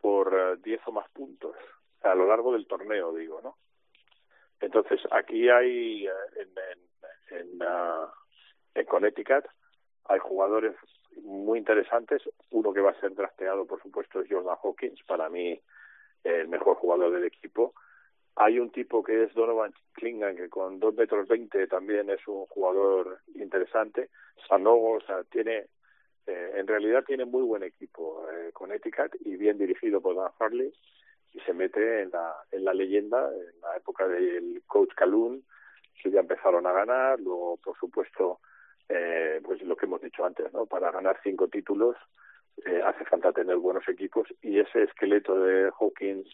por 0.00 0.60
10 0.62 0.78
eh, 0.78 0.82
o 0.86 0.92
más 0.92 1.08
puntos 1.10 1.54
a 2.02 2.14
lo 2.14 2.26
largo 2.26 2.52
del 2.52 2.66
torneo, 2.66 3.12
digo, 3.12 3.40
¿no? 3.42 3.56
Entonces, 4.60 5.00
aquí 5.10 5.48
hay, 5.48 6.06
en, 6.06 6.48
en, 7.30 7.38
en, 7.38 7.58
Connecticut, 8.86 9.44
hay 10.04 10.18
jugadores 10.18 10.74
muy 11.22 11.58
interesantes. 11.58 12.22
Uno 12.50 12.72
que 12.72 12.80
va 12.80 12.90
a 12.90 13.00
ser 13.00 13.14
drafteado, 13.14 13.66
por 13.66 13.82
supuesto, 13.82 14.20
es 14.20 14.28
Jordan 14.30 14.56
Hawkins. 14.62 15.02
Para 15.04 15.28
mí, 15.28 15.60
el 16.24 16.48
mejor 16.48 16.76
jugador 16.76 17.12
del 17.12 17.24
equipo. 17.24 17.74
Hay 18.36 18.58
un 18.58 18.70
tipo 18.70 19.02
que 19.02 19.24
es 19.24 19.34
Donovan 19.34 19.74
Klingan, 19.94 20.36
que 20.36 20.48
con 20.48 20.78
dos 20.78 20.94
metros 20.94 21.26
veinte 21.26 21.66
también 21.66 22.08
es 22.10 22.26
un 22.28 22.46
jugador 22.46 23.18
interesante. 23.34 24.10
Sanogo, 24.48 24.92
o 24.92 25.00
sea, 25.00 25.24
tiene, 25.24 25.66
eh, 26.26 26.52
en 26.54 26.66
realidad 26.66 27.04
tiene 27.04 27.24
muy 27.24 27.42
buen 27.42 27.64
equipo 27.64 28.26
eh, 28.30 28.50
con 28.52 28.70
Eticat 28.70 29.12
y 29.24 29.36
bien 29.36 29.58
dirigido 29.58 30.00
por 30.00 30.14
Dan 30.14 30.30
Harley 30.38 30.72
y 31.32 31.40
se 31.40 31.52
mete 31.52 32.02
en 32.02 32.10
la, 32.10 32.34
en 32.52 32.64
la 32.64 32.74
leyenda, 32.74 33.28
en 33.28 33.60
la 33.60 33.76
época 33.76 34.06
del 34.06 34.62
coach 34.66 34.94
Calhoun, 34.94 35.44
que 36.00 36.10
ya 36.10 36.20
empezaron 36.20 36.66
a 36.66 36.72
ganar, 36.72 37.18
luego, 37.20 37.56
por 37.56 37.76
supuesto, 37.76 38.40
eh, 38.88 39.40
pues 39.44 39.62
lo 39.62 39.76
que 39.76 39.86
hemos 39.86 40.00
dicho 40.00 40.24
antes, 40.24 40.52
¿no? 40.52 40.66
Para 40.66 40.90
ganar 40.90 41.18
cinco 41.22 41.48
títulos 41.48 41.96
eh, 42.66 42.82
hace 42.84 43.04
falta 43.04 43.32
tener 43.32 43.56
buenos 43.56 43.86
equipos 43.88 44.28
y 44.42 44.58
ese 44.58 44.84
esqueleto 44.84 45.38
de 45.38 45.70
Hawkins, 45.78 46.28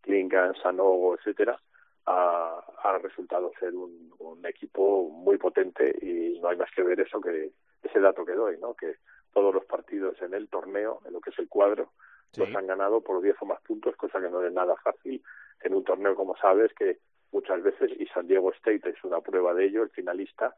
Klingan, 0.00 0.54
Sanogo, 0.62 1.14
etcétera, 1.16 1.60
ha, 2.06 2.64
ha 2.82 2.98
resultado 2.98 3.52
ser 3.58 3.74
un, 3.74 4.12
un, 4.18 4.46
equipo 4.46 5.10
muy 5.10 5.36
potente 5.36 5.94
y 6.00 6.38
no 6.40 6.48
hay 6.48 6.56
más 6.56 6.70
que 6.74 6.82
ver 6.82 7.00
eso 7.00 7.20
que 7.20 7.50
ese 7.82 8.00
dato 8.00 8.24
que 8.24 8.32
doy, 8.32 8.56
¿no? 8.58 8.74
Que 8.74 8.96
todos 9.32 9.52
los 9.52 9.64
partidos 9.64 10.20
en 10.22 10.32
el 10.32 10.48
torneo, 10.48 11.00
en 11.04 11.12
lo 11.12 11.20
que 11.20 11.30
es 11.30 11.38
el 11.38 11.48
cuadro, 11.48 11.92
los 12.36 12.54
han 12.54 12.66
ganado 12.66 13.00
por 13.00 13.22
10 13.22 13.36
o 13.40 13.46
más 13.46 13.60
puntos, 13.62 13.96
cosa 13.96 14.20
que 14.20 14.30
no 14.30 14.42
es 14.42 14.52
nada 14.52 14.76
fácil 14.76 15.22
en 15.62 15.74
un 15.74 15.84
torneo, 15.84 16.14
como 16.14 16.36
sabes, 16.36 16.72
que 16.74 16.98
muchas 17.32 17.62
veces, 17.62 17.90
y 17.98 18.06
San 18.06 18.26
Diego 18.26 18.52
State 18.52 18.88
es 18.90 19.04
una 19.04 19.20
prueba 19.20 19.54
de 19.54 19.66
ello, 19.66 19.82
el 19.82 19.90
finalista 19.90 20.54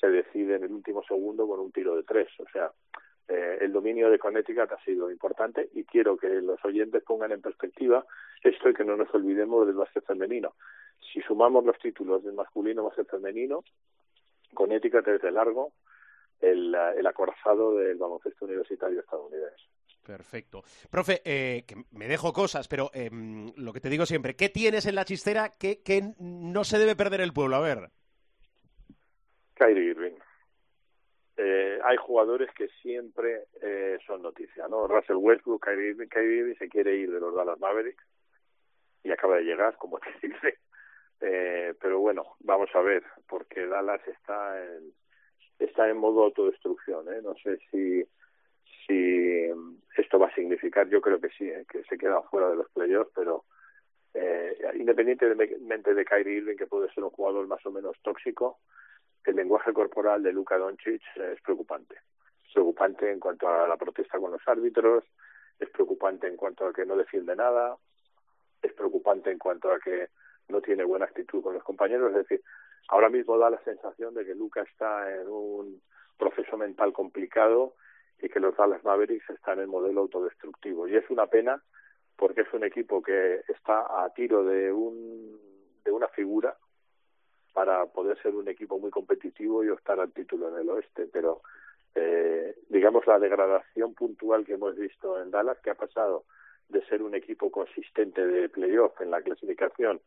se 0.00 0.08
decide 0.08 0.56
en 0.56 0.64
el 0.64 0.72
último 0.72 1.02
segundo 1.04 1.46
con 1.46 1.60
un 1.60 1.72
tiro 1.72 1.96
de 1.96 2.02
tres. 2.02 2.28
O 2.38 2.48
sea, 2.52 2.72
eh, 3.28 3.58
el 3.60 3.72
dominio 3.72 4.10
de 4.10 4.18
Connecticut 4.18 4.70
ha 4.72 4.84
sido 4.84 5.10
importante 5.10 5.70
y 5.72 5.84
quiero 5.84 6.16
que 6.16 6.28
los 6.28 6.62
oyentes 6.64 7.02
pongan 7.02 7.32
en 7.32 7.40
perspectiva 7.40 8.04
esto 8.42 8.68
y 8.68 8.74
que 8.74 8.84
no 8.84 8.96
nos 8.96 9.12
olvidemos 9.14 9.66
del 9.66 9.76
básquet 9.76 10.04
femenino. 10.04 10.54
Si 11.12 11.20
sumamos 11.22 11.64
los 11.64 11.78
títulos 11.78 12.22
del 12.22 12.34
masculino 12.34 12.84
más 12.84 12.98
el 12.98 13.06
femenino, 13.06 13.64
Connecticut 14.52 15.06
es 15.08 15.22
de 15.22 15.30
largo 15.30 15.72
el, 16.40 16.74
el 16.74 17.06
acorazado 17.06 17.76
del 17.76 17.96
baloncesto 17.96 18.44
universitario 18.44 19.00
estadounidense. 19.00 19.64
Perfecto. 20.04 20.62
Profe, 20.90 21.22
eh, 21.24 21.64
que 21.66 21.76
me 21.92 22.06
dejo 22.06 22.32
cosas, 22.32 22.68
pero 22.68 22.90
eh, 22.92 23.10
lo 23.56 23.72
que 23.72 23.80
te 23.80 23.88
digo 23.88 24.04
siempre, 24.04 24.36
¿qué 24.36 24.50
tienes 24.50 24.84
en 24.84 24.96
la 24.96 25.06
chistera 25.06 25.48
que, 25.48 25.82
que 25.82 26.12
no 26.18 26.64
se 26.64 26.78
debe 26.78 26.94
perder 26.94 27.22
el 27.22 27.32
pueblo? 27.32 27.56
A 27.56 27.60
ver. 27.60 27.90
Kyrie 29.54 29.90
Irving 29.90 30.18
eh, 31.36 31.80
hay 31.82 31.96
jugadores 31.96 32.50
que 32.52 32.68
siempre 32.80 33.46
eh, 33.60 33.98
son 34.06 34.22
noticia, 34.22 34.68
¿no? 34.68 34.86
Russell 34.86 35.16
Westbrook, 35.16 35.64
Kyrie, 35.64 36.08
Kyrie 36.08 36.54
se 36.56 36.68
quiere 36.68 36.94
ir 36.94 37.10
de 37.10 37.18
los 37.18 37.34
Dallas 37.34 37.58
Mavericks 37.58 38.04
y 39.02 39.10
acaba 39.10 39.36
de 39.36 39.42
llegar, 39.42 39.76
como 39.76 39.98
te 40.20 40.28
dice. 40.28 40.58
Eh, 41.20 41.74
pero 41.80 42.00
bueno, 42.00 42.36
vamos 42.40 42.70
a 42.74 42.80
ver, 42.80 43.02
porque 43.28 43.66
Dallas 43.66 44.00
está 44.06 44.64
en, 44.64 44.92
está 45.58 45.88
en 45.88 45.96
modo 45.96 46.24
autodestrucción, 46.24 47.12
¿eh? 47.12 47.20
No 47.22 47.34
sé 47.36 47.58
si 47.70 48.04
si 48.86 49.50
esto 49.96 50.18
va 50.18 50.28
a 50.28 50.34
significar, 50.34 50.88
yo 50.88 51.00
creo 51.00 51.20
que 51.20 51.30
sí, 51.30 51.48
¿eh? 51.48 51.64
que 51.70 51.82
se 51.84 51.96
queda 51.96 52.20
fuera 52.22 52.50
de 52.50 52.56
los 52.56 52.70
playoffs, 52.70 53.10
pero 53.14 53.44
eh, 54.12 54.56
independientemente 54.74 55.94
de 55.94 56.04
Kyrie 56.04 56.36
Irving, 56.36 56.56
que 56.56 56.66
puede 56.66 56.92
ser 56.92 57.02
un 57.04 57.10
jugador 57.10 57.46
más 57.46 57.64
o 57.64 57.70
menos 57.70 57.96
tóxico, 58.02 58.58
el 59.24 59.36
lenguaje 59.36 59.72
corporal 59.72 60.22
de 60.22 60.32
Luka 60.32 60.58
Doncic 60.58 61.02
es 61.16 61.40
preocupante. 61.42 61.96
Es 62.46 62.52
preocupante 62.52 63.10
en 63.10 63.18
cuanto 63.18 63.48
a 63.48 63.66
la 63.66 63.76
protesta 63.76 64.18
con 64.18 64.32
los 64.32 64.42
árbitros, 64.46 65.04
es 65.58 65.70
preocupante 65.70 66.26
en 66.26 66.36
cuanto 66.36 66.66
a 66.66 66.72
que 66.72 66.84
no 66.84 66.96
defiende 66.96 67.34
nada, 67.34 67.76
es 68.62 68.72
preocupante 68.72 69.30
en 69.30 69.38
cuanto 69.38 69.72
a 69.72 69.78
que 69.78 70.08
no 70.48 70.60
tiene 70.60 70.84
buena 70.84 71.06
actitud 71.06 71.42
con 71.42 71.54
los 71.54 71.62
compañeros. 71.62 72.10
Es 72.10 72.28
decir, 72.28 72.42
ahora 72.88 73.08
mismo 73.08 73.38
da 73.38 73.50
la 73.50 73.62
sensación 73.64 74.14
de 74.14 74.24
que 74.24 74.34
Luca 74.34 74.62
está 74.62 75.12
en 75.14 75.28
un 75.28 75.82
proceso 76.18 76.56
mental 76.56 76.92
complicado 76.92 77.74
y 78.20 78.28
que 78.28 78.40
los 78.40 78.56
Dallas 78.56 78.84
Mavericks 78.84 79.28
están 79.30 79.60
en 79.60 79.68
modelo 79.68 80.02
autodestructivo. 80.02 80.88
Y 80.88 80.96
es 80.96 81.08
una 81.10 81.26
pena 81.26 81.62
porque 82.16 82.42
es 82.42 82.52
un 82.52 82.64
equipo 82.64 83.02
que 83.02 83.42
está 83.48 84.04
a 84.04 84.12
tiro 84.14 84.44
de, 84.44 84.72
un, 84.72 85.40
de 85.84 85.90
una 85.90 86.08
figura 86.08 86.56
para 87.54 87.86
poder 87.86 88.20
ser 88.20 88.34
un 88.34 88.48
equipo 88.48 88.78
muy 88.78 88.90
competitivo 88.90 89.64
y 89.64 89.70
optar 89.70 90.00
al 90.00 90.12
título 90.12 90.48
en 90.48 90.60
el 90.60 90.68
oeste, 90.68 91.08
pero 91.10 91.40
eh, 91.94 92.56
digamos 92.68 93.06
la 93.06 93.18
degradación 93.18 93.94
puntual 93.94 94.44
que 94.44 94.54
hemos 94.54 94.76
visto 94.76 95.22
en 95.22 95.30
Dallas, 95.30 95.58
que 95.62 95.70
ha 95.70 95.76
pasado 95.76 96.24
de 96.68 96.84
ser 96.86 97.02
un 97.02 97.14
equipo 97.14 97.50
consistente 97.52 98.26
de 98.26 98.48
playoff 98.48 99.00
en 99.00 99.12
la 99.12 99.22
clasificación 99.22 100.00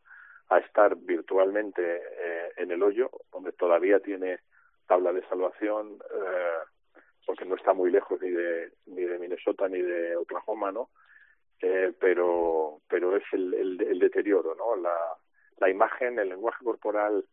a 0.50 0.58
estar 0.58 0.96
virtualmente 0.96 1.82
eh, 1.82 2.52
en 2.58 2.70
el 2.70 2.82
hoyo, 2.82 3.10
donde 3.32 3.52
todavía 3.52 4.00
tiene 4.00 4.40
tabla 4.86 5.12
de 5.12 5.26
salvación, 5.28 5.98
eh, 6.12 6.58
porque 7.26 7.46
no 7.46 7.56
está 7.56 7.72
muy 7.72 7.90
lejos 7.90 8.20
ni 8.20 8.30
de, 8.30 8.72
ni 8.86 9.02
de 9.02 9.18
Minnesota 9.18 9.68
ni 9.68 9.80
de 9.80 10.16
Oklahoma, 10.16 10.70
¿no? 10.70 10.90
Eh, 11.60 11.92
pero, 11.98 12.80
pero 12.88 13.16
es 13.16 13.24
el, 13.32 13.54
el, 13.54 13.98
deterioro, 13.98 14.54
¿no? 14.54 14.76
La 14.76 15.68
imagen, 15.68 16.18
el 16.18 16.28
lenguaje 16.28 16.64
corporal, 16.64 17.24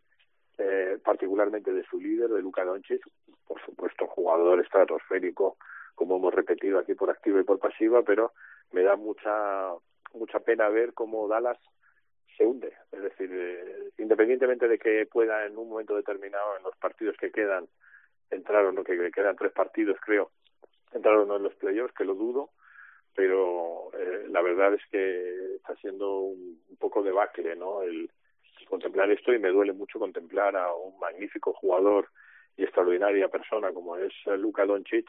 eh, 0.58 0.98
particularmente 1.04 1.72
de 1.74 1.84
su 1.84 2.00
líder, 2.00 2.30
de 2.30 2.42
Luka 2.42 2.64
Doncic, 2.64 3.02
por 3.48 3.62
supuesto, 3.64 4.08
jugador 4.08 4.60
estratosférico, 4.60 5.58
como 5.96 6.18
hemos 6.18 6.34
repetido 6.34 6.80
aquí 6.80 6.94
por 6.94 7.10
activa 7.10 7.40
y 7.40 7.44
por 7.44 7.60
pasiva, 7.60 8.02
pero 8.04 8.34
me 8.72 8.84
da 8.84 8.96
mucha 8.96 9.72
mucha 10.14 10.40
pena 10.40 10.70
ver 10.70 10.94
cómo 10.94 11.28
Dallas 11.28 11.58
se 12.38 12.46
hunde. 12.46 12.74
Es 12.92 13.02
decir, 13.02 13.30
eh, 13.32 13.90
independientemente 13.98 14.68
de 14.68 14.78
que 14.78 15.06
pueda 15.06 15.46
en 15.46 15.58
un 15.58 15.70
momento 15.70 15.96
determinado 15.96 16.58
en 16.58 16.64
los 16.64 16.76
partidos 16.78 17.16
que 17.18 17.32
quedan 17.32 17.68
entrar 18.30 18.66
o 18.66 18.72
no, 18.72 18.84
que 18.84 19.12
quedan 19.12 19.36
tres 19.36 19.52
partidos 19.52 19.98
creo, 20.02 20.32
entrar 20.94 21.16
o 21.16 21.26
no 21.26 21.38
en 21.38 21.44
los 21.44 21.56
playoffs, 21.56 21.94
que 21.94 22.06
lo 22.06 22.16
dudo, 22.16 22.50
pero 23.14 23.92
eh, 23.94 24.26
la 24.30 24.42
verdad 24.42 24.74
es 24.74 24.82
que 24.92 25.56
está 25.56 25.76
siendo 25.76 26.20
un, 26.20 26.60
poco 26.80 27.04
de 27.04 27.12
bacle, 27.12 27.56
¿no? 27.56 27.82
El, 27.82 28.10
contemplar 28.66 29.10
esto 29.12 29.34
y 29.34 29.40
me 29.40 29.50
duele 29.50 29.74
mucho 29.74 30.00
contemplar 30.00 30.56
a 30.56 30.74
un 30.74 30.98
magnífico 31.00 31.54
jugador 31.54 32.10
y 32.58 32.64
extraordinaria 32.64 33.28
persona 33.28 33.72
como 33.72 33.98
es 33.98 34.14
Luka 34.38 34.66
Doncic 34.66 35.08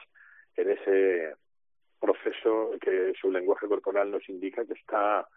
en 0.55 0.71
ese 0.71 1.35
proceso 1.99 2.71
que 2.81 3.13
su 3.19 3.31
lenguaje 3.31 3.67
corporal 3.67 4.11
nos 4.11 4.27
indica 4.29 4.65
que 4.65 4.73
está, 4.73 5.27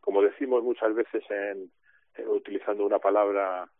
como 0.00 0.22
decimos 0.22 0.62
muchas 0.62 0.94
veces 0.94 1.22
en, 1.30 1.70
eh, 2.16 2.26
utilizando 2.26 2.84
una 2.84 2.98
palabra 2.98 3.70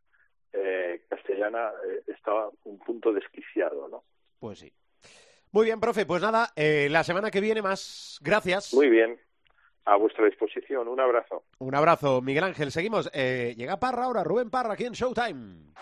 eh, 0.53 1.03
castellana, 1.09 1.73
eh, 1.87 2.03
está 2.07 2.33
un 2.65 2.79
punto 2.79 3.13
desquiciado, 3.13 3.89
¿no? 3.89 4.05
Pues 4.39 4.61
sí. 4.61 4.73
Muy 5.53 5.67
bien, 5.67 5.81
profe. 5.81 6.07
Pues 6.07 6.23
nada, 6.23 6.53
eh, 6.57 6.89
la 6.91 7.05
semana 7.05 7.31
que 7.31 7.41
viene 7.41 7.63
más. 7.63 8.19
Gracias. 8.23 8.73
Muy 8.75 8.89
bien. 8.89 9.19
A 9.91 9.97
vuestra 9.97 10.27
disposición. 10.27 10.87
Un 10.87 11.01
abrazo. 11.01 11.45
Un 11.61 11.75
abrazo, 11.75 12.21
Miguel 12.21 12.45
Ángel. 12.45 12.71
Seguimos. 12.71 13.11
Eh, 13.15 13.55
llega 13.57 13.79
Parra 13.81 14.05
ahora, 14.05 14.23
Rubén 14.23 14.51
Parra, 14.51 14.75
aquí 14.75 14.85
en 14.85 14.93
Showtime. 14.93 15.73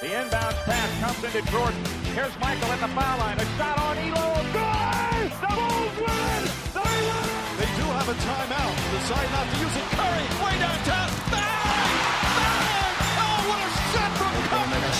The 0.00 0.06
inbound 0.20 0.56
pass 0.66 0.90
comes 1.00 1.24
into 1.24 1.50
Jordan. 1.50 1.78
Here's 2.14 2.34
Michael 2.40 2.72
at 2.72 2.80
the 2.80 2.88
foul 2.88 3.18
line. 3.18 3.38
A 3.38 3.46
shot 3.56 3.78
on 3.78 3.98
Elo. 3.98 4.34
Good! 4.50 5.30
The 5.42 5.50
Bulls 5.58 5.96
win! 6.02 6.42
They 6.74 6.98
win! 7.06 7.26
They 7.58 7.70
do 7.78 7.86
have 7.98 8.08
a 8.08 8.16
timeout. 8.26 8.74
Decide 8.94 9.30
not 9.30 9.46
to 9.50 9.56
use 9.62 9.76
it. 9.76 9.86
Curry, 9.94 10.26
way 10.42 10.54
downtown. 10.58 11.11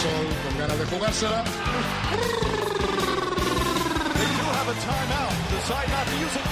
It. 0.03 1.63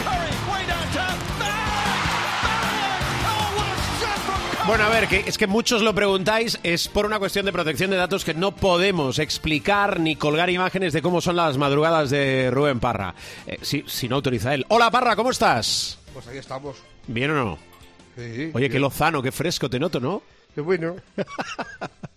Curry, 0.05 0.35
way 0.51 0.67
downtown. 0.67 1.19
Bang! 1.39 1.61
Bueno, 4.67 4.85
a 4.85 4.89
ver, 4.89 5.09
que 5.09 5.25
es 5.27 5.37
que 5.39 5.47
muchos 5.47 5.83
lo 5.83 5.95
preguntáis, 5.95 6.61
es 6.63 6.87
por 6.87 7.07
una 7.07 7.19
cuestión 7.19 7.47
de 7.47 7.53
protección 7.53 7.91
de 7.91 7.97
datos 7.97 8.25
que 8.25 8.35
no 8.35 8.55
podemos 8.55 9.19
explicar 9.19 9.99
ni 9.99 10.17
colgar 10.17 10.51
imágenes 10.51 10.93
de 10.93 11.03
cómo 11.03 11.21
son 11.21 11.37
las 11.37 11.57
madrugadas 11.57 12.11
de 12.11 12.51
Rubén 12.53 12.79
Parra. 12.79 13.15
Eh, 13.47 13.59
si, 13.63 14.09
no 14.09 14.17
autoriza 14.17 14.55
él. 14.55 14.67
Hola 14.69 14.91
Parra, 14.91 15.17
¿cómo 15.17 15.31
estás? 15.31 15.99
Pues 16.13 16.27
ahí 16.29 16.39
estamos. 16.39 16.77
¿Bien 17.07 17.31
o 17.31 17.35
no? 17.35 17.59
Sí. 18.17 18.51
Oye, 18.53 18.69
qué 18.69 18.79
lozano, 18.79 19.23
qué 19.23 19.33
fresco 19.33 19.69
te 19.69 19.81
noto, 19.81 19.99
¿no? 19.99 20.23
Qué 20.55 20.61
bueno. 20.61 20.95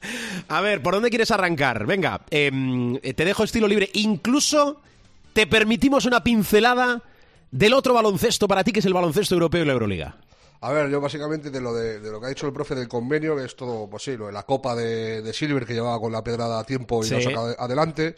a 0.48 0.62
ver, 0.62 0.82
¿por 0.82 0.94
dónde 0.94 1.10
quieres 1.10 1.32
arrancar? 1.32 1.86
Venga, 1.86 2.22
em, 2.30 2.98
te 3.00 3.26
dejo 3.26 3.44
estilo 3.44 3.68
libre. 3.68 3.90
Incluso 3.94 4.82
te 5.34 5.48
permitimos 5.48 6.06
una 6.06 6.24
pincelada 6.24 7.02
del 7.52 7.74
otro 7.74 7.94
baloncesto 7.94 8.48
para 8.48 8.64
ti, 8.64 8.72
que 8.72 8.80
es 8.80 8.86
el 8.86 8.94
baloncesto 8.94 9.36
europeo 9.36 9.64
y 9.64 9.66
la 9.66 9.74
Euroliga. 9.74 10.18
A 10.62 10.72
ver, 10.72 10.90
yo 10.90 11.02
básicamente 11.02 11.50
de 11.50 11.60
lo, 11.60 11.74
de, 11.74 12.00
lo 12.00 12.22
que 12.22 12.26
ha 12.26 12.30
dicho 12.30 12.48
el 12.48 12.54
profe 12.54 12.74
del 12.74 12.88
convenio, 12.88 13.36
que 13.36 13.44
es 13.44 13.56
todo, 13.56 13.90
pues 13.90 14.04
sí, 14.04 14.16
lo 14.16 14.28
de 14.28 14.32
la 14.32 14.44
copa 14.44 14.76
de, 14.76 15.34
Silver 15.34 15.66
que 15.66 15.74
llevaba 15.74 16.00
con 16.00 16.12
la 16.12 16.24
pedrada 16.24 16.60
a 16.60 16.64
tiempo 16.64 17.04
y 17.04 17.10
lo 17.10 17.22
saca 17.22 17.56
adelante. 17.60 18.16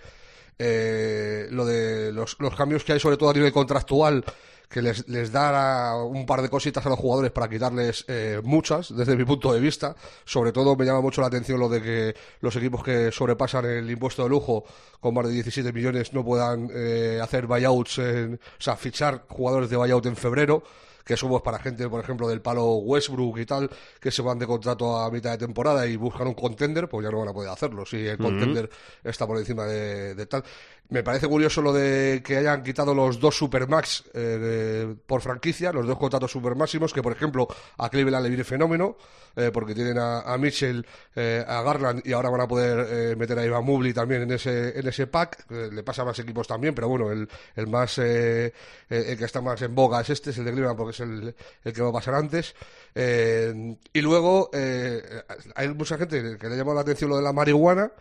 Eh, 0.57 1.47
lo 1.49 1.65
de 1.65 2.13
los, 2.13 2.38
cambios 2.55 2.84
que 2.84 2.93
hay, 2.93 2.99
sobre 2.99 3.17
todo 3.17 3.32
a 3.32 3.34
nivel 3.34 3.51
contractual, 3.51 4.23
que 4.70 4.82
les, 4.82 5.07
les 5.07 5.32
da 5.32 5.95
un 6.03 6.26
par 6.26 6.41
de 6.41 6.49
cositas 6.49 6.86
a 6.86 6.89
los 6.89 6.99
jugadores 6.99 7.32
para 7.32 7.49
quitarles 7.49 8.05
eh, 8.07 8.41
muchas, 8.43 8.95
desde 8.95 9.16
mi 9.16 9.26
punto 9.26 9.53
de 9.53 9.59
vista. 9.59 9.95
Sobre 10.26 10.51
todo 10.51 10.76
me 10.76 10.86
llama 10.86 11.01
mucho 11.01 11.22
la 11.22 11.28
atención 11.28 11.59
lo 11.59 11.70
de 11.70 11.82
que 11.82 12.16
los 12.41 12.55
equipos 12.55 12.84
que 12.84 13.11
sobrepasan 13.11 13.66
el 13.66 13.89
impuesto 13.89 14.24
de 14.24 14.30
lujo 14.30 14.66
con 14.99 15.13
más 15.13 15.28
de 15.28 15.34
17 15.34 15.72
millones 15.72 16.13
no 16.13 16.24
puedan 16.24 16.70
eh, 16.74 17.20
hacer 17.22 17.47
buyouts, 17.47 17.99
o 17.99 18.38
sea, 18.57 18.76
fichar 18.76 19.26
jugadores 19.30 19.70
de 19.70 19.78
buyout 19.78 20.05
en 20.05 20.16
febrero 20.16 20.63
que 21.05 21.16
somos 21.16 21.41
para 21.43 21.59
gente, 21.59 21.88
por 21.88 22.03
ejemplo, 22.03 22.28
del 22.28 22.41
palo 22.41 22.78
Westbrook 22.78 23.38
y 23.38 23.45
tal, 23.45 23.70
que 23.99 24.09
se 24.11 24.24
van 24.24 24.39
de 24.39 24.47
contrato 24.47 24.97
a 24.97 25.11
mitad 25.11 25.32
de 25.32 25.38
temporada 25.38 25.86
y 25.86 25.95
buscan 25.95 26.28
un 26.28 26.34
contender, 26.34 26.89
pues 26.89 27.05
ya 27.05 27.11
no 27.11 27.20
van 27.20 27.30
a 27.30 27.34
poder 27.34 27.51
hacerlo 27.51 27.86
si 27.86 28.07
el 28.07 28.18
contender 28.18 28.68
está 29.03 29.28
por 29.28 29.38
encima 29.38 29.66
de, 29.66 30.26
tal. 30.26 30.43
Me 30.89 31.01
parece 31.01 31.27
curioso 31.27 31.63
lo 31.63 31.73
de 31.73 32.21
que 32.23 32.38
hayan 32.38 32.61
quitado 32.61 32.93
los 32.93 33.19
dos 33.19 33.36
Supermax 33.36 34.03
eh, 34.13 34.95
por 35.07 35.21
franquicia, 35.21 35.71
los 35.71 35.88
dos 35.88 35.97
contratos 35.97 36.31
supermáximos, 36.31 36.93
que 36.93 37.01
por 37.01 37.11
ejemplo 37.11 37.47
a 37.77 37.89
Cleveland 37.89 38.23
le 38.23 38.29
viene 38.29 38.43
fenómeno, 38.43 38.95
eh, 39.36 39.49
porque 39.51 39.73
tienen 39.73 39.97
a, 39.97 40.38
Mitchell, 40.38 40.86
eh, 41.15 41.43
a 41.47 41.63
Garland 41.63 42.05
y 42.05 42.13
ahora 42.13 42.29
van 42.29 42.41
a 42.41 42.47
poder 42.47 43.17
meter 43.17 43.39
a 43.39 43.45
Ivan 43.45 43.65
Mobley 43.65 43.93
también 43.93 44.23
en 44.23 44.31
ese, 44.33 44.77
en 44.79 44.88
ese 44.88 45.07
pack. 45.07 45.49
le 45.49 45.81
pasa 45.81 46.03
a 46.03 46.05
más 46.05 46.19
equipos 46.19 46.47
también, 46.47 46.75
pero 46.75 46.88
bueno, 46.88 47.11
el, 47.11 47.27
el 47.55 47.67
más 47.67 47.97
el 47.97 48.51
que 48.89 49.25
está 49.25 49.41
más 49.41 49.59
en 49.63 49.73
boga 49.73 50.01
es 50.01 50.11
este, 50.11 50.29
es 50.29 50.38
el 50.38 50.45
de 50.45 50.51
Cleveland, 50.51 50.77
porque 50.77 50.91
es 50.91 50.99
el, 50.99 51.36
el 51.63 51.73
que 51.73 51.81
va 51.81 51.89
a 51.89 51.93
pasar 51.93 52.13
antes. 52.13 52.53
y 52.95 54.01
luego 54.01 54.51
hay 54.53 55.67
mucha 55.69 55.97
gente 55.97 56.38
que 56.38 56.47
le 56.47 56.53
ha 56.53 56.57
llamado 56.57 56.75
la 56.75 56.81
atención 56.81 57.09
lo 57.09 57.17
de 57.17 57.23
la 57.23 57.33
marihuana, 57.33 57.91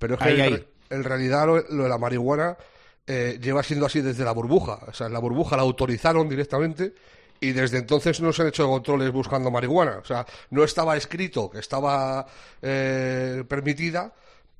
pero 0.00 0.14
es 0.14 0.20
que 0.20 0.71
en 0.92 1.04
realidad 1.04 1.46
lo, 1.46 1.62
de 1.62 1.88
la 1.88 1.98
marihuana 1.98 2.56
eh, 3.06 3.38
lleva 3.40 3.62
siendo 3.62 3.86
así 3.86 4.00
desde 4.00 4.24
la 4.24 4.32
burbuja. 4.32 4.78
O 4.86 4.92
sea, 4.92 5.08
la 5.08 5.18
burbuja 5.18 5.56
la 5.56 5.62
autorizaron 5.62 6.28
directamente 6.28 6.94
y 7.40 7.52
desde 7.52 7.78
entonces 7.78 8.20
no 8.20 8.32
se 8.32 8.42
han 8.42 8.48
hecho 8.48 8.68
controles 8.68 9.10
buscando 9.10 9.50
marihuana. 9.50 9.98
O 9.98 10.04
sea, 10.04 10.24
no 10.50 10.62
estaba 10.62 10.96
escrito 10.96 11.50
que 11.50 11.58
estaba 11.58 12.26
eh, 12.60 13.42
permitida, 13.48 14.12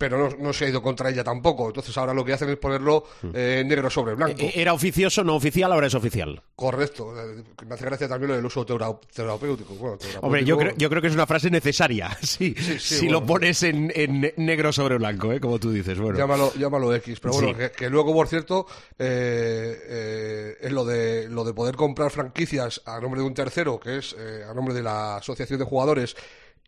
pero 0.02 0.28
no, 0.36 0.52
se 0.52 0.64
ha 0.64 0.68
ido 0.68 0.82
contra 0.82 1.10
ella 1.10 1.22
tampoco. 1.22 1.68
Entonces 1.68 1.96
ahora 1.96 2.12
lo 2.12 2.24
que 2.24 2.32
hacen 2.32 2.48
es 2.48 2.56
ponerlo 2.56 3.04
hmm. 3.22 3.28
eh, 3.34 3.62
negro 3.64 3.88
sobre 3.88 4.16
blanco. 4.16 4.36
Eh, 4.36 4.50
era 4.56 4.72
oficioso, 4.74 5.22
no 5.22 5.36
oficial, 5.36 5.72
ahora 5.72 5.86
es 5.86 5.94
oficial. 5.94 6.42
Correcto. 6.56 7.14
Eh, 7.16 7.44
me 7.68 7.74
hace 7.76 7.84
gracia 7.84 8.08
también 8.08 8.30
lo 8.30 8.34
del 8.34 8.44
uso 8.44 8.66
terapéutico. 8.66 9.98
Hombre, 10.20 10.44
yo 10.44 10.58
creo, 10.58 10.74
yo 10.76 10.90
creo 10.90 11.00
que 11.00 11.06
es 11.06 11.14
una 11.14 11.24
frase 11.24 11.50
necesaria, 11.50 12.10
sí, 12.20 12.52
si 12.80 13.08
lo 13.08 13.24
pones 13.24 13.62
en, 13.62 13.92
negro 14.38 14.72
sobre 14.72 14.98
blanco, 14.98 15.30
como 15.40 15.60
tú 15.60 15.70
dices. 15.70 15.96
Bueno. 16.00 16.18
Llámalo, 16.18 16.52
llámalo 16.54 16.92
X. 16.96 17.20
Pero 17.20 17.34
bueno, 17.34 17.56
que, 17.76 17.88
luego, 17.88 18.12
por 18.12 18.26
cierto, 18.26 18.66
es 18.98 20.72
lo 20.72 20.84
de, 20.84 21.28
lo 21.28 21.44
de 21.44 21.54
poder 21.54 21.76
comprar 21.76 22.10
franquicias 22.10 22.82
a 22.86 22.98
nombre 22.98 23.20
de 23.20 23.26
un 23.28 23.34
tercero, 23.34 23.78
que 23.78 23.98
es 23.98 24.16
a 24.50 24.52
nombre 24.52 24.74
de 24.74 24.82
la 24.82 25.18
Asociación 25.18 25.60
de 25.60 25.64
Jugadores, 25.64 26.16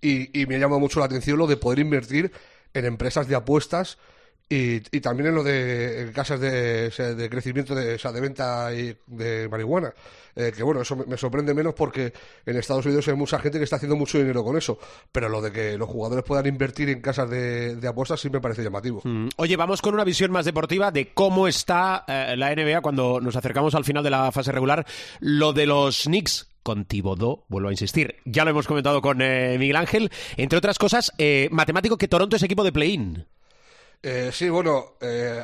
y, 0.01 0.41
y 0.41 0.47
me 0.47 0.57
llama 0.61 0.79
mucho 0.79 1.01
la 1.01 1.07
atención 1.07 1.37
lo 1.37 1.49
de 1.49 1.57
poder 1.57 1.81
invertir 1.81 2.31
en 2.75 2.85
empresas 2.85 3.29
de 3.29 3.37
apuestas 3.37 3.99
y, 4.49 4.81
también 5.01 5.29
en 5.29 5.35
lo 5.35 5.43
de 5.43 6.11
casas 6.15 6.39
de, 6.39 6.91
de 6.91 7.31
crecimiento 7.31 7.75
de, 7.75 7.97
de 7.97 8.21
venta 8.21 8.73
y 8.75 8.97
de 9.07 9.49
marihuana. 9.49 9.93
Eh, 10.37 10.53
que 10.55 10.63
bueno, 10.63 10.83
eso 10.83 10.97
me, 10.97 11.17
sorprende 11.17 11.55
menos 11.55 11.75
porque 11.75 12.13
en 12.45 12.57
Estados 12.57 12.85
Unidos 12.87 13.07
hay 13.07 13.15
mucha 13.15 13.39
gente 13.39 13.59
que 13.59 13.65
está 13.65 13.77
haciendo 13.77 13.97
mucho 13.97 14.19
dinero 14.19 14.45
con 14.45 14.57
eso. 14.57 14.79
Pero 15.13 15.29
lo 15.29 15.41
de 15.41 15.53
que 15.53 15.79
los 15.79 15.89
jugadores 15.89 16.25
puedan 16.25 16.47
invertir 16.47 16.89
en 16.91 17.01
casas 17.01 17.31
de, 17.31 17.81
apuestas 17.87 18.21
sí 18.21 18.31
me 18.31 18.41
parece 18.41 18.63
llamativo. 18.63 19.01
Mm. 19.05 19.29
Oye, 19.37 19.57
vamos 19.57 19.81
con 19.81 19.95
una 19.95 20.05
visión 20.05 20.31
más 20.31 20.45
deportiva 20.45 20.91
de 20.91 21.13
cómo 21.13 21.49
está 21.49 22.05
eh, 22.07 22.35
la 22.37 22.55
NBA 22.55 22.81
cuando 22.81 23.21
nos 23.21 23.37
acercamos 23.37 23.75
al 23.75 23.85
final 23.85 24.03
de 24.03 24.11
la 24.11 24.33
fase 24.33 24.53
regular. 24.53 24.85
Lo 25.21 25.53
de 25.53 25.67
los 25.67 26.05
Knicks 26.05 26.49
con 26.63 26.87
Tibodó, 26.87 27.45
vuelvo 27.49 27.69
a 27.69 27.73
insistir. 27.73 28.17
Ya 28.25 28.45
lo 28.45 28.51
hemos 28.51 28.67
comentado 28.67 29.01
con 29.03 29.21
eh, 29.21 29.57
Miguel 29.59 29.77
Ángel. 29.77 30.11
Entre 30.37 30.59
otras 30.59 30.79
cosas, 30.79 31.13
eh, 31.19 31.49
matemático 31.53 31.99
que 31.99 32.09
Toronto 32.09 32.37
es 32.37 32.43
equipo 32.43 32.65
de 32.65 32.73
play-in. 32.73 33.27
Eh, 34.07 34.31
sí, 34.35 34.51
bueno, 34.51 34.97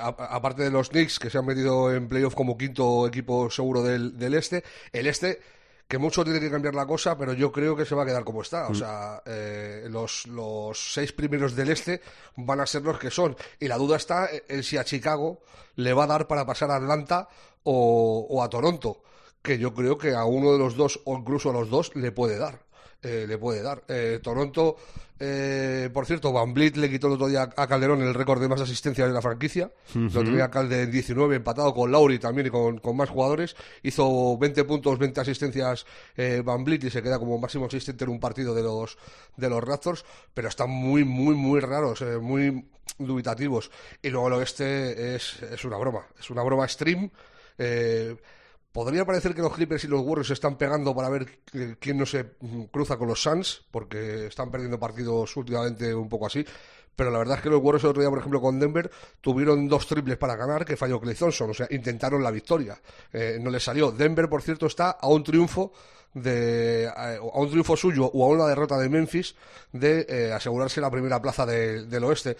aparte 0.06 0.64
de 0.64 0.70
los 0.70 0.90
Knicks 0.90 1.18
que 1.18 1.30
se 1.30 1.38
han 1.38 1.46
metido 1.46 1.94
en 1.94 2.08
playoff 2.08 2.34
como 2.34 2.58
quinto 2.58 3.06
equipo 3.06 3.50
seguro 3.50 3.82
del, 3.82 4.34
este, 4.34 4.62
el 4.92 5.06
este 5.06 5.40
que 5.88 5.96
mucho 5.96 6.22
tiene 6.24 6.40
que 6.40 6.50
cambiar 6.50 6.74
la 6.74 6.84
cosa, 6.84 7.16
pero 7.16 7.32
yo 7.32 7.50
creo 7.50 7.74
que 7.74 7.86
se 7.86 7.94
va 7.94 8.02
a 8.02 8.06
quedar 8.06 8.22
como 8.22 8.42
está. 8.42 8.68
O 8.68 8.72
mm. 8.72 8.74
sea, 8.74 9.22
eh, 9.24 9.86
los, 9.88 10.26
los 10.26 10.92
seis 10.92 11.10
primeros 11.12 11.56
del 11.56 11.70
este 11.70 12.02
van 12.36 12.60
a 12.60 12.66
ser 12.66 12.82
los 12.82 12.98
que 12.98 13.10
son. 13.10 13.34
Y 13.58 13.66
la 13.66 13.78
duda 13.78 13.96
está 13.96 14.28
en 14.46 14.62
si 14.62 14.76
a 14.76 14.84
Chicago 14.84 15.40
le 15.76 15.94
va 15.94 16.04
a 16.04 16.08
dar 16.08 16.28
para 16.28 16.44
pasar 16.44 16.70
a 16.70 16.76
Atlanta 16.76 17.28
o, 17.64 18.26
o 18.28 18.42
a 18.42 18.50
Toronto, 18.50 19.02
que 19.40 19.58
yo 19.58 19.72
creo 19.72 19.96
que 19.96 20.14
a 20.14 20.24
uno 20.24 20.52
de 20.52 20.58
los 20.58 20.76
dos 20.76 21.00
o 21.06 21.16
incluso 21.16 21.48
a 21.48 21.54
los 21.54 21.70
dos 21.70 21.96
le 21.96 22.12
puede 22.12 22.36
dar. 22.36 22.60
Eh, 23.02 23.24
le 23.26 23.38
puede 23.38 23.62
dar. 23.62 23.82
Eh, 23.88 24.20
Toronto, 24.22 24.76
eh, 25.18 25.88
por 25.92 26.04
cierto, 26.04 26.32
Van 26.32 26.52
Blit 26.52 26.76
le 26.76 26.90
quitó 26.90 27.06
el 27.06 27.14
otro 27.14 27.28
día 27.28 27.48
a 27.56 27.66
Calderón 27.66 28.02
el 28.02 28.12
récord 28.12 28.42
de 28.42 28.48
más 28.48 28.60
asistencia 28.60 29.06
de 29.06 29.12
la 29.12 29.22
franquicia. 29.22 29.70
Lo 29.94 30.22
tenía 30.22 30.50
Calde 30.50 30.82
en 30.82 30.90
19, 30.90 31.36
empatado 31.36 31.72
con 31.72 31.90
Lauri 31.90 32.18
también 32.18 32.48
y 32.48 32.50
con, 32.50 32.80
más 32.94 33.08
jugadores. 33.08 33.56
Hizo 33.82 34.36
20 34.36 34.64
puntos, 34.64 34.98
20 34.98 35.20
asistencias 35.20 35.86
Van 36.44 36.62
Blit 36.62 36.84
y 36.84 36.90
se 36.90 37.02
queda 37.02 37.18
como 37.18 37.38
máximo 37.38 37.66
asistente 37.66 38.04
en 38.04 38.10
un 38.10 38.20
partido 38.20 38.54
de 38.54 38.62
los, 38.62 38.98
de 39.36 39.48
los 39.48 39.64
Raptors. 39.64 40.04
Pero 40.34 40.48
están 40.48 40.68
muy, 40.68 41.02
muy, 41.04 41.34
muy 41.34 41.60
raros, 41.60 42.02
muy 42.20 42.66
dubitativos. 42.98 43.70
Y 44.02 44.10
luego 44.10 44.28
el 44.28 44.34
oeste 44.34 45.14
es, 45.14 45.42
es 45.42 45.64
una 45.64 45.78
broma. 45.78 46.06
Es 46.18 46.28
una 46.28 46.42
broma 46.42 46.68
stream. 46.68 47.10
Podría 48.72 49.04
parecer 49.04 49.34
que 49.34 49.42
los 49.42 49.52
Clippers 49.52 49.84
y 49.84 49.88
los 49.88 50.00
Warriors 50.00 50.28
se 50.28 50.34
están 50.34 50.56
pegando 50.56 50.94
para 50.94 51.08
ver 51.08 51.40
quién 51.80 51.98
no 51.98 52.06
se 52.06 52.34
cruza 52.70 52.96
con 52.96 53.08
los 53.08 53.20
Suns, 53.20 53.64
porque 53.70 54.26
están 54.26 54.50
perdiendo 54.50 54.78
partidos 54.78 55.36
últimamente 55.36 55.92
un 55.92 56.08
poco 56.08 56.26
así. 56.26 56.44
Pero 56.94 57.10
la 57.10 57.18
verdad 57.18 57.38
es 57.38 57.42
que 57.42 57.48
los 57.48 57.60
Warriors 57.62 57.82
el 57.84 57.90
otro 57.90 58.02
día, 58.02 58.10
por 58.10 58.18
ejemplo, 58.18 58.40
con 58.40 58.60
Denver, 58.60 58.90
tuvieron 59.20 59.66
dos 59.68 59.86
triples 59.86 60.18
para 60.18 60.36
ganar 60.36 60.64
que 60.64 60.76
falló 60.76 61.00
Clay 61.00 61.14
Thompson. 61.14 61.50
O 61.50 61.54
sea, 61.54 61.66
intentaron 61.70 62.22
la 62.22 62.30
victoria. 62.30 62.80
Eh, 63.12 63.38
no 63.40 63.50
les 63.50 63.64
salió. 63.64 63.90
Denver, 63.90 64.28
por 64.28 64.42
cierto, 64.42 64.66
está 64.66 64.90
a 64.90 65.08
un 65.08 65.24
triunfo 65.24 65.72
de 66.12 66.90
a 66.94 67.20
un 67.20 67.48
triunfo 67.48 67.76
suyo 67.76 68.04
o 68.06 68.24
a 68.24 68.28
una 68.28 68.46
derrota 68.46 68.76
de 68.78 68.88
Memphis 68.88 69.36
de 69.72 70.06
eh, 70.08 70.32
asegurarse 70.32 70.80
la 70.80 70.90
primera 70.90 71.22
plaza 71.22 71.46
del 71.46 72.04
oeste 72.04 72.36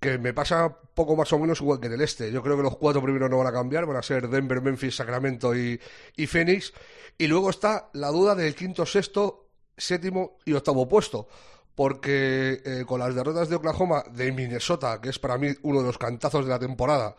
que 0.00 0.16
me 0.18 0.32
pasa 0.32 0.74
poco 0.94 1.14
más 1.14 1.30
o 1.32 1.38
menos 1.38 1.60
igual 1.60 1.78
que 1.78 1.86
en 1.86 1.92
el 1.92 2.00
este. 2.00 2.32
Yo 2.32 2.42
creo 2.42 2.56
que 2.56 2.62
los 2.62 2.76
cuatro 2.78 3.02
primeros 3.02 3.30
no 3.30 3.36
van 3.36 3.48
a 3.48 3.52
cambiar, 3.52 3.84
van 3.84 3.98
a 3.98 4.02
ser 4.02 4.28
Denver, 4.28 4.62
Memphis, 4.62 4.96
Sacramento 4.96 5.54
y, 5.54 5.78
y 6.16 6.26
Phoenix. 6.26 6.72
Y 7.18 7.26
luego 7.26 7.50
está 7.50 7.90
la 7.92 8.08
duda 8.08 8.34
del 8.34 8.54
quinto, 8.54 8.86
sexto, 8.86 9.50
séptimo 9.76 10.38
y 10.46 10.54
octavo 10.54 10.88
puesto. 10.88 11.28
Porque 11.74 12.62
eh, 12.64 12.84
con 12.86 12.98
las 12.98 13.14
derrotas 13.14 13.48
de 13.50 13.56
Oklahoma, 13.56 14.02
de 14.10 14.32
Minnesota, 14.32 15.00
que 15.00 15.10
es 15.10 15.18
para 15.18 15.36
mí 15.36 15.48
uno 15.62 15.80
de 15.80 15.86
los 15.86 15.98
cantazos 15.98 16.46
de 16.46 16.50
la 16.50 16.58
temporada, 16.58 17.16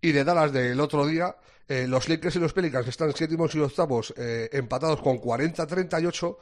y 0.00 0.12
de 0.12 0.24
Dallas 0.24 0.52
del 0.52 0.80
otro 0.80 1.06
día, 1.06 1.36
eh, 1.68 1.86
los 1.86 2.08
Lakers 2.08 2.36
y 2.36 2.38
los 2.40 2.52
Pelicans 2.52 2.86
están 2.88 3.12
séptimos 3.14 3.54
y 3.54 3.60
octavos 3.60 4.14
eh, 4.16 4.48
empatados 4.52 5.00
con 5.00 5.20
40-38 5.20 6.36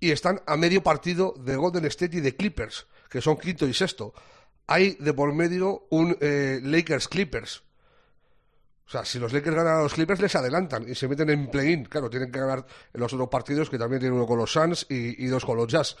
y 0.00 0.10
están 0.10 0.40
a 0.46 0.56
medio 0.56 0.82
partido 0.82 1.34
de 1.38 1.56
Golden 1.56 1.86
State 1.86 2.18
y 2.18 2.20
de 2.20 2.36
Clippers, 2.36 2.86
que 3.08 3.20
son 3.20 3.36
quinto 3.38 3.66
y 3.66 3.74
sexto 3.74 4.14
hay 4.68 4.96
de 5.00 5.14
por 5.14 5.34
medio 5.34 5.86
un 5.90 6.16
eh, 6.20 6.60
Lakers 6.62 7.08
Clippers. 7.08 7.62
O 8.86 8.90
sea, 8.90 9.04
si 9.04 9.18
los 9.18 9.32
Lakers 9.32 9.56
ganan 9.56 9.78
a 9.78 9.82
los 9.82 9.94
Clippers, 9.94 10.20
les 10.20 10.34
adelantan 10.34 10.88
y 10.88 10.94
se 10.94 11.08
meten 11.08 11.28
en 11.28 11.50
play-in. 11.50 11.84
Claro, 11.84 12.08
tienen 12.08 12.30
que 12.30 12.38
ganar 12.38 12.64
en 12.94 13.00
los 13.00 13.12
otros 13.12 13.28
partidos, 13.28 13.68
que 13.68 13.78
también 13.78 14.00
tienen 14.00 14.16
uno 14.16 14.26
con 14.26 14.38
los 14.38 14.50
Suns 14.50 14.86
y, 14.88 15.26
dos 15.26 15.44
con 15.44 15.56
los 15.58 15.66
Jazz. 15.66 15.96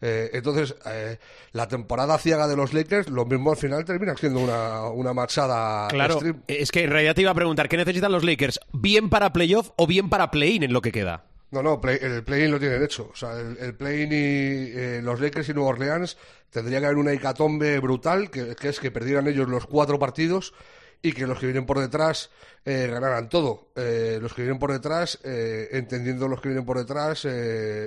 Eh, 0.00 0.30
entonces, 0.32 0.74
eh, 0.86 1.18
la 1.52 1.68
temporada 1.68 2.16
ciega 2.16 2.48
de 2.48 2.56
los 2.56 2.72
Lakers, 2.72 3.10
lo 3.10 3.26
mismo 3.26 3.50
al 3.50 3.58
final 3.58 3.84
termina 3.84 4.16
siendo 4.16 4.40
una, 4.40 4.84
una 4.84 5.12
machada. 5.12 5.88
Claro, 5.88 6.18
es 6.46 6.70
que 6.70 6.84
en 6.84 6.90
realidad 6.90 7.14
te 7.14 7.22
iba 7.22 7.30
a 7.30 7.34
preguntar, 7.34 7.68
¿qué 7.68 7.76
necesitan 7.76 8.12
los 8.12 8.24
Lakers? 8.24 8.60
¿Bien 8.72 9.10
para 9.10 9.34
playoff 9.34 9.70
o 9.76 9.86
bien 9.86 10.08
para 10.08 10.30
play-in 10.30 10.62
en 10.62 10.72
lo 10.72 10.80
que 10.80 10.92
queda? 10.92 11.29
No, 11.50 11.62
no, 11.62 11.80
el 11.82 12.22
play-in 12.22 12.50
lo 12.50 12.60
tienen 12.60 12.82
hecho. 12.82 13.10
O 13.12 13.16
sea, 13.16 13.38
el, 13.38 13.74
play-in 13.74 14.12
y 14.12 15.02
los 15.02 15.20
Lakers 15.20 15.48
y 15.48 15.54
Nueva 15.54 15.70
Orleans 15.70 16.16
tendría 16.50 16.78
que 16.78 16.86
haber 16.86 16.98
una 16.98 17.12
hecatombe 17.12 17.78
brutal, 17.80 18.30
que, 18.30 18.54
es 18.60 18.80
que 18.80 18.90
perdieran 18.90 19.26
ellos 19.26 19.48
los 19.48 19.66
cuatro 19.66 19.98
partidos 19.98 20.54
y 21.02 21.12
que 21.12 21.26
los 21.26 21.38
que 21.38 21.46
vienen 21.46 21.66
por 21.66 21.80
detrás 21.80 22.30
eh, 22.64 22.88
ganaran 22.90 23.28
todo. 23.28 23.70
Eh, 23.74 24.18
los 24.20 24.32
que 24.34 24.42
vienen 24.42 24.58
por 24.58 24.70
detrás, 24.70 25.18
eh, 25.24 25.68
entendiendo 25.72 26.28
los 26.28 26.40
que 26.40 26.50
vienen 26.50 26.66
por 26.66 26.78
detrás, 26.78 27.24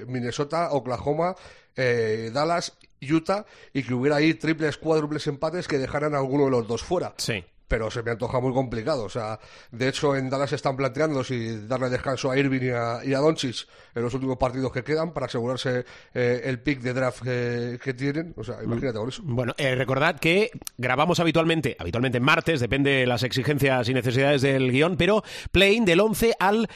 Minnesota, 0.08 0.72
Oklahoma, 0.72 1.36
Dallas, 1.76 2.78
Utah, 3.02 3.46
y 3.72 3.84
que 3.84 3.94
hubiera 3.94 4.18
ahí 4.18 4.34
triples, 4.34 4.78
cuádruples 4.78 5.28
empates 5.28 5.68
que 5.68 5.78
dejaran 5.78 6.16
a 6.16 6.18
alguno 6.18 6.46
de 6.46 6.52
los 6.52 6.68
dos 6.68 6.84
fuera. 6.84 7.14
Sí 7.18 7.44
pero 7.68 7.90
se 7.90 8.04
me 8.04 8.12
antoja 8.12 8.40
muy 8.40 8.54
complicado. 8.54 9.04
O 9.04 9.10
sea, 9.10 9.40
de 9.72 9.88
hecho, 9.88 10.16
en 10.16 10.30
Dallas 10.30 10.54
están 10.54 10.76
planteando 10.76 11.24
si 11.24 11.66
darle 11.68 11.90
descanso 11.90 12.32
a 12.32 12.38
Irving 12.38 12.62
y 12.62 12.70
a, 12.70 13.00
y 13.04 13.12
Doncic 13.12 13.68
en 13.96 14.04
los 14.04 14.14
últimos 14.14 14.38
partidos 14.38 14.72
que 14.72 14.84
quedan 14.84 15.14
para 15.14 15.28
asegurarse 15.28 15.86
eh, 16.14 16.42
el 16.46 16.60
pick 16.60 16.82
de 16.82 16.94
draft 16.94 17.24
que, 17.24 17.94
tienen. 17.98 18.34
O 18.38 18.44
sea, 18.44 18.64
imagínate 18.64 18.98
con 18.98 19.10
eso. 19.10 19.22
Bueno, 19.26 19.54
eh, 19.58 19.76
recordad 19.76 20.20
que 20.20 20.52
grabamos 20.78 21.20
habitualmente, 21.20 21.76
habitualmente 21.80 22.18
en 22.18 22.24
martes, 22.24 22.60
depende 22.60 22.92
de 22.92 23.06
las 23.06 23.24
exigencias 23.24 23.88
y 23.88 23.94
necesidades 23.94 24.42
del 24.42 24.72
guion, 24.72 24.98
pero 24.98 25.24
playing 25.52 25.86
del 25.86 26.00
11 26.00 26.34
al 26.40 26.68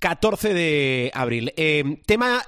14 0.00 0.52
de 0.52 1.10
abril. 1.14 1.52
Eh, 1.56 2.00
tema 2.06 2.42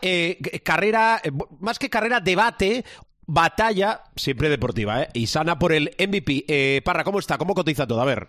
carrera, 0.62 1.22
más 1.60 1.78
que 1.78 1.88
carrera, 1.88 2.20
debate 2.20 2.84
batalla, 3.26 4.02
siempre 4.16 4.48
deportiva, 4.48 5.02
¿eh? 5.02 5.08
y 5.12 5.26
sana 5.26 5.58
por 5.58 5.72
el 5.72 5.94
MVP. 5.98 6.44
Eh, 6.48 6.82
Parra, 6.84 7.04
¿cómo 7.04 7.18
está? 7.18 7.38
¿Cómo 7.38 7.54
cotiza 7.54 7.86
todo? 7.86 8.00
A 8.00 8.04
ver. 8.04 8.28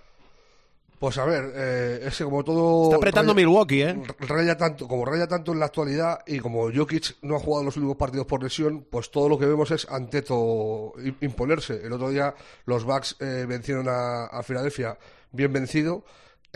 Pues 1.00 1.20
a 1.20 1.26
ver, 1.26 1.54
eh, 1.56 2.00
es 2.08 2.18
que 2.18 2.24
como 2.24 2.43
todo... 2.43 2.86
Está 2.86 2.95
apretando 2.95 3.36
Milwaukee, 3.36 3.84
¿eh? 3.84 4.02
Raya 4.20 4.58
tanto, 4.58 4.88
como 4.88 5.06
raya 5.06 5.28
tanto 5.28 5.52
en 5.52 5.60
la 5.60 5.68
actualidad 5.68 6.22
y 6.26 6.39
como 6.39 6.72
Jokic 6.74 7.18
no 7.22 7.36
ha 7.36 7.39
jugado 7.39 7.66
los 7.66 7.78
últimos 7.78 7.98
partidos 7.98 8.26
por 8.26 8.41
lesión, 8.41 8.84
pues 8.89 9.12
todo 9.12 9.30
lo 9.30 9.38
que 9.38 9.45
vemos 9.45 9.70
es 9.70 9.88
Anteto 9.91 10.93
imponerse. 11.22 11.86
El 11.86 11.93
otro 11.93 12.10
día 12.10 12.34
los 12.66 12.84
Bucks 12.84 13.16
eh, 13.20 13.45
vencieron 13.48 13.88
a, 13.88 14.26
a 14.26 14.41
Filadelfia 14.41 14.98
bien 15.32 15.54
vencido 15.54 16.04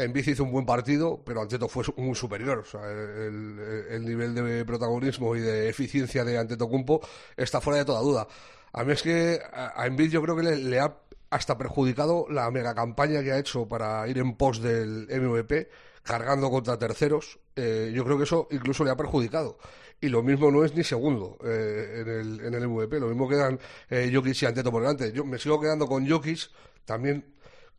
en 0.04 0.14
bici 0.14 0.32
hizo 0.32 0.44
un 0.44 0.52
buen 0.52 0.66
partido, 0.66 1.22
pero 1.24 1.42
Anteto 1.42 1.68
fue 1.68 1.84
muy 1.98 2.16
superior. 2.16 2.60
O 2.60 2.66
sea, 2.66 2.82
el, 2.90 4.06
nivel 4.06 4.34
de 4.34 4.66
protagonismo 4.66 5.36
y 5.36 5.40
de 5.40 5.70
eficiencia 5.70 6.24
de 6.24 6.38
Antetokounmpo 6.38 7.02
está 7.38 7.62
fuera 7.62 7.80
de 7.80 7.86
toda 7.86 8.02
duda. 8.02 8.28
A 8.74 8.84
mí 8.84 8.94
es 8.94 9.02
que 9.02 9.40
a 9.52 9.86
Envid 9.86 10.12
yo 10.12 10.22
creo 10.22 10.36
que 10.36 10.44
le, 10.44 10.80
ha 10.80 10.96
hasta 11.30 11.58
perjudicado 11.58 12.26
la 12.30 12.50
mega 12.52 12.74
campaña 12.74 13.22
que 13.22 13.32
ha 13.32 13.40
hecho 13.40 13.68
para 13.68 14.08
ir 14.08 14.18
en 14.18 14.36
pos 14.36 14.62
del 14.62 15.08
MVP, 15.10 15.70
cargando 16.04 16.50
contra 16.50 16.78
terceros. 16.78 17.40
Eh, 17.56 17.92
yo 17.94 18.04
creo 18.06 18.18
que 18.18 18.24
eso 18.24 18.48
incluso 18.52 18.84
le 18.84 18.92
ha 18.92 18.96
perjudicado. 18.96 19.58
Y 20.00 20.10
lo 20.10 20.24
mismo 20.24 20.50
no 20.50 20.66
es 20.66 20.74
ni 20.74 20.84
segundo 20.84 21.38
eh, 21.46 22.02
en, 22.02 22.10
el, 22.10 22.46
en 22.46 22.54
el 22.54 22.68
MVP. 22.68 23.00
Lo 23.00 23.08
mismo 23.08 23.30
quedan 23.30 23.60
eh, 23.90 24.10
Jokic 24.12 24.42
y 24.42 24.46
Anteto 24.46 24.72
por 24.72 24.82
delante. 24.82 25.12
Yo 25.12 25.24
me 25.26 25.38
sigo 25.38 25.62
quedando 25.62 25.86
con 25.86 26.10
Jokic. 26.10 26.50
También 26.86 27.24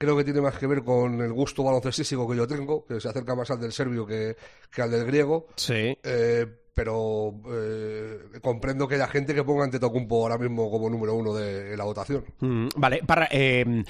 creo 0.03 0.17
que 0.17 0.25
tiene 0.25 0.41
más 0.41 0.59
que 0.59 0.67
ver 0.67 0.83
con 0.83 1.21
el 1.21 1.33
gusto 1.33 1.63
baloncestístico 1.63 2.29
que 2.29 2.37
yo 2.37 2.47
tengo, 2.47 2.85
que 2.85 3.01
se 3.01 3.09
acerca 3.09 3.37
más 3.37 3.49
al 3.53 3.61
del 3.61 3.73
serbio 3.73 4.05
que, 4.05 4.35
al 4.77 4.91
del 4.91 5.07
griego. 5.07 5.47
Sí. 5.55 5.97
Eh, 6.03 6.47
pero 6.75 7.41
eh, 7.53 8.19
comprendo 8.41 8.89
que 8.89 8.97
haya 8.97 9.07
gente 9.07 9.33
que 9.33 9.45
ponga 9.45 9.63
ante 9.63 9.79
Tocumpo 9.79 10.23
ahora 10.23 10.39
mismo 10.39 10.69
como 10.71 10.91
número 10.91 11.15
uno 11.15 11.35
de, 11.35 11.77
la 11.77 11.85
votación. 11.85 12.25
Mm, 12.41 12.69
vale, 12.77 13.03
para. 13.07 13.29
Eh, 13.31 13.85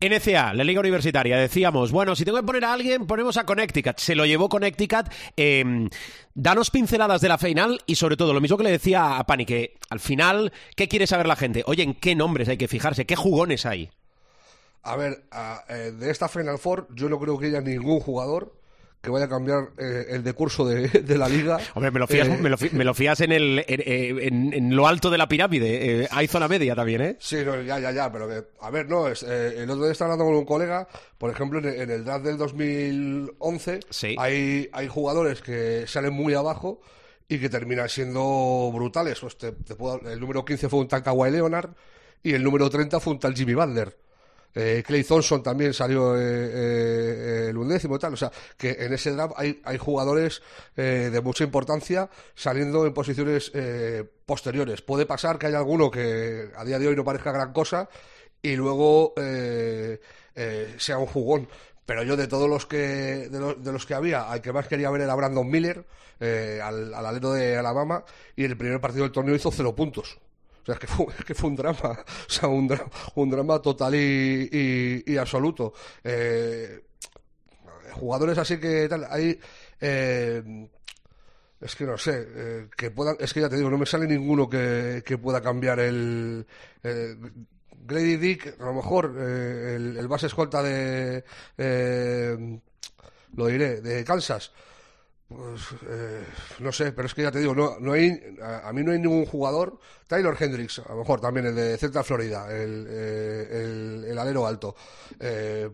NCA, 0.00 0.54
la 0.54 0.62
Liga 0.62 0.78
Universitaria, 0.78 1.36
decíamos, 1.36 1.90
bueno, 1.90 2.14
si 2.14 2.24
tengo 2.24 2.38
que 2.38 2.44
poner 2.44 2.64
a 2.64 2.72
alguien, 2.72 3.04
ponemos 3.04 3.36
a 3.36 3.44
Connecticut. 3.44 3.98
Se 3.98 4.14
lo 4.14 4.24
llevó 4.24 4.48
Connecticut. 4.48 5.08
danos 6.34 6.70
pinceladas 6.70 7.20
de 7.20 7.28
la 7.28 7.36
final 7.36 7.80
y 7.84 7.96
sobre 7.96 8.16
todo, 8.16 8.32
lo 8.32 8.40
mismo 8.40 8.56
que 8.56 8.62
le 8.62 8.70
decía 8.70 9.18
a 9.18 9.26
Pani, 9.26 9.44
que 9.44 9.74
al 9.90 9.98
final, 9.98 10.52
¿qué 10.76 10.86
quiere 10.86 11.08
saber 11.08 11.26
la 11.26 11.34
gente? 11.34 11.64
Oye, 11.66 11.82
¿en 11.82 11.94
qué 11.94 12.14
nombres 12.14 12.48
hay 12.48 12.56
que 12.56 12.68
fijarse? 12.68 13.06
¿Qué 13.06 13.16
jugones 13.16 13.66
hay? 13.66 13.90
A 14.82 14.96
ver, 14.96 15.24
eh, 15.68 15.92
de 15.92 16.10
esta 16.10 16.28
Final 16.28 16.58
Four 16.58 16.88
yo 16.94 17.08
no 17.08 17.18
creo 17.18 17.38
que 17.38 17.46
haya 17.46 17.60
ningún 17.60 18.00
jugador 18.00 18.54
que 19.00 19.10
vaya 19.10 19.26
a 19.26 19.28
cambiar 19.28 19.70
eh, 19.78 20.06
el 20.10 20.24
decurso 20.24 20.66
de, 20.66 20.88
de, 20.88 21.18
la 21.18 21.28
liga. 21.28 21.58
Hombre, 21.74 21.90
me 21.92 22.00
lo 22.00 22.06
fías, 22.06 22.26
eh, 22.26 22.38
me, 22.72 22.84
lo, 22.84 22.94
fías 22.94 23.20
en, 23.20 23.30
el, 23.30 23.64
en, 23.68 24.74
lo 24.74 24.88
alto 24.88 25.08
de 25.08 25.18
la 25.18 25.28
pirámide. 25.28 26.08
hay 26.10 26.26
zona 26.26 26.48
media 26.48 26.74
también, 26.74 27.02
¿eh? 27.02 27.16
Sí, 27.20 27.36
ya, 27.44 27.78
ya, 27.78 27.92
ya, 27.92 28.10
pero 28.10 28.28
que, 28.28 28.44
a 28.60 28.70
ver, 28.70 28.88
no, 28.88 29.06
es, 29.06 29.22
el 29.22 29.70
otro 29.70 29.84
día 29.84 29.92
estaba 29.92 30.12
hablando 30.12 30.30
con 30.30 30.40
un 30.40 30.44
colega, 30.44 30.88
por 31.16 31.30
ejemplo, 31.30 31.60
en, 31.60 31.90
el 31.90 32.04
draft 32.04 32.24
del 32.24 32.38
2011 32.38 33.80
hay, 34.16 34.68
hay 34.72 34.88
jugadores 34.88 35.42
que 35.42 35.86
salen 35.86 36.12
muy 36.12 36.34
abajo 36.34 36.80
y 37.28 37.38
que 37.38 37.48
terminan 37.48 37.88
siendo 37.88 38.70
brutales. 38.72 39.20
Pues 39.20 39.36
el 40.06 40.20
número 40.20 40.44
15 40.44 40.68
fue 40.68 40.80
un 40.80 40.88
tal 40.88 41.02
Kawhi 41.02 41.30
Leonard 41.30 41.70
y 42.22 42.32
el 42.32 42.42
número 42.42 42.68
30 42.70 42.98
fue 43.00 43.12
un 43.12 43.20
tal 43.20 43.34
Jimmy 43.34 43.54
Butler. 43.54 43.96
Eh, 44.54 44.82
Clay 44.86 45.04
Thompson 45.04 45.42
también 45.42 45.72
salió 45.72 46.16
eh, 46.16 46.20
eh, 46.22 47.46
el 47.50 47.56
undécimo 47.56 47.98
tal. 47.98 48.14
O 48.14 48.16
sea, 48.16 48.30
que 48.56 48.76
en 48.78 48.92
ese 48.92 49.12
draft 49.12 49.34
hay, 49.36 49.60
hay 49.64 49.78
jugadores 49.78 50.42
de 50.74 51.20
mucha 51.22 51.44
importancia 51.44 52.08
saliendo 52.34 52.86
en 52.86 52.94
posiciones 52.94 53.52
posteriores. 54.26 54.82
Puede 54.82 55.06
pasar 55.06 55.38
que 55.38 55.46
haya 55.46 55.58
alguno 55.58 55.90
que 55.90 56.50
a 56.56 56.64
día 56.64 56.78
de 56.78 56.88
hoy 56.88 56.96
no 56.96 57.04
parezca 57.04 57.32
gran 57.32 57.52
cosa 57.52 57.88
y 58.40 58.54
luego 58.54 59.14
sea 59.16 60.98
un 60.98 61.06
jugón 61.06 61.48
pero 61.88 62.02
yo 62.02 62.18
de 62.18 62.26
todos 62.26 62.50
los 62.50 62.66
que 62.66 63.30
de 63.30 63.72
los, 63.72 63.86
que 63.86 63.94
había, 63.94 64.30
al 64.30 64.42
que 64.42 64.52
más 64.52 64.68
quería 64.68 64.90
ver 64.90 65.00
era 65.00 65.14
Brandon 65.14 65.48
Miller, 65.48 65.86
eh, 66.20 66.60
al, 66.62 66.92
al 66.92 67.06
alero 67.06 67.32
de 67.32 67.56
Alabama, 67.56 68.04
y 68.36 68.44
en 68.44 68.50
el 68.50 68.58
primer 68.58 68.78
partido 68.78 69.04
del 69.04 69.12
torneo 69.12 69.34
hizo 69.34 69.50
cero 69.50 69.74
puntos. 69.74 70.18
O 70.68 70.74
sea, 70.74 70.74
es 70.74 71.24
que 71.24 71.34
fue, 71.34 71.48
un 71.48 71.56
drama, 71.56 71.98
o 72.28 72.30
sea, 72.30 72.48
un, 72.48 72.68
drama, 72.68 72.90
un 73.14 73.30
drama 73.30 73.62
total 73.62 73.94
y, 73.94 75.02
y, 75.06 75.16
absoluto. 75.16 75.72
Eh, 76.04 76.84
jugadores 77.92 78.36
así 78.36 78.58
que 78.58 78.86
tal, 78.88 79.06
hay... 79.08 79.38
Eh, 79.80 80.68
es 81.60 81.74
que 81.74 81.84
no 81.84 81.96
sé, 81.96 82.26
eh, 82.28 82.68
que 82.76 82.90
puedan, 82.90 83.16
es 83.18 83.32
que 83.32 83.40
ya 83.40 83.48
te 83.48 83.56
digo, 83.56 83.70
no 83.70 83.78
me 83.78 83.86
sale 83.86 84.06
ninguno 84.06 84.48
que, 84.48 85.18
pueda 85.20 85.40
cambiar 85.40 85.80
el, 85.80 86.46
eh, 86.84 87.16
Grady 87.84 88.16
Dick, 88.16 88.60
a 88.60 88.66
lo 88.66 88.74
mejor 88.74 89.16
eh, 89.18 89.74
el, 89.76 90.06
base 90.06 90.26
escolta 90.26 90.62
de, 90.62 91.24
lo 93.34 93.46
diré, 93.46 93.80
de 93.80 94.04
Kansas. 94.04 94.52
Pues 95.28 95.60
eh, 95.86 96.24
no 96.60 96.72
sé, 96.72 96.92
pero 96.92 97.06
es 97.06 97.12
que 97.12 97.20
ya 97.20 97.30
te 97.30 97.38
digo, 97.38 97.54
no, 97.54 97.78
no 97.80 97.92
hay, 97.92 98.18
a, 98.42 98.72
mí 98.72 98.82
no 98.82 98.92
hay 98.92 98.98
ningún 98.98 99.26
jugador. 99.26 99.78
Taylor 100.06 100.34
Hendricks, 100.40 100.78
a 100.78 100.92
lo 100.92 101.00
mejor 101.00 101.20
también 101.20 101.44
el 101.44 101.54
de 101.54 101.76
Central 101.76 102.04
Florida, 102.04 102.50
el, 102.50 102.86
el, 104.08 104.18
alero 104.18 104.46
alto, 104.46 104.74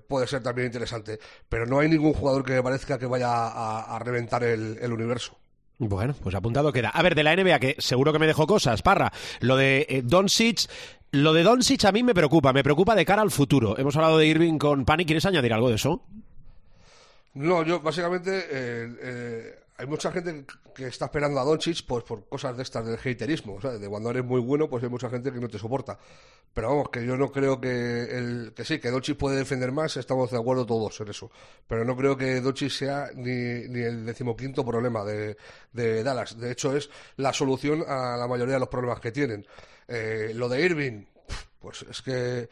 puede 0.08 0.26
ser 0.26 0.42
también 0.42 0.66
interesante. 0.66 1.20
Pero 1.48 1.66
no 1.66 1.78
hay 1.78 1.88
ningún 1.88 2.14
jugador 2.14 2.44
que 2.44 2.60
parezca 2.64 2.98
que 2.98 3.06
vaya 3.06 3.28
a, 3.28 3.96
reventar 4.00 4.42
el, 4.42 4.92
universo. 4.92 5.38
Bueno, 5.78 6.16
pues 6.20 6.34
apuntado 6.34 6.72
queda. 6.72 6.88
A 6.88 7.02
ver, 7.02 7.14
de 7.14 7.22
la 7.22 7.36
NBA, 7.36 7.60
que 7.60 7.76
seguro 7.78 8.12
que 8.12 8.18
me 8.18 8.26
dejó 8.26 8.48
cosas, 8.48 8.82
Parra. 8.82 9.12
Lo 9.38 9.56
de 9.56 10.02
Don 10.02 10.22
Doncic, 10.22 10.68
lo 11.12 11.32
de 11.32 11.44
Doncic 11.44 11.84
a 11.84 11.92
mí 11.92 12.02
me 12.02 12.12
preocupa, 12.12 12.52
me 12.52 12.64
preocupa 12.64 12.96
de 12.96 13.04
cara 13.04 13.22
al 13.22 13.30
futuro. 13.30 13.78
Hemos 13.78 13.94
hablado 13.94 14.18
de 14.18 14.26
Irving 14.26 14.58
con 14.58 14.84
Pani, 14.84 15.04
¿quieres 15.04 15.26
añadir 15.26 15.52
algo 15.52 15.68
de 15.68 15.76
eso? 15.76 16.02
No, 17.34 17.64
yo 17.64 17.80
básicamente 17.80 18.46
eh, 18.50 18.96
eh, 19.00 19.58
hay 19.76 19.86
mucha 19.86 20.12
gente 20.12 20.44
que 20.74 20.86
está 20.86 21.06
esperando 21.06 21.40
a 21.40 21.44
Doncic 21.44 21.84
pues, 21.86 22.04
por 22.04 22.28
cosas 22.28 22.56
de 22.56 22.62
estas 22.62 22.86
del 22.86 22.98
haterismo, 22.98 23.58
o 23.60 23.78
de 23.78 23.88
cuando 23.88 24.10
eres 24.10 24.24
muy 24.24 24.40
bueno, 24.40 24.68
pues 24.68 24.84
hay 24.84 24.88
mucha 24.88 25.10
gente 25.10 25.32
que 25.32 25.40
no 25.40 25.48
te 25.48 25.58
soporta. 25.58 25.98
Pero 26.52 26.68
vamos, 26.68 26.88
que 26.90 27.04
yo 27.04 27.16
no 27.16 27.32
creo 27.32 27.60
que 27.60 28.02
el, 28.02 28.52
que 28.54 28.64
sí, 28.64 28.78
que 28.78 28.90
Doncic 28.90 29.16
puede 29.16 29.36
defender 29.36 29.72
más, 29.72 29.96
estamos 29.96 30.30
de 30.30 30.38
acuerdo 30.38 30.64
todos 30.64 31.00
en 31.00 31.08
eso. 31.08 31.28
Pero 31.66 31.84
no 31.84 31.96
creo 31.96 32.16
que 32.16 32.40
Doncic 32.40 32.70
sea 32.70 33.10
ni, 33.14 33.66
ni 33.68 33.80
el 33.80 34.06
decimoquinto 34.06 34.64
problema 34.64 35.04
de, 35.04 35.36
de 35.72 36.04
Dallas. 36.04 36.38
De 36.38 36.52
hecho, 36.52 36.76
es 36.76 36.88
la 37.16 37.32
solución 37.32 37.84
a 37.86 38.16
la 38.16 38.28
mayoría 38.28 38.54
de 38.54 38.60
los 38.60 38.68
problemas 38.68 39.00
que 39.00 39.10
tienen. 39.10 39.44
Eh, 39.88 40.30
lo 40.34 40.48
de 40.48 40.64
Irving, 40.64 41.04
pues 41.58 41.84
es 41.90 42.00
que 42.00 42.48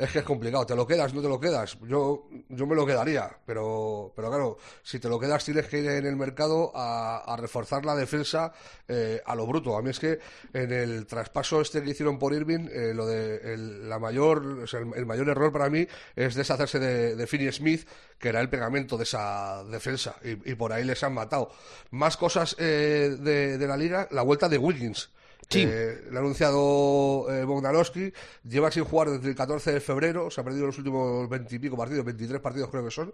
es 0.00 0.10
que 0.12 0.20
es 0.20 0.24
complicado. 0.24 0.64
¿Te 0.64 0.74
lo 0.74 0.86
quedas? 0.86 1.12
¿No 1.12 1.20
te 1.20 1.28
lo 1.28 1.38
quedas? 1.38 1.76
Yo, 1.82 2.28
yo 2.48 2.66
me 2.66 2.74
lo 2.74 2.86
quedaría, 2.86 3.30
pero, 3.44 4.12
pero 4.16 4.28
claro, 4.28 4.56
si 4.82 4.98
te 4.98 5.08
lo 5.08 5.20
quedas 5.20 5.44
tienes 5.44 5.66
que 5.66 5.78
ir 5.78 5.90
en 5.90 6.06
el 6.06 6.16
mercado 6.16 6.72
a, 6.74 7.36
reforzar 7.38 7.84
la 7.84 7.94
defensa 7.94 8.52
eh, 8.88 9.20
a 9.24 9.34
lo 9.34 9.46
bruto. 9.46 9.76
A 9.76 9.82
mí 9.82 9.90
es 9.90 10.00
que 10.00 10.18
en 10.52 10.72
el 10.72 11.06
traspaso 11.06 11.60
este 11.60 11.82
que 11.82 11.90
hicieron 11.90 12.18
por 12.18 12.32
Irving, 12.32 12.68
eh, 12.70 12.92
lo 12.94 13.06
de 13.06 13.56
la 13.56 13.98
mayor, 13.98 14.66
el, 14.94 15.06
mayor 15.06 15.28
error 15.28 15.52
para 15.52 15.68
mí 15.68 15.86
es 16.16 16.34
deshacerse 16.34 16.78
de, 16.78 17.14
de 17.14 17.26
Finney 17.26 17.52
Smith, 17.52 17.86
que 18.18 18.30
era 18.30 18.40
el 18.40 18.48
pegamento 18.48 18.96
de 18.96 19.04
esa 19.04 19.64
defensa, 19.64 20.16
y, 20.22 20.54
por 20.54 20.72
ahí 20.72 20.84
les 20.84 21.02
han 21.04 21.14
matado. 21.14 21.50
Más 21.90 22.16
cosas 22.16 22.56
de, 22.56 23.16
de 23.16 23.66
la 23.66 23.76
liga, 23.76 24.08
la 24.10 24.22
vuelta 24.22 24.48
de 24.48 24.58
Wiggins 24.58 25.10
Sí. 25.50 25.64
Eh, 25.66 26.04
ha 26.14 26.18
anunciado 26.18 27.26
eh, 27.28 28.12
lleva 28.44 28.70
sin 28.70 28.84
jugar 28.84 29.10
desde 29.10 29.30
el 29.30 29.34
14 29.34 29.72
de 29.72 29.80
febrero, 29.80 30.30
se 30.30 30.40
ha 30.40 30.44
perdido 30.44 30.66
los 30.66 30.78
últimos 30.78 31.28
20 31.28 31.56
y 31.56 31.58
pico 31.58 31.76
partidos, 31.76 32.04
23 32.04 32.40
partidos 32.40 32.70
creo 32.70 32.84
que 32.84 32.90
son, 32.92 33.12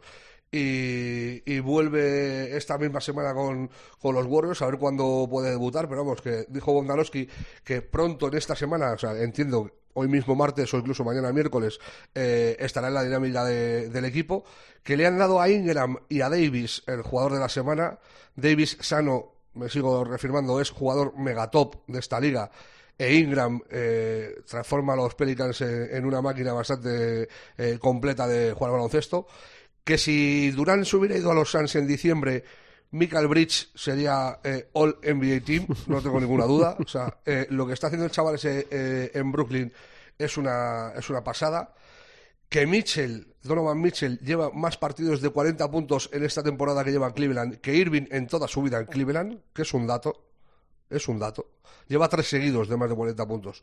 y, 0.52 1.58
vuelve 1.60 2.54
esta 2.54 2.76
misma 2.76 3.00
semana 3.00 3.32
con, 3.32 3.70
los 4.02 4.26
Warriors, 4.26 4.60
a 4.60 4.66
ver 4.66 4.78
cuándo 4.78 5.26
puede 5.30 5.50
debutar, 5.50 5.88
pero 5.88 6.04
vamos, 6.04 6.20
que 6.20 6.44
dijo 6.48 6.74
Bogdanowski 6.74 7.26
que 7.64 7.80
pronto 7.80 8.28
en 8.28 8.34
esta 8.34 8.54
semana, 8.54 8.92
o 8.92 8.98
sea, 8.98 9.18
entiendo 9.18 9.70
hoy 9.94 10.08
mismo 10.08 10.34
martes 10.34 10.72
o 10.74 10.76
incluso 10.76 11.04
mañana 11.04 11.32
miércoles, 11.32 11.80
eh, 12.14 12.54
estará 12.60 12.88
en 12.88 12.94
la 12.94 13.02
dinámica 13.02 13.44
del 13.44 14.04
equipo, 14.04 14.44
que 14.82 14.96
le 14.96 15.06
han 15.06 15.16
dado 15.16 15.40
a 15.40 15.48
Ingram 15.48 15.96
y 16.10 16.20
a 16.20 16.28
Davis 16.28 16.82
el 16.86 17.00
jugador 17.00 17.32
de 17.32 17.40
la 17.40 17.48
semana. 17.48 17.98
Davis 18.36 18.76
sano 18.80 19.35
me 19.56 19.68
sigo 19.68 20.04
refirmando, 20.04 20.60
es 20.60 20.70
jugador 20.70 21.16
megatop 21.18 21.86
de 21.86 21.98
esta 21.98 22.20
liga. 22.20 22.50
E 22.98 23.14
Ingram 23.14 23.60
eh, 23.70 24.42
transforma 24.48 24.94
a 24.94 24.96
los 24.96 25.14
Pelicans 25.14 25.60
en, 25.60 26.04
una 26.06 26.22
máquina 26.22 26.52
bastante 26.52 27.28
eh, 27.58 27.78
completa 27.78 28.26
de 28.26 28.52
jugar 28.52 28.72
baloncesto. 28.72 29.26
Que 29.84 29.98
si 29.98 30.50
Durán 30.50 30.84
se 30.84 30.96
hubiera 30.96 31.16
ido 31.16 31.30
a 31.30 31.34
los 31.34 31.50
Suns 31.50 31.74
en 31.76 31.86
diciembre, 31.86 32.44
Michael 32.92 33.28
Bridge 33.28 33.68
sería 33.74 34.40
eh, 34.42 34.68
All 34.72 34.98
NBA 35.02 35.44
Team, 35.44 35.66
no 35.86 36.00
tengo 36.00 36.20
ninguna 36.20 36.44
duda. 36.44 36.76
O 36.78 36.88
sea, 36.88 37.18
lo 37.50 37.66
que 37.66 37.74
está 37.74 37.88
haciendo 37.88 38.06
el 38.06 38.12
chaval 38.12 38.36
ese 38.36 38.66
en 39.12 39.30
Brooklyn 39.30 39.72
es 40.18 40.36
una, 40.38 40.92
es 40.96 41.10
una 41.10 41.22
pasada 41.22 41.74
que 42.48 42.66
Mitchell, 42.66 43.34
Donovan 43.46 43.80
Mitchell, 43.80 44.18
lleva 44.20 44.50
más 44.50 44.76
partidos 44.76 45.20
de 45.20 45.30
40 45.30 45.70
puntos 45.70 46.10
en 46.12 46.24
esta 46.24 46.42
temporada 46.42 46.84
que 46.84 46.92
lleva 46.92 47.06
en 47.08 47.12
Cleveland 47.12 47.56
que 47.60 47.74
Irving 47.74 48.06
en 48.10 48.26
toda 48.26 48.48
su 48.48 48.62
vida 48.62 48.78
en 48.78 48.86
Cleveland, 48.86 49.40
que 49.52 49.62
es 49.62 49.74
un 49.74 49.86
dato. 49.86 50.22
Es 50.88 51.08
un 51.08 51.18
dato. 51.18 51.50
Lleva 51.88 52.08
tres 52.08 52.28
seguidos 52.28 52.68
de 52.68 52.76
más 52.76 52.88
de 52.88 52.96
40 52.96 53.26
puntos. 53.26 53.62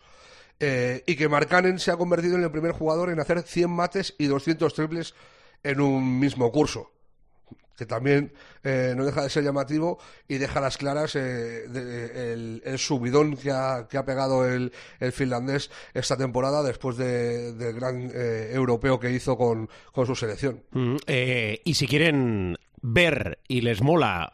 Eh, 0.59 1.03
y 1.07 1.15
que 1.15 1.29
Markkanen 1.29 1.79
se 1.79 1.91
ha 1.91 1.97
convertido 1.97 2.35
en 2.35 2.43
el 2.43 2.51
primer 2.51 2.71
jugador 2.71 3.09
en 3.09 3.19
hacer 3.19 3.41
100 3.41 3.69
mates 3.69 4.15
y 4.17 4.27
200 4.27 4.73
triples 4.73 5.15
en 5.63 5.81
un 5.81 6.19
mismo 6.19 6.51
curso 6.51 6.91
que 7.75 7.85
también 7.85 8.33
eh, 8.63 8.93
no 8.95 9.05
deja 9.05 9.23
de 9.23 9.29
ser 9.29 9.43
llamativo 9.43 9.99
y 10.27 10.37
deja 10.37 10.61
las 10.61 10.77
claras 10.77 11.15
eh, 11.15 11.65
el, 12.63 12.77
subidón 12.77 13.35
que 13.35 13.51
ha, 13.51 13.87
que 13.89 13.97
ha 13.97 14.05
pegado 14.05 14.47
el, 14.47 14.71
el, 14.99 15.11
finlandés 15.11 15.71
esta 15.93 16.17
temporada 16.17 16.63
después 16.63 16.97
de, 16.97 17.53
del 17.53 17.75
gran 17.75 18.11
eh, 18.13 18.51
europeo 18.53 18.99
que 18.99 19.11
hizo 19.11 19.37
con, 19.37 19.69
con 19.91 20.05
su 20.05 20.15
selección. 20.15 20.61
Mm, 20.71 20.95
y 21.63 21.73
si 21.73 21.87
quieren 21.87 22.57
ver 22.85 23.39
y 23.47 23.61
les 23.61 23.81
mola 23.81 24.33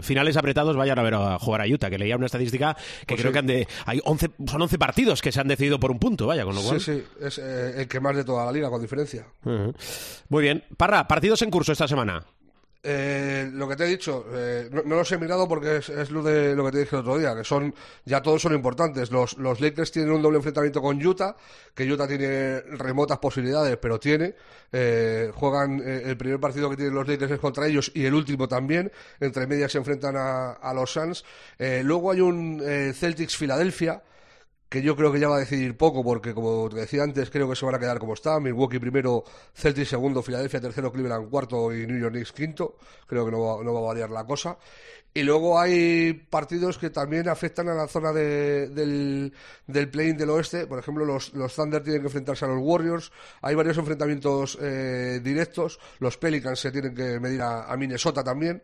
finales 0.00 0.38
apretados, 0.38 0.76
vayan 0.76 0.98
a 0.98 1.02
ver 1.02 1.14
a 1.14 1.38
jugar 1.38 1.60
a 1.60 1.66
Utah, 1.66 1.90
que 1.90 1.98
leía 1.98 2.16
una 2.16 2.26
estadística 2.26 2.74
que 2.74 3.06
pues 3.08 3.20
creo 3.20 3.32
que 3.32 3.38
han 3.38 3.46
de, 3.46 3.68
hay 3.84 4.00
11, 4.02 4.30
son 4.46 4.62
11 4.62 4.78
partidos 4.78 5.20
que 5.20 5.30
se 5.30 5.40
han 5.40 5.48
decidido 5.48 5.78
por 5.78 5.90
un 5.90 5.98
punto, 5.98 6.26
vaya, 6.26 6.44
con 6.44 6.54
lo 6.54 6.62
cual... 6.62 6.80
Sí, 6.80 6.94
sí, 6.94 7.04
es 7.20 7.38
el 7.38 7.86
que 7.88 8.00
más 8.00 8.16
de 8.16 8.24
toda 8.24 8.46
la 8.46 8.52
liga, 8.52 8.70
con 8.70 8.80
diferencia. 8.80 9.26
Muy 9.44 10.42
bien. 10.42 10.64
Parra, 10.76 11.06
partidos 11.06 11.42
en 11.42 11.50
curso 11.50 11.72
esta 11.72 11.86
semana. 11.86 12.24
Eh, 12.84 13.48
lo 13.52 13.68
que 13.68 13.76
te 13.76 13.84
he 13.84 13.86
dicho, 13.86 14.26
eh, 14.32 14.68
no, 14.72 14.96
los 14.96 15.12
he 15.12 15.16
mirado 15.16 15.46
porque 15.46 15.76
es, 15.76 16.10
lo 16.10 16.20
de 16.20 16.56
lo 16.56 16.64
que 16.64 16.72
te 16.72 16.78
dije 16.78 16.96
el 16.96 17.02
otro 17.02 17.16
día, 17.16 17.32
que 17.36 17.44
son 17.44 17.72
ya 18.04 18.20
todos 18.20 18.42
son 18.42 18.54
importantes. 18.54 19.12
Los, 19.12 19.38
los 19.38 19.60
Lakers 19.60 19.92
tienen 19.92 20.10
un 20.10 20.20
doble 20.20 20.38
enfrentamiento 20.38 20.82
con 20.82 21.04
Utah, 21.04 21.36
que 21.76 21.84
Utah 21.84 22.08
tiene 22.08 22.60
remotas 22.60 23.18
posibilidades, 23.18 23.76
pero 23.76 24.00
tiene. 24.00 24.34
Eh, 24.72 25.30
juegan 25.32 25.80
el 25.80 26.16
primer 26.16 26.40
partido 26.40 26.68
que 26.70 26.76
tienen 26.76 26.94
los 26.94 27.06
Lakers 27.06 27.30
es 27.30 27.38
contra 27.38 27.68
ellos 27.68 27.92
y 27.94 28.04
el 28.04 28.14
último 28.14 28.48
también. 28.48 28.90
Entre 29.20 29.46
medias 29.46 29.70
se 29.70 29.78
enfrentan 29.78 30.16
a, 30.16 30.52
a 30.52 30.74
los 30.74 30.92
Suns. 30.92 31.24
luego 31.84 32.10
hay 32.10 32.20
un 32.20 32.60
Celtics 32.94 33.36
Filadelfia 33.36 34.02
que 34.72 34.80
yo 34.80 34.96
creo 34.96 35.12
que 35.12 35.20
ya 35.20 35.28
va 35.28 35.36
a 35.36 35.40
decidir 35.40 35.76
poco, 35.76 36.02
porque 36.02 36.32
como 36.32 36.66
te 36.70 36.76
decía 36.76 37.02
antes, 37.02 37.28
creo 37.28 37.46
que 37.46 37.54
se 37.54 37.66
van 37.66 37.74
a 37.74 37.78
quedar 37.78 37.98
como 37.98 38.14
está. 38.14 38.40
Milwaukee 38.40 38.78
primero, 38.78 39.22
Celtics 39.54 39.90
segundo, 39.90 40.22
Filadelfia 40.22 40.62
tercero, 40.62 40.90
Cleveland 40.90 41.28
cuarto 41.28 41.74
y 41.74 41.86
New 41.86 42.00
York 42.00 42.14
Knicks 42.14 42.32
quinto. 42.32 42.78
Creo 43.06 43.26
que 43.26 43.30
no 43.30 43.40
va, 43.42 43.62
no 43.62 43.74
va 43.74 43.80
a 43.80 43.82
variar 43.82 44.08
la 44.08 44.24
cosa. 44.24 44.56
Y 45.12 45.24
luego 45.24 45.60
hay 45.60 46.14
partidos 46.14 46.78
que 46.78 46.88
también 46.88 47.28
afectan 47.28 47.68
a 47.68 47.74
la 47.74 47.86
zona 47.86 48.12
del, 48.14 49.30
del 49.66 49.90
play-in 49.90 50.16
del 50.16 50.30
oeste. 50.30 50.66
Por 50.66 50.78
ejemplo, 50.78 51.04
los, 51.04 51.34
los 51.34 51.54
Thunder 51.54 51.82
tienen 51.82 52.00
que 52.00 52.06
enfrentarse 52.06 52.46
a 52.46 52.48
los 52.48 52.60
Warriors. 52.62 53.12
Hay 53.42 53.54
varios 53.54 53.76
enfrentamientos 53.76 54.56
eh, 54.58 55.20
directos. 55.22 55.78
Los 55.98 56.16
Pelicans 56.16 56.58
se 56.58 56.72
tienen 56.72 56.94
que 56.94 57.20
medir 57.20 57.42
a 57.42 57.76
Minnesota 57.76 58.24
también. 58.24 58.62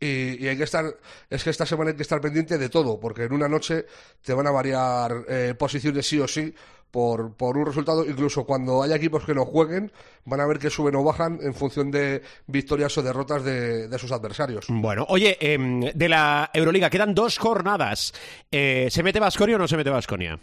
Y, 0.00 0.46
hay 0.46 0.56
que 0.56 0.62
estar, 0.62 0.84
es 1.28 1.42
que 1.42 1.50
esta 1.50 1.66
semana 1.66 1.90
hay 1.90 1.96
que 1.96 2.02
estar 2.02 2.20
pendiente 2.20 2.56
de 2.56 2.68
todo, 2.68 3.00
porque 3.00 3.24
en 3.24 3.32
una 3.32 3.48
noche 3.48 3.86
te 4.22 4.32
van 4.32 4.46
a 4.46 4.50
variar 4.52 5.24
eh, 5.28 5.54
posiciones 5.58 6.06
sí 6.06 6.20
o 6.20 6.28
sí 6.28 6.54
por, 6.90 7.34
por 7.34 7.56
un 7.56 7.66
resultado. 7.66 8.04
Incluso 8.04 8.44
cuando 8.44 8.82
haya 8.82 8.96
equipos 8.96 9.24
que 9.24 9.34
no 9.34 9.44
jueguen, 9.44 9.90
van 10.24 10.40
a 10.40 10.46
ver 10.46 10.58
que 10.58 10.70
suben 10.70 10.94
o 10.94 11.02
bajan 11.02 11.40
en 11.42 11.52
función 11.52 11.90
de 11.90 12.22
victorias 12.46 12.96
o 12.96 13.02
derrotas 13.02 13.42
de, 13.42 13.98
sus 13.98 14.12
adversarios. 14.12 14.66
Bueno, 14.68 15.04
oye, 15.08 15.36
em, 15.40 15.80
de 15.80 16.08
la 16.08 16.50
Euroliga 16.54 16.90
quedan 16.90 17.14
dos 17.14 17.38
jornadas. 17.38 18.14
Eh, 18.50 18.88
¿Se 18.90 19.02
mete 19.02 19.18
Vasconia 19.18 19.56
o 19.56 19.58
no 19.58 19.66
se 19.66 19.76
mete 19.76 19.90
Vasconia? 19.90 20.38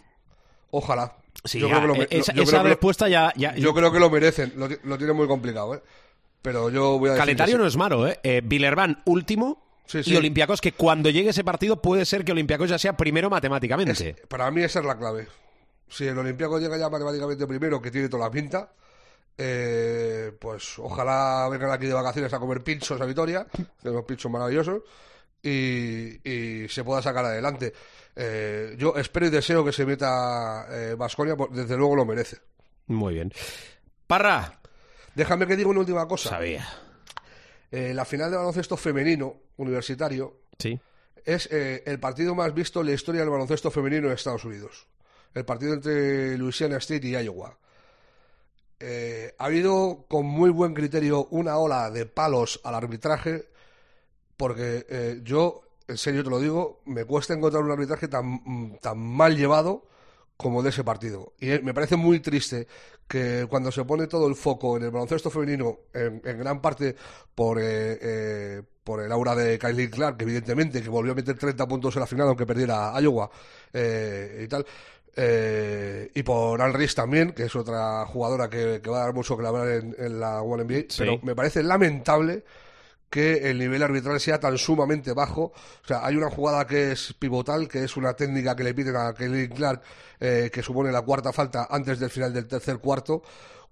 Ojalá. 0.70 1.16
yo 1.44 1.68
creo 1.68 1.80
que 1.80 1.86
lo, 1.86 2.42
esa, 2.42 2.62
respuesta 2.62 3.08
ya, 3.08 3.32
Yo 3.56 3.72
creo 3.72 3.90
que 3.90 3.98
lo 3.98 4.10
merecen. 4.10 4.52
Lo, 4.56 4.68
lo 4.84 4.98
tiene 4.98 5.14
muy 5.14 5.26
complicado, 5.26 5.74
¿eh? 5.76 5.82
Pero 6.46 6.70
yo 6.70 6.96
voy 6.96 7.10
a 7.10 7.16
Calendario 7.16 7.58
no 7.58 7.66
es 7.66 7.76
malo, 7.76 8.06
¿eh? 8.06 8.20
eh 8.22 8.40
último. 9.04 9.66
Y 9.92 10.14
Olympiacos, 10.14 10.60
que 10.60 10.70
cuando 10.70 11.10
llegue 11.10 11.30
ese 11.30 11.42
partido 11.42 11.82
puede 11.82 12.04
ser 12.04 12.24
que 12.24 12.30
Olympiacos 12.30 12.70
ya 12.70 12.78
sea 12.78 12.96
primero 12.96 13.28
matemáticamente. 13.28 14.14
para 14.28 14.48
mí 14.52 14.62
esa 14.62 14.78
es 14.78 14.84
la 14.84 14.96
clave. 14.96 15.26
Si 15.88 16.06
el 16.06 16.16
Olympiacos 16.16 16.62
llega 16.62 16.78
ya 16.78 16.88
matemáticamente 16.88 17.48
primero, 17.48 17.82
que 17.82 17.90
tiene 17.90 18.08
toda 18.08 18.26
la 18.26 18.30
pinta, 18.30 18.70
eh, 19.36 20.30
pues 20.38 20.78
ojalá 20.78 21.48
vengan 21.50 21.72
aquí 21.72 21.86
de 21.86 21.94
vacaciones 21.94 22.32
a 22.32 22.38
comer 22.38 22.62
pinchos 22.62 23.00
a 23.00 23.06
Vitoria, 23.06 23.44
que 23.82 23.90
unos 23.90 24.04
pinchos 24.04 24.30
maravillosos, 24.30 24.82
y, 25.42 26.68
se 26.68 26.84
pueda 26.84 27.02
sacar 27.02 27.24
adelante. 27.24 27.72
Eh, 28.14 28.76
yo 28.78 28.94
espero 28.94 29.26
y 29.26 29.30
deseo 29.30 29.64
que 29.64 29.72
se 29.72 29.84
meta 29.84 30.64
Vasconia, 30.96 31.34
eh, 31.34 31.46
desde 31.50 31.76
luego 31.76 31.96
lo 31.96 32.04
merece. 32.04 32.36
Muy 32.86 33.14
bien. 33.14 33.32
Parra. 34.06 34.60
Déjame 35.16 35.46
que 35.46 35.56
diga 35.56 35.70
una 35.70 35.80
última 35.80 36.06
cosa. 36.06 36.28
Sabía. 36.28 36.68
la 37.70 38.04
final 38.04 38.30
de 38.30 38.36
baloncesto 38.36 38.76
femenino 38.76 39.34
universitario 39.56 40.42
sí. 40.58 40.78
es 41.24 41.48
el 41.50 41.98
partido 41.98 42.34
más 42.34 42.54
visto 42.54 42.80
en 42.80 42.86
la 42.86 42.92
historia 42.92 43.22
del 43.22 43.30
baloncesto 43.30 43.70
femenino 43.70 44.06
en 44.06 44.12
Estados 44.12 44.44
Unidos. 44.44 44.86
El 45.34 45.44
partido 45.44 45.74
entre 45.74 46.38
Louisiana 46.38 46.76
State 46.76 47.08
y 47.08 47.16
Iowa. 47.16 47.58
Eh, 48.78 49.34
ha 49.38 49.44
habido 49.46 50.04
con 50.06 50.26
muy 50.26 50.50
buen 50.50 50.74
criterio 50.74 51.26
una 51.30 51.56
ola 51.56 51.90
de 51.90 52.04
palos 52.04 52.60
al 52.62 52.74
arbitraje, 52.74 53.48
porque 54.36 54.86
eh, 54.88 55.20
yo, 55.22 55.62
en 55.88 55.96
serio 55.96 56.22
te 56.22 56.30
lo 56.30 56.38
digo, 56.38 56.82
me 56.84 57.04
cuesta 57.04 57.32
encontrar 57.32 57.62
un 57.62 57.70
arbitraje 57.70 58.08
tan, 58.08 58.78
tan 58.82 58.98
mal 58.98 59.36
llevado 59.36 59.86
como 60.36 60.62
de 60.62 60.70
ese 60.70 60.84
partido. 60.84 61.32
Y 61.40 61.46
me 61.62 61.72
parece 61.72 61.96
muy 61.96 62.20
triste 62.20 62.66
que 63.08 63.46
cuando 63.48 63.70
se 63.70 63.84
pone 63.84 64.06
todo 64.06 64.26
el 64.26 64.34
foco 64.34 64.76
en 64.76 64.84
el 64.84 64.90
baloncesto 64.90 65.30
femenino, 65.30 65.80
en, 65.94 66.20
gran 66.22 66.60
parte 66.60 66.94
por, 67.34 67.58
eh, 67.60 68.62
por 68.84 69.00
el 69.02 69.12
aura 69.12 69.34
de 69.34 69.58
Kylie 69.58 69.90
Clark, 69.90 70.16
evidentemente, 70.20 70.82
que 70.82 70.88
volvió 70.88 71.12
a 71.12 71.14
meter 71.14 71.38
30 71.38 71.66
puntos 71.66 71.94
en 71.96 72.00
la 72.00 72.06
final 72.06 72.28
aunque 72.28 72.46
perdiera 72.46 72.92
Iowa 73.00 73.30
y 73.72 74.48
tal, 74.48 74.66
eh, 75.18 76.10
y 76.14 76.22
por 76.22 76.60
Alris 76.60 76.94
también, 76.94 77.32
que 77.32 77.44
es 77.44 77.56
otra 77.56 78.04
jugadora 78.04 78.50
que, 78.50 78.78
va 78.80 78.98
a 78.98 79.04
dar 79.06 79.14
mucho 79.14 79.36
que 79.36 79.46
hablar 79.46 79.68
en, 79.68 79.96
en 79.98 80.20
la 80.20 80.42
One 80.42 80.64
NBA. 80.64 80.94
Pero 80.98 81.18
me 81.22 81.34
parece 81.34 81.62
lamentable 81.62 82.44
que 83.10 83.50
el 83.50 83.58
nivel 83.58 83.82
arbitral 83.82 84.20
sea 84.20 84.40
tan 84.40 84.58
sumamente 84.58 85.12
bajo. 85.12 85.52
O 85.84 85.86
sea, 85.86 86.04
hay 86.04 86.16
una 86.16 86.30
jugada 86.30 86.66
que 86.66 86.92
es 86.92 87.14
pivotal, 87.18 87.68
que 87.68 87.84
es 87.84 87.96
una 87.96 88.14
técnica 88.14 88.54
que 88.56 88.64
le 88.64 88.74
piden 88.74 88.96
a 88.96 89.14
Kelly 89.14 89.48
Clark, 89.48 89.82
eh, 90.20 90.50
que 90.52 90.62
supone 90.62 90.92
la 90.92 91.02
cuarta 91.02 91.32
falta 91.32 91.68
antes 91.70 91.98
del 91.98 92.10
final 92.10 92.32
del 92.32 92.46
tercer 92.46 92.78
cuarto, 92.78 93.22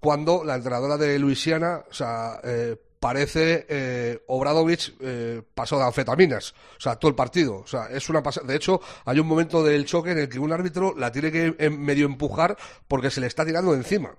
cuando 0.01 0.45
la 0.45 0.55
entrenadora 0.55 0.97
de 0.97 1.19
Luisiana, 1.19 1.83
o 1.89 1.93
sea, 1.93 2.41
eh, 2.43 2.77
parece 3.05 3.67
eh, 3.69 4.25
Obradovich 4.29 4.97
eh, 4.99 5.43
pasó 5.55 5.77
de 5.77 5.85
anfetaminas, 5.85 6.55
o 6.79 6.81
sea, 6.81 6.97
todo 6.97 7.11
el 7.11 7.15
partido, 7.15 7.57
o 7.57 7.67
sea, 7.67 7.89
es 7.89 8.09
una 8.09 8.23
de 8.23 8.57
hecho, 8.57 8.81
hay 9.05 9.19
un 9.19 9.27
momento 9.27 9.63
del 9.63 9.85
choque 9.85 10.13
en 10.13 10.21
el 10.21 10.29
que 10.31 10.39
un 10.39 10.51
árbitro 10.51 10.95
la 10.97 11.13
tiene 11.13 11.31
que 11.31 11.55
eh, 11.59 11.69
medio 11.69 12.07
empujar 12.07 12.57
porque 12.89 13.11
se 13.11 13.21
le 13.21 13.27
está 13.27 13.45
tirando 13.45 13.75
encima. 13.75 14.15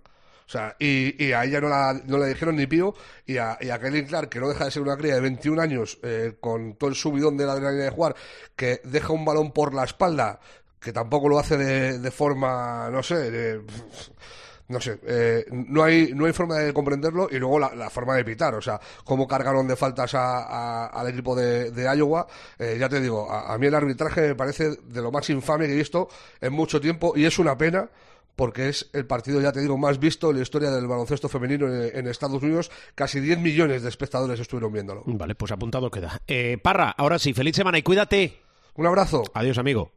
O 0.47 0.49
sea, 0.49 0.75
y, 0.79 1.31
a 1.31 1.43
ella 1.43 1.59
no, 1.59 1.69
la, 1.69 1.99
no 2.05 2.17
le 2.17 2.27
dijeron 2.27 2.55
ni 2.55 2.67
pío, 2.67 2.93
y 3.25 3.37
a, 3.37 3.57
y 3.59 3.69
a 3.69 3.79
Kelly 3.79 4.05
Clark, 4.05 4.29
que 4.29 4.39
no 4.39 4.47
deja 4.47 4.65
de 4.65 4.71
ser 4.71 4.83
una 4.83 4.95
cría 4.95 5.15
de 5.15 5.21
21 5.21 5.61
años, 5.61 5.97
eh, 6.03 6.35
con 6.39 6.75
todo 6.75 6.89
el 6.89 6.95
subidón 6.95 7.35
de 7.35 7.45
la 7.45 7.53
adrenalina 7.53 7.85
de 7.85 7.89
jugar, 7.89 8.15
que 8.55 8.81
deja 8.83 9.11
un 9.11 9.25
balón 9.25 9.51
por 9.51 9.73
la 9.73 9.83
espalda, 9.83 10.39
que 10.79 10.93
tampoco 10.93 11.29
lo 11.29 11.39
hace 11.39 11.57
de, 11.57 11.99
de 11.99 12.11
forma, 12.11 12.89
no 12.91 13.01
sé, 13.01 13.31
de, 13.31 13.61
no 14.67 14.81
sé, 14.81 14.99
eh, 15.05 15.45
no, 15.51 15.83
hay, 15.83 16.11
no 16.13 16.25
hay 16.25 16.33
forma 16.33 16.57
de 16.57 16.73
comprenderlo 16.73 17.27
y 17.29 17.37
luego 17.37 17.59
la, 17.59 17.89
forma 17.89 18.15
de 18.15 18.25
pitar, 18.25 18.55
o 18.55 18.61
sea, 18.61 18.79
cómo 19.03 19.27
cargaron 19.27 19.67
de 19.67 19.75
faltas 19.75 20.13
al 20.15 21.07
equipo 21.07 21.35
de, 21.35 21.95
Iowa, 21.95 22.25
eh, 22.57 22.77
ya 22.79 22.89
te 22.89 22.99
digo, 22.99 23.31
a, 23.31 23.55
mí 23.57 23.67
el 23.67 23.75
arbitraje 23.75 24.21
me 24.21 24.35
parece 24.35 24.77
de 24.83 25.01
lo 25.01 25.11
más 25.11 25.29
infame 25.29 25.67
que 25.67 25.73
he 25.73 25.77
visto 25.77 26.09
en 26.41 26.53
mucho 26.53 26.81
tiempo 26.81 27.13
y 27.15 27.25
es 27.25 27.37
una 27.37 27.57
pena 27.57 27.89
porque 28.35 28.69
es 28.69 28.89
el 28.93 29.05
partido, 29.05 29.41
ya 29.41 29.51
te 29.51 29.61
digo, 29.61 29.77
más 29.77 29.99
visto 29.99 30.29
en 30.29 30.37
la 30.37 30.41
historia 30.41 30.71
del 30.71 30.87
baloncesto 30.87 31.29
femenino 31.29 31.67
en, 31.67 32.07
Estados 32.07 32.41
Unidos. 32.41 32.71
Casi 32.93 33.19
10 33.19 33.39
millones 33.39 33.83
de 33.83 33.89
espectadores 33.89 34.39
estuvieron 34.39 34.71
viéndolo. 34.71 35.03
Vale, 35.05 35.35
pues 35.35 35.51
apuntado 35.51 35.89
queda. 35.89 36.21
Eh, 36.27 36.57
Parra, 36.61 36.93
ahora 36.97 37.19
sí, 37.19 37.33
feliz 37.33 37.55
semana 37.55 37.77
y 37.77 37.83
cuídate. 37.83 38.39
Un 38.75 38.85
abrazo. 38.85 39.23
Adiós, 39.33 39.57
amigo. 39.57 39.91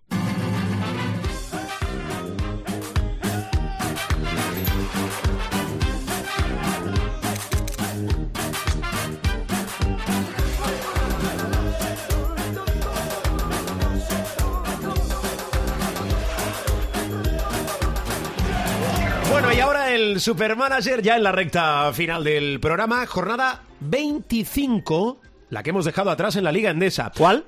El 20.19 20.23
Supermanager 20.23 21.01
ya 21.01 21.15
en 21.15 21.23
la 21.23 21.31
recta 21.31 21.93
final 21.93 22.25
del 22.25 22.59
programa. 22.59 23.07
Jornada 23.07 23.63
25, 23.79 25.21
la 25.51 25.63
que 25.63 25.71
hemos 25.71 25.85
dejado 25.85 26.11
atrás 26.11 26.35
en 26.35 26.43
la 26.43 26.51
Liga 26.51 26.71
Endesa. 26.71 27.13
¿Cuál? 27.17 27.45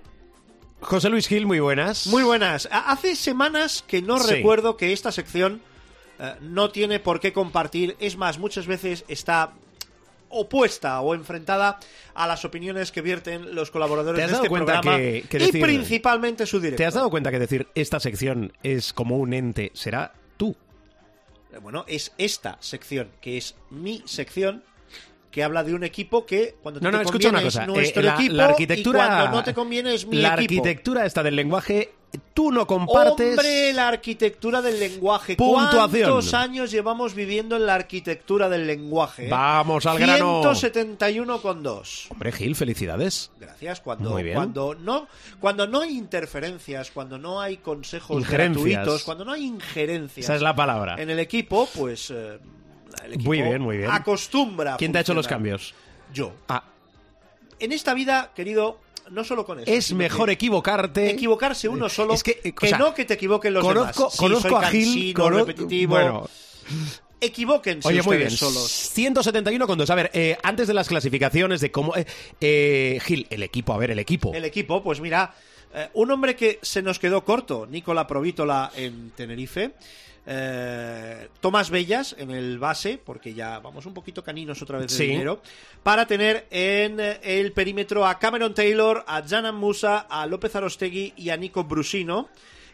José 0.80 1.08
Luis 1.08 1.26
Gil, 1.26 1.46
muy 1.46 1.58
buenas. 1.58 2.06
Muy 2.06 2.22
buenas. 2.22 2.68
Hace 2.70 3.16
semanas 3.16 3.84
que 3.84 4.02
no 4.02 4.20
recuerdo 4.20 4.76
que 4.76 4.92
esta 4.92 5.10
sección 5.10 5.60
eh, 6.20 6.36
no 6.42 6.70
tiene 6.70 7.00
por 7.00 7.18
qué 7.18 7.32
compartir. 7.32 7.96
Es 7.98 8.16
más, 8.16 8.38
muchas 8.38 8.68
veces 8.68 9.04
está 9.08 9.52
opuesta 10.28 11.00
o 11.00 11.16
enfrentada 11.16 11.80
a 12.14 12.28
las 12.28 12.44
opiniones 12.44 12.92
que 12.92 13.02
vierten 13.02 13.52
los 13.52 13.72
colaboradores 13.72 14.30
de 14.30 14.32
este 14.32 14.48
programa 14.48 15.00
y 15.00 15.22
principalmente 15.60 16.46
su 16.46 16.60
director. 16.60 16.76
¿Te 16.76 16.86
has 16.86 16.94
dado 16.94 17.10
cuenta 17.10 17.32
que 17.32 17.40
decir 17.40 17.66
esta 17.74 17.98
sección 17.98 18.52
es 18.62 18.92
como 18.92 19.16
un 19.16 19.32
ente 19.32 19.72
será? 19.74 20.12
Bueno, 21.58 21.84
es 21.88 22.12
esta 22.18 22.58
sección, 22.60 23.10
que 23.20 23.36
es 23.36 23.56
mi 23.70 24.02
sección, 24.06 24.62
que 25.30 25.44
habla 25.44 25.62
de 25.62 25.74
un 25.74 25.84
equipo 25.84 26.26
que 26.26 26.56
cuando 26.62 26.80
te, 26.80 26.90
conviene 26.90 27.46
es 27.46 27.66
nuestro 27.66 28.02
eh, 28.02 28.12
equipo 28.14 28.42
arquitectura, 28.42 29.04
y 29.04 29.08
cuando 29.08 29.36
no 29.36 29.44
te 29.44 29.54
conviene 29.54 29.94
es 29.94 30.06
mi 30.06 30.16
la 30.16 30.34
equipo. 30.34 30.36
La 30.36 30.60
arquitectura 30.60 31.06
esta 31.06 31.22
del 31.22 31.36
lenguaje 31.36 31.92
tú 32.34 32.50
no 32.50 32.66
compartes. 32.66 33.30
Hombre, 33.30 33.72
la 33.72 33.88
arquitectura 33.88 34.62
del 34.62 34.78
lenguaje. 34.80 35.36
Puntuación. 35.36 36.10
¿Cuántos 36.10 36.34
años 36.34 36.70
llevamos 36.70 37.14
viviendo 37.14 37.56
en 37.56 37.66
la 37.66 37.74
arquitectura 37.74 38.48
del 38.48 38.66
lenguaje? 38.66 39.28
Vamos 39.28 39.86
al 39.86 39.98
grano. 39.98 40.40
171 40.42 41.42
con 41.42 41.62
2. 41.62 42.06
Hombre, 42.10 42.32
Gil, 42.32 42.56
felicidades. 42.56 43.30
Gracias. 43.38 43.80
Cuando, 43.80 44.18
cuando 44.34 44.74
no, 44.74 45.06
cuando 45.38 45.66
no 45.66 45.80
hay 45.80 45.96
interferencias, 45.96 46.90
cuando 46.90 47.18
no 47.18 47.40
hay 47.40 47.58
consejos 47.58 48.28
gratuitos, 48.28 49.04
cuando 49.04 49.24
no 49.24 49.32
hay 49.32 49.44
injerencias. 49.44 50.24
Esa 50.24 50.36
es 50.36 50.42
la 50.42 50.54
palabra. 50.54 51.00
En 51.00 51.10
el 51.10 51.18
equipo, 51.18 51.68
pues. 51.74 52.10
Eh, 52.10 52.38
el 53.04 53.12
equipo 53.14 53.28
muy 53.28 53.42
bien, 53.42 53.62
muy 53.62 53.76
bien. 53.78 53.90
Acostumbra. 53.90 54.76
¿Quién 54.76 54.92
te 54.92 54.98
ha 54.98 55.00
hecho 55.02 55.14
los 55.14 55.28
cambios? 55.28 55.74
Yo. 56.12 56.32
Ah. 56.48 56.64
En 57.58 57.72
esta 57.72 57.92
vida, 57.92 58.32
querido, 58.34 58.78
no 59.10 59.24
solo 59.24 59.44
con 59.44 59.60
eso. 59.60 59.70
Es 59.70 59.92
mejor 59.92 60.30
equivocarte. 60.30 61.10
Equivocarse 61.10 61.68
uno 61.68 61.88
solo. 61.88 62.14
que, 62.18 62.40
eh, 62.44 62.72
no 62.78 62.94
que 62.94 63.04
te 63.04 63.14
equivoquen 63.14 63.54
los 63.54 63.64
conozco, 63.64 64.04
demás. 64.04 64.16
conozco 64.16 64.56
a 64.56 64.66
Gil. 64.68 65.14
repetitivo. 65.14 65.90
Bueno. 65.94 66.28
Equivóquense 67.20 67.86
Oye, 67.86 68.02
muy 68.02 68.16
bien. 68.16 68.30
solos. 68.30 68.70
171 68.70 69.66
con 69.66 69.76
dos. 69.76 69.90
A 69.90 69.94
ver, 69.94 70.10
eh, 70.14 70.38
antes 70.42 70.68
de 70.68 70.74
las 70.74 70.88
clasificaciones 70.88 71.60
de 71.60 71.70
cómo. 71.70 71.92
Eh, 72.40 72.98
Gil, 73.04 73.26
el 73.28 73.42
equipo, 73.42 73.74
a 73.74 73.78
ver, 73.78 73.90
el 73.90 73.98
equipo. 73.98 74.32
El 74.34 74.44
equipo, 74.44 74.82
pues 74.82 75.00
mira. 75.00 75.34
un 75.94 76.10
hombre 76.10 76.34
que 76.34 76.58
se 76.62 76.82
nos 76.82 76.98
quedó 76.98 77.24
corto, 77.24 77.66
Nicola 77.66 78.06
Provítola 78.06 78.72
en 78.74 79.10
Tenerife. 79.10 79.72
Eh, 80.26 81.28
Tomás 81.40 81.70
Bellas 81.70 82.14
en 82.18 82.30
el 82.30 82.58
base, 82.58 83.00
porque 83.02 83.34
ya 83.34 83.58
vamos 83.58 83.86
un 83.86 83.94
poquito 83.94 84.22
caninos 84.22 84.60
otra 84.62 84.78
vez 84.78 84.96
de 84.96 85.04
dinero, 85.06 85.40
para 85.82 86.06
tener 86.06 86.46
en 86.50 87.00
el 87.00 87.52
perímetro 87.52 88.06
a 88.06 88.18
Cameron 88.18 88.54
Taylor, 88.54 89.04
a 89.06 89.22
Janan 89.26 89.56
Musa, 89.56 89.98
a 89.98 90.26
López 90.26 90.54
Arostegui 90.54 91.14
y 91.16 91.30
a 91.30 91.36
Nico 91.36 91.64
Brusino 91.64 92.28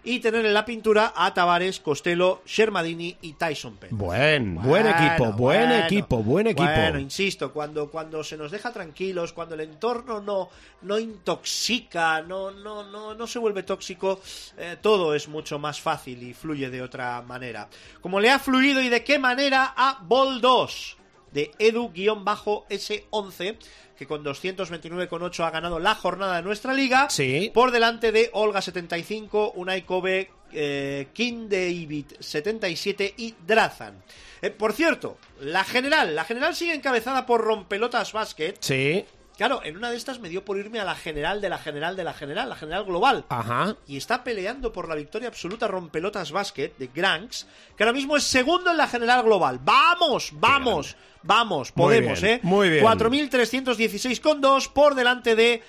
y 0.07 0.21
tener 0.21 0.47
en 0.47 0.55
la 0.55 0.65
pintura 0.65 1.13
a 1.17 1.35
Tavares, 1.35 1.81
Costello, 1.81 2.43
Shermadini 2.47 3.17
y 3.23 3.33
Tyson 3.33 3.77
Penn. 3.77 3.99
Buen, 3.99 4.55
buen 4.55 4.87
equipo, 4.87 5.33
buen 5.33 5.73
equipo, 5.73 6.23
buen 6.23 6.47
equipo. 6.47 6.63
Bueno, 6.65 7.01
insisto, 7.01 7.53
cuando, 7.53 7.91
cuando 7.91 8.23
se 8.23 8.37
nos 8.37 8.53
deja 8.53 8.73
tranquilos, 8.73 9.33
cuando 9.33 9.57
el 9.57 9.63
entorno 9.63 10.21
no, 10.21 10.49
no 10.83 10.97
intoxica, 11.01 12.23
no, 12.23 12.53
no, 12.53 12.85
no, 12.85 13.15
no 13.17 13.27
se 13.27 13.41
vuelve 13.41 13.65
tóxico, 13.65 14.21
eh, 14.57 14.77
todo 14.81 15.13
es 15.13 15.27
mucho 15.27 15.59
más 15.59 15.81
fácil 15.81 16.23
y 16.23 16.33
fluye 16.35 16.71
de 16.71 16.83
otra 16.83 17.21
manera. 17.23 17.69
Como 18.01 18.21
le 18.21 18.31
ha 18.31 18.39
fluido 18.39 18.81
y 18.81 18.89
de 18.89 19.03
qué 19.03 19.19
manera 19.19 19.75
a 19.77 19.99
Bol 20.05 20.41
2 20.41 20.99
de 21.33 21.51
Edu-S11 21.59 23.57
que 23.97 24.07
con 24.07 24.25
229,8 24.25 25.45
ha 25.45 25.51
ganado 25.51 25.79
la 25.79 25.95
jornada 25.95 26.37
de 26.37 26.43
nuestra 26.43 26.75
liga. 26.75 27.09
Sí. 27.11 27.51
Por 27.53 27.71
delante 27.71 28.13
de 28.13 28.31
Olga 28.33 28.63
75, 28.63 29.53
Unai 29.57 29.83
Kobe, 29.83 30.31
eh, 30.53 31.09
King 31.13 31.49
David 31.49 32.07
77 32.21 33.15
y 33.17 33.35
Drazan. 33.47 34.03
Eh, 34.43 34.51
por 34.51 34.73
cierto, 34.73 35.19
la 35.41 35.65
general, 35.65 36.15
la 36.15 36.25
general 36.25 36.55
sigue 36.55 36.75
encabezada 36.75 37.27
por 37.27 37.43
Rompelotas 37.43 38.13
Basket. 38.13 38.55
Sí. 38.61 39.05
Claro, 39.37 39.61
en 39.65 39.77
una 39.77 39.91
de 39.91 39.97
estas 39.97 40.19
me 40.19 40.31
dio 40.31 40.45
por 40.45 40.57
irme 40.57 40.81
a 40.81 40.85
la 40.85 40.95
general 40.95 41.43
de 41.43 41.51
la 41.51 41.59
general 41.59 41.95
de 41.95 42.05
la 42.05 42.15
general, 42.15 42.49
la 42.49 42.57
general 42.57 42.85
global. 42.85 43.27
Ajá. 43.29 43.77
Y 43.87 43.99
está 43.99 44.25
peleando 44.25 44.73
por 44.73 44.89
la 44.89 44.95
victoria 44.95 45.29
absoluta 45.29 45.69
rompelotas 45.69 46.33
basket 46.33 46.73
de 46.79 46.89
Granks, 46.95 47.47
que 47.77 47.83
ahora 47.83 47.93
mismo 47.93 48.17
es 48.17 48.25
segundo 48.25 48.71
en 48.71 48.79
la 48.79 48.89
general 48.89 49.23
global. 49.23 49.61
¡Vamos! 49.63 50.31
¡Vamos! 50.33 50.97
¡Vamos! 51.23 51.73
Podemos, 51.73 52.23
bien, 52.23 52.35
¿eh? 52.37 52.41
muy 52.43 52.71
bien. 52.71 52.85
4.316 52.85 54.21
con 54.21 54.41
2 54.41 54.69
por 54.69 54.95
delante 54.95 55.37
de 55.37 55.63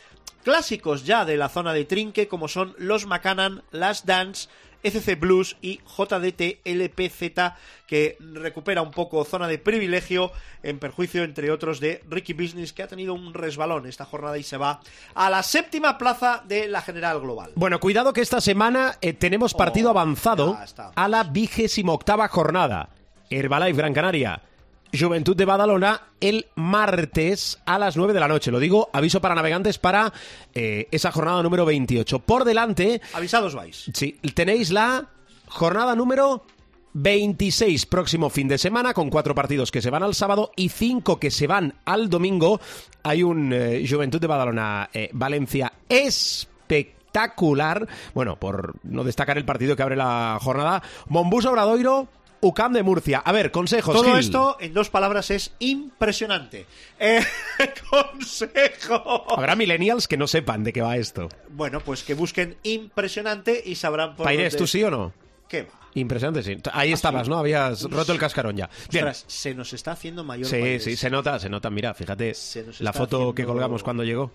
clásicos 0.43 1.03
ya 1.03 1.25
de 1.25 1.35
la 1.35 1.49
zona 1.49 1.73
de 1.73 1.83
trinque, 1.83 2.29
como 2.29 2.47
son 2.47 2.73
los 2.77 3.05
Macanan, 3.05 3.63
las 3.71 4.05
Dance, 4.05 4.47
ECC 4.83 5.19
Blues 5.19 5.57
y 5.61 5.79
JDT 5.79 6.59
LPZ, 6.65 7.53
que 7.87 8.17
recupera 8.33 8.81
un 8.81 8.91
poco 8.91 9.23
zona 9.23 9.47
de 9.47 9.57
privilegio 9.57 10.31
en 10.63 10.79
perjuicio, 10.79 11.23
entre 11.23 11.51
otros, 11.51 11.79
de 11.79 12.03
Ricky 12.09 12.33
Business, 12.33 12.73
que 12.73 12.83
ha 12.83 12.87
tenido 12.87 13.13
un 13.13 13.33
resbalón 13.33 13.85
esta 13.85 14.05
jornada 14.05 14.37
y 14.37 14.43
se 14.43 14.57
va 14.57 14.81
a 15.15 15.29
la 15.29 15.43
séptima 15.43 15.97
plaza 15.97 16.43
de 16.47 16.67
la 16.67 16.81
general 16.81 17.19
global. 17.21 17.51
Bueno, 17.55 17.79
cuidado 17.79 18.13
que 18.13 18.21
esta 18.21 18.41
semana 18.41 18.97
eh, 19.01 19.13
tenemos 19.13 19.53
partido 19.53 19.87
Oh, 19.87 19.91
avanzado 19.91 20.57
a 20.95 21.07
la 21.07 21.23
vigésima 21.23 21.93
octava 21.93 22.27
jornada. 22.27 22.89
Herbalife 23.29 23.77
Gran 23.77 23.93
Canaria. 23.93 24.41
Juventud 24.97 25.35
de 25.35 25.45
Badalona 25.45 26.01
el 26.19 26.47
martes 26.55 27.59
a 27.65 27.79
las 27.79 27.97
9 27.97 28.13
de 28.13 28.19
la 28.19 28.27
noche. 28.27 28.51
Lo 28.51 28.59
digo, 28.59 28.89
aviso 28.93 29.21
para 29.21 29.35
navegantes 29.35 29.77
para 29.77 30.11
eh, 30.53 30.87
esa 30.91 31.11
jornada 31.11 31.43
número 31.43 31.65
28. 31.65 32.19
Por 32.19 32.45
delante, 32.45 33.01
Avisados 33.13 33.55
vais. 33.55 33.89
sí, 33.93 34.19
tenéis 34.33 34.71
la 34.71 35.07
jornada 35.47 35.95
número 35.95 36.43
26 36.93 37.85
próximo 37.85 38.29
fin 38.29 38.47
de 38.47 38.57
semana 38.57 38.93
con 38.93 39.09
cuatro 39.09 39.35
partidos 39.35 39.71
que 39.71 39.81
se 39.81 39.89
van 39.91 40.01
al 40.03 40.15
sábado 40.15 40.51
y 40.55 40.69
cinco 40.69 41.19
que 41.19 41.29
se 41.31 41.45
van 41.47 41.75
al 41.85 42.09
domingo. 42.09 42.59
Hay 43.03 43.23
un 43.23 43.53
eh, 43.53 43.85
Juventud 43.87 44.19
de 44.19 44.27
Badalona 44.27 44.89
eh, 44.93 45.09
Valencia 45.13 45.73
espectacular. 45.89 47.87
Bueno, 48.15 48.37
por 48.37 48.75
no 48.83 49.03
destacar 49.03 49.37
el 49.37 49.45
partido 49.45 49.75
que 49.75 49.83
abre 49.83 49.95
la 49.95 50.39
jornada. 50.41 50.81
Mombus 51.07 51.45
Obradoiro, 51.45 52.07
UCAM 52.41 52.73
de 52.73 52.83
Murcia. 52.83 53.19
A 53.19 53.31
ver, 53.31 53.51
consejos. 53.51 53.95
Todo 53.95 54.11
Gil. 54.11 54.19
esto, 54.19 54.57
en 54.59 54.73
dos 54.73 54.89
palabras, 54.89 55.31
es 55.31 55.53
impresionante. 55.59 56.65
Eh, 56.99 57.23
consejo. 57.91 59.25
Habrá 59.35 59.55
millennials 59.55 60.07
que 60.07 60.17
no 60.17 60.27
sepan 60.27 60.63
de 60.63 60.73
qué 60.73 60.81
va 60.81 60.97
esto. 60.97 61.29
Bueno, 61.49 61.79
pues 61.81 62.03
que 62.03 62.13
busquen 62.13 62.57
impresionante 62.63 63.61
y 63.65 63.75
sabrán 63.75 64.15
por 64.15 64.23
Paires, 64.25 64.53
dónde- 64.53 64.57
¿tú 64.63 64.67
sí 64.67 64.83
o 64.83 64.89
no? 64.91 65.13
¿Qué 65.47 65.63
va? 65.63 65.69
Impresionante, 65.93 66.43
sí. 66.43 66.57
Ahí 66.73 66.91
estabas, 66.91 67.27
¿no? 67.27 67.37
Habías 67.37 67.83
roto 67.83 68.11
el 68.13 68.19
cascarón 68.19 68.55
ya. 68.55 68.69
Bien. 68.91 69.05
Ostras, 69.07 69.25
se 69.27 69.55
nos 69.55 69.73
está 69.73 69.91
haciendo 69.93 70.23
mayor 70.23 70.47
Sí, 70.47 70.79
sí, 70.79 70.95
se 70.95 71.09
nota, 71.09 71.39
se 71.39 71.49
nota. 71.49 71.69
Mira, 71.71 71.93
fíjate 71.93 72.33
la 72.79 72.93
foto 72.93 73.33
que 73.33 73.45
colgamos 73.45 73.81
cuando 73.83 74.03
llegó 74.03 74.31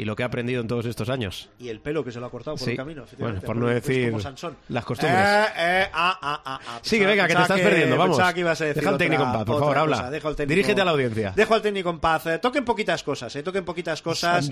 y 0.00 0.04
lo 0.06 0.16
que 0.16 0.22
ha 0.22 0.26
aprendido 0.26 0.62
en 0.62 0.66
todos 0.66 0.86
estos 0.86 1.10
años. 1.10 1.50
Y 1.58 1.68
el 1.68 1.80
pelo 1.80 2.02
que 2.02 2.10
se 2.10 2.20
lo 2.20 2.26
ha 2.26 2.30
cortado 2.30 2.56
por 2.56 2.64
Sí. 2.64 2.70
el 2.70 2.76
camino. 2.78 3.04
Bueno, 3.18 3.40
por 3.42 3.54
no 3.56 3.66
decir 3.66 4.10
las 4.68 4.84
costumbres. 4.86 5.20
Eh, 5.20 5.46
eh, 5.58 5.86
ah, 5.92 6.18
ah, 6.22 6.40
ah. 6.46 6.60
Sí, 6.80 6.98
que 6.98 7.04
venga, 7.04 7.26
que 7.28 7.34
te 7.34 7.42
estás 7.42 7.60
perdiendo, 7.60 7.96
vamos. 7.98 8.18
que 8.32 8.40
ibas 8.40 8.58
a 8.60 8.64
decir 8.64 8.80
Deja 8.82 8.92
al 8.92 8.98
técnico 8.98 9.22
en 9.24 9.32
paz, 9.32 9.44
por 9.44 9.58
favor, 9.58 9.76
habla. 9.78 9.96
cosa. 9.96 10.06
Al 10.08 10.36
técnico- 10.36 10.48
Dirígete 10.48 10.80
a 10.80 10.84
la 10.86 10.90
audiencia. 10.92 11.32
Dejo 11.36 11.54
al 11.54 11.60
técnico 11.62 11.90
en 11.90 11.98
paz. 11.98 12.26
Eh, 12.26 12.38
toquen 12.38 12.64
poquitas 12.64 13.02
cosas, 13.02 13.34
eh, 13.36 13.42
toquen 13.42 13.64
poquitas 13.64 14.00
cosas. 14.00 14.48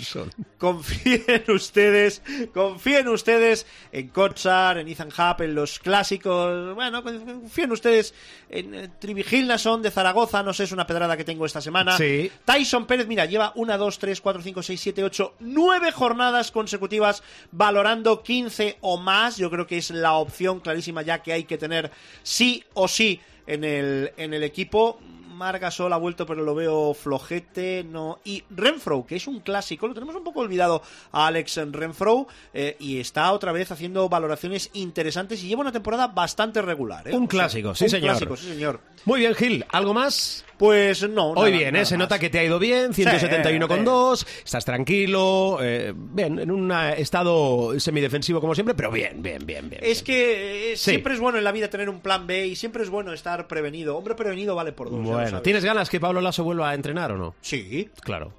Confíen 0.59 1.45
ustedes, 1.49 2.23
confíen 2.53 3.09
ustedes 3.09 3.67
en 3.93 4.09
Kotsar, 4.09 4.79
en 4.79 4.89
Ethan 4.89 5.09
Hub, 5.09 5.43
en 5.43 5.55
los 5.55 5.79
clásicos. 5.79 6.75
Bueno, 6.75 7.03
confíen 7.03 7.73
ustedes 7.73 8.15
en 8.51 8.75
eh, 8.75 8.89
Trivigil 8.99 9.47
Nason 9.47 9.83
de 9.83 9.91
Zaragoza, 9.91 10.43
no 10.43 10.53
sé, 10.53 10.65
es 10.65 10.73
una 10.73 10.87
pedrada 10.87 11.17
que 11.17 11.25
tengo 11.25 11.47
esta 11.47 11.61
semana. 11.61 11.97
Sí. 11.97 12.31
Tyson 12.45 12.87
Pérez, 12.87 13.07
mira, 13.07 13.25
lleva 13.27 13.53
1, 13.55 13.79
2, 13.79 13.99
3, 13.99 14.21
4, 14.21 14.43
5, 14.43 14.63
6, 14.63 14.81
7, 14.81 15.05
8, 15.05 15.35
9 15.41 15.93
jornadas 15.93 16.51
consecutivas 16.51 17.22
valorando 17.53 18.22
15 18.22 18.78
o 18.80 18.97
más. 18.99 19.36
Yo 19.36 19.51
creo 19.51 19.66
que 19.66 19.78
es 19.78 19.91
la 19.91 20.14
opción 20.14 20.61
clarísima 20.61 21.03
ya 21.03 21.22
que 21.22 21.32
hay 21.32 21.45
que 21.45 21.59
tener 21.59 21.91
sí 22.22 22.64
o 22.74 22.89
sí 22.89 23.20
en 23.47 23.64
el, 23.64 24.12
en 24.16 24.34
el 24.34 24.43
equipo. 24.43 25.01
Margasol 25.39 25.93
ha 25.93 25.97
vuelto, 25.97 26.26
pero 26.26 26.43
lo 26.43 26.55
veo 26.55 26.93
flojete, 26.95 27.84
no. 27.84 28.18
Y 28.24 28.45
Renfro, 28.51 29.07
que 29.07 29.16
es 29.16 29.26
un 29.26 29.41
clásico, 29.41 29.86
lo 29.86 29.95
tenemos 29.95 30.14
un 30.16 30.24
poco 30.24 30.41
olvidado 30.41 30.82
a 31.12 31.26
Alex 31.28 31.59
Renfro, 31.72 32.26
eh, 32.53 32.76
y 32.80 33.01
está 33.01 33.32
otra 33.32 33.53
vez 33.53 33.70
haciendo 33.70 34.09
valoraciones 34.09 34.70
interesantes 34.74 35.43
y 35.43 35.49
lleva 35.49 35.62
una 35.62 35.72
temporada 35.72 36.09
bastante 36.09 36.61
regular. 36.61 37.09
¿eh? 37.09 37.12
Un 37.16 37.16
O 37.16 37.20
sea, 37.20 37.28
clásico, 37.28 37.74
sí, 37.74 37.84
un 37.84 37.91
señor. 37.91 38.11
clásico, 38.11 38.36
sí, 38.36 38.49
señor. 38.49 38.80
Muy 39.05 39.20
bien, 39.20 39.34
Gil. 39.34 39.64
¿Algo 39.70 39.95
más? 39.95 40.45
Pues 40.59 41.09
no. 41.09 41.30
Hoy 41.32 41.53
bien, 41.53 41.76
¿eh? 41.76 41.84
Se 41.84 41.95
más. 41.95 42.01
nota 42.07 42.18
que 42.18 42.30
te 42.30 42.41
ha 42.41 42.45
ido 42.45 42.59
bien, 42.59 42.93
171,2, 42.93 44.16
sí. 44.16 44.26
estás 44.45 44.64
tranquilo, 44.64 45.59
eh, 45.62 45.93
bien, 45.97 46.39
en 46.41 46.51
un 46.51 46.72
estado 46.72 47.78
semidefensivo 47.78 48.41
como 48.41 48.55
siempre, 48.57 48.74
pero 48.74 48.91
bien, 48.91 49.22
bien, 49.22 49.47
bien, 49.47 49.70
bien. 49.70 49.80
Es 49.84 50.03
bien. 50.03 50.05
que 50.05 50.72
eh, 50.72 50.76
Sí. 50.76 50.91
siempre 50.91 51.14
es 51.14 51.20
bueno 51.20 51.39
en 51.39 51.45
la 51.45 51.53
vida 51.53 51.68
tener 51.70 51.89
un 51.89 52.01
plan 52.01 52.26
B 52.26 52.47
y 52.49 52.57
siempre 52.57 52.82
es 52.82 52.91
bueno 52.91 53.12
estar 53.12 53.47
prevenido. 53.47 53.97
Hombre 53.97 54.16
prevenido 54.16 54.55
vale 54.57 54.72
por 54.72 54.91
dos. 54.91 54.99
Bueno. 55.33 55.43
¿tienes 55.43 55.64
ganas 55.64 55.89
que 55.91 56.01
Pablo 56.01 56.20
Lasso 56.20 56.45
vuelva 56.45 56.70
a 56.70 56.74
entrenar 56.74 57.12
o 57.12 57.16
no? 57.18 57.35
Sí. 57.41 57.91
Claro, 58.03 58.33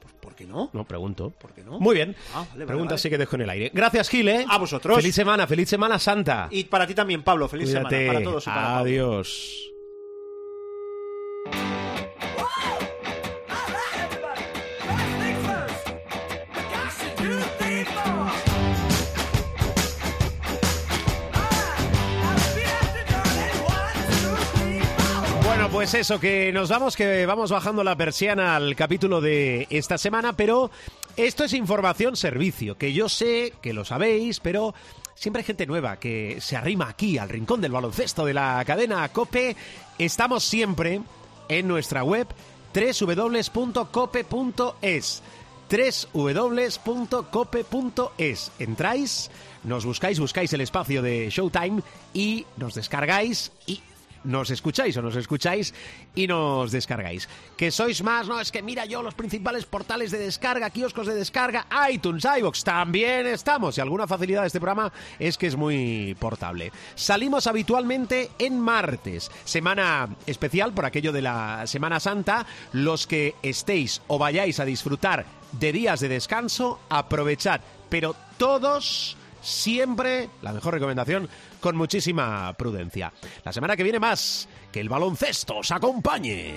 Pues, 0.00 0.14
¿Por 0.14 0.34
qué 0.34 0.46
no? 0.46 0.70
no, 0.72 0.84
pregunto. 0.84 1.30
¿Por 1.30 1.52
qué 1.52 1.62
no? 1.62 1.78
Muy 1.80 1.94
bien. 1.94 2.14
Ah, 2.34 2.44
vale, 2.52 2.66
Pregunta 2.66 2.92
vale. 2.94 2.98
sí 3.02 3.10
que 3.10 3.18
dejo 3.18 3.36
en 3.36 3.42
el 3.42 3.50
aire. 3.50 3.70
Gracias, 3.74 4.08
Gil, 4.08 4.28
¿eh? 4.28 4.44
A 4.48 4.58
vosotros. 4.58 4.96
Feliz 4.96 5.14
semana, 5.14 5.46
feliz 5.46 5.68
semana 5.68 5.98
santa. 5.98 6.48
Y 6.50 6.64
para 6.64 6.86
ti 6.86 6.94
también, 6.94 7.22
Pablo. 7.22 7.48
Feliz 7.48 7.70
Cuídate. 7.70 7.96
semana. 7.96 8.12
Para 8.12 8.24
todos 8.24 8.44
y 8.44 8.50
para 8.50 8.62
Pablo. 8.62 8.78
Adiós. 8.80 9.71
Pues 25.82 25.94
eso, 25.94 26.20
que 26.20 26.52
nos 26.52 26.68
vamos, 26.68 26.94
que 26.94 27.26
vamos 27.26 27.50
bajando 27.50 27.82
la 27.82 27.96
persiana 27.96 28.54
al 28.54 28.76
capítulo 28.76 29.20
de 29.20 29.66
esta 29.68 29.98
semana, 29.98 30.32
pero 30.32 30.70
esto 31.16 31.42
es 31.42 31.54
información 31.54 32.14
servicio, 32.14 32.78
que 32.78 32.92
yo 32.92 33.08
sé 33.08 33.52
que 33.60 33.72
lo 33.72 33.84
sabéis, 33.84 34.38
pero 34.38 34.76
siempre 35.16 35.40
hay 35.40 35.44
gente 35.44 35.66
nueva 35.66 35.96
que 35.96 36.36
se 36.40 36.54
arrima 36.54 36.88
aquí 36.88 37.18
al 37.18 37.28
rincón 37.28 37.60
del 37.60 37.72
baloncesto 37.72 38.24
de 38.24 38.32
la 38.32 38.62
cadena 38.64 39.08
Cope. 39.08 39.56
Estamos 39.98 40.44
siempre 40.44 41.00
en 41.48 41.66
nuestra 41.66 42.04
web 42.04 42.28
www.cope.es 42.72 43.52
www.cope.es. 46.12 47.32
Entráis, 48.60 49.32
nos 49.64 49.84
buscáis, 49.84 50.20
buscáis 50.20 50.52
el 50.52 50.60
espacio 50.60 51.02
de 51.02 51.28
Showtime 51.28 51.82
y 52.14 52.46
nos 52.56 52.74
descargáis 52.74 53.50
y 53.66 53.82
nos 54.24 54.50
escucháis 54.50 54.96
o 54.96 55.02
nos 55.02 55.16
escucháis 55.16 55.74
y 56.14 56.26
nos 56.26 56.72
descargáis. 56.72 57.28
Que 57.56 57.70
sois 57.70 58.02
más, 58.02 58.28
no, 58.28 58.40
es 58.40 58.52
que 58.52 58.62
mira 58.62 58.84
yo 58.84 59.02
los 59.02 59.14
principales 59.14 59.64
portales 59.64 60.10
de 60.10 60.18
descarga, 60.18 60.70
kioscos 60.70 61.06
de 61.06 61.14
descarga, 61.14 61.66
iTunes, 61.90 62.24
iVoox, 62.24 62.64
también 62.64 63.26
estamos. 63.26 63.76
Y 63.78 63.80
alguna 63.80 64.06
facilidad 64.06 64.42
de 64.42 64.48
este 64.48 64.60
programa 64.60 64.92
es 65.18 65.36
que 65.38 65.46
es 65.46 65.56
muy 65.56 66.16
portable. 66.18 66.72
Salimos 66.94 67.46
habitualmente 67.46 68.30
en 68.38 68.60
martes, 68.60 69.30
semana 69.44 70.08
especial 70.26 70.72
por 70.72 70.84
aquello 70.84 71.12
de 71.12 71.22
la 71.22 71.66
Semana 71.66 72.00
Santa. 72.00 72.46
Los 72.72 73.06
que 73.06 73.34
estéis 73.42 74.02
o 74.08 74.18
vayáis 74.18 74.60
a 74.60 74.64
disfrutar 74.64 75.24
de 75.52 75.72
días 75.72 76.00
de 76.00 76.08
descanso, 76.08 76.80
aprovechad. 76.88 77.60
Pero 77.88 78.16
todos 78.38 79.16
siempre, 79.42 80.30
la 80.40 80.52
mejor 80.52 80.74
recomendación, 80.74 81.28
con 81.62 81.76
muchísima 81.76 82.52
prudencia. 82.58 83.10
La 83.44 83.52
semana 83.52 83.76
que 83.76 83.84
viene 83.84 83.98
más, 83.98 84.48
que 84.70 84.80
el 84.80 84.90
baloncesto 84.90 85.58
os 85.58 85.70
acompañe. 85.70 86.56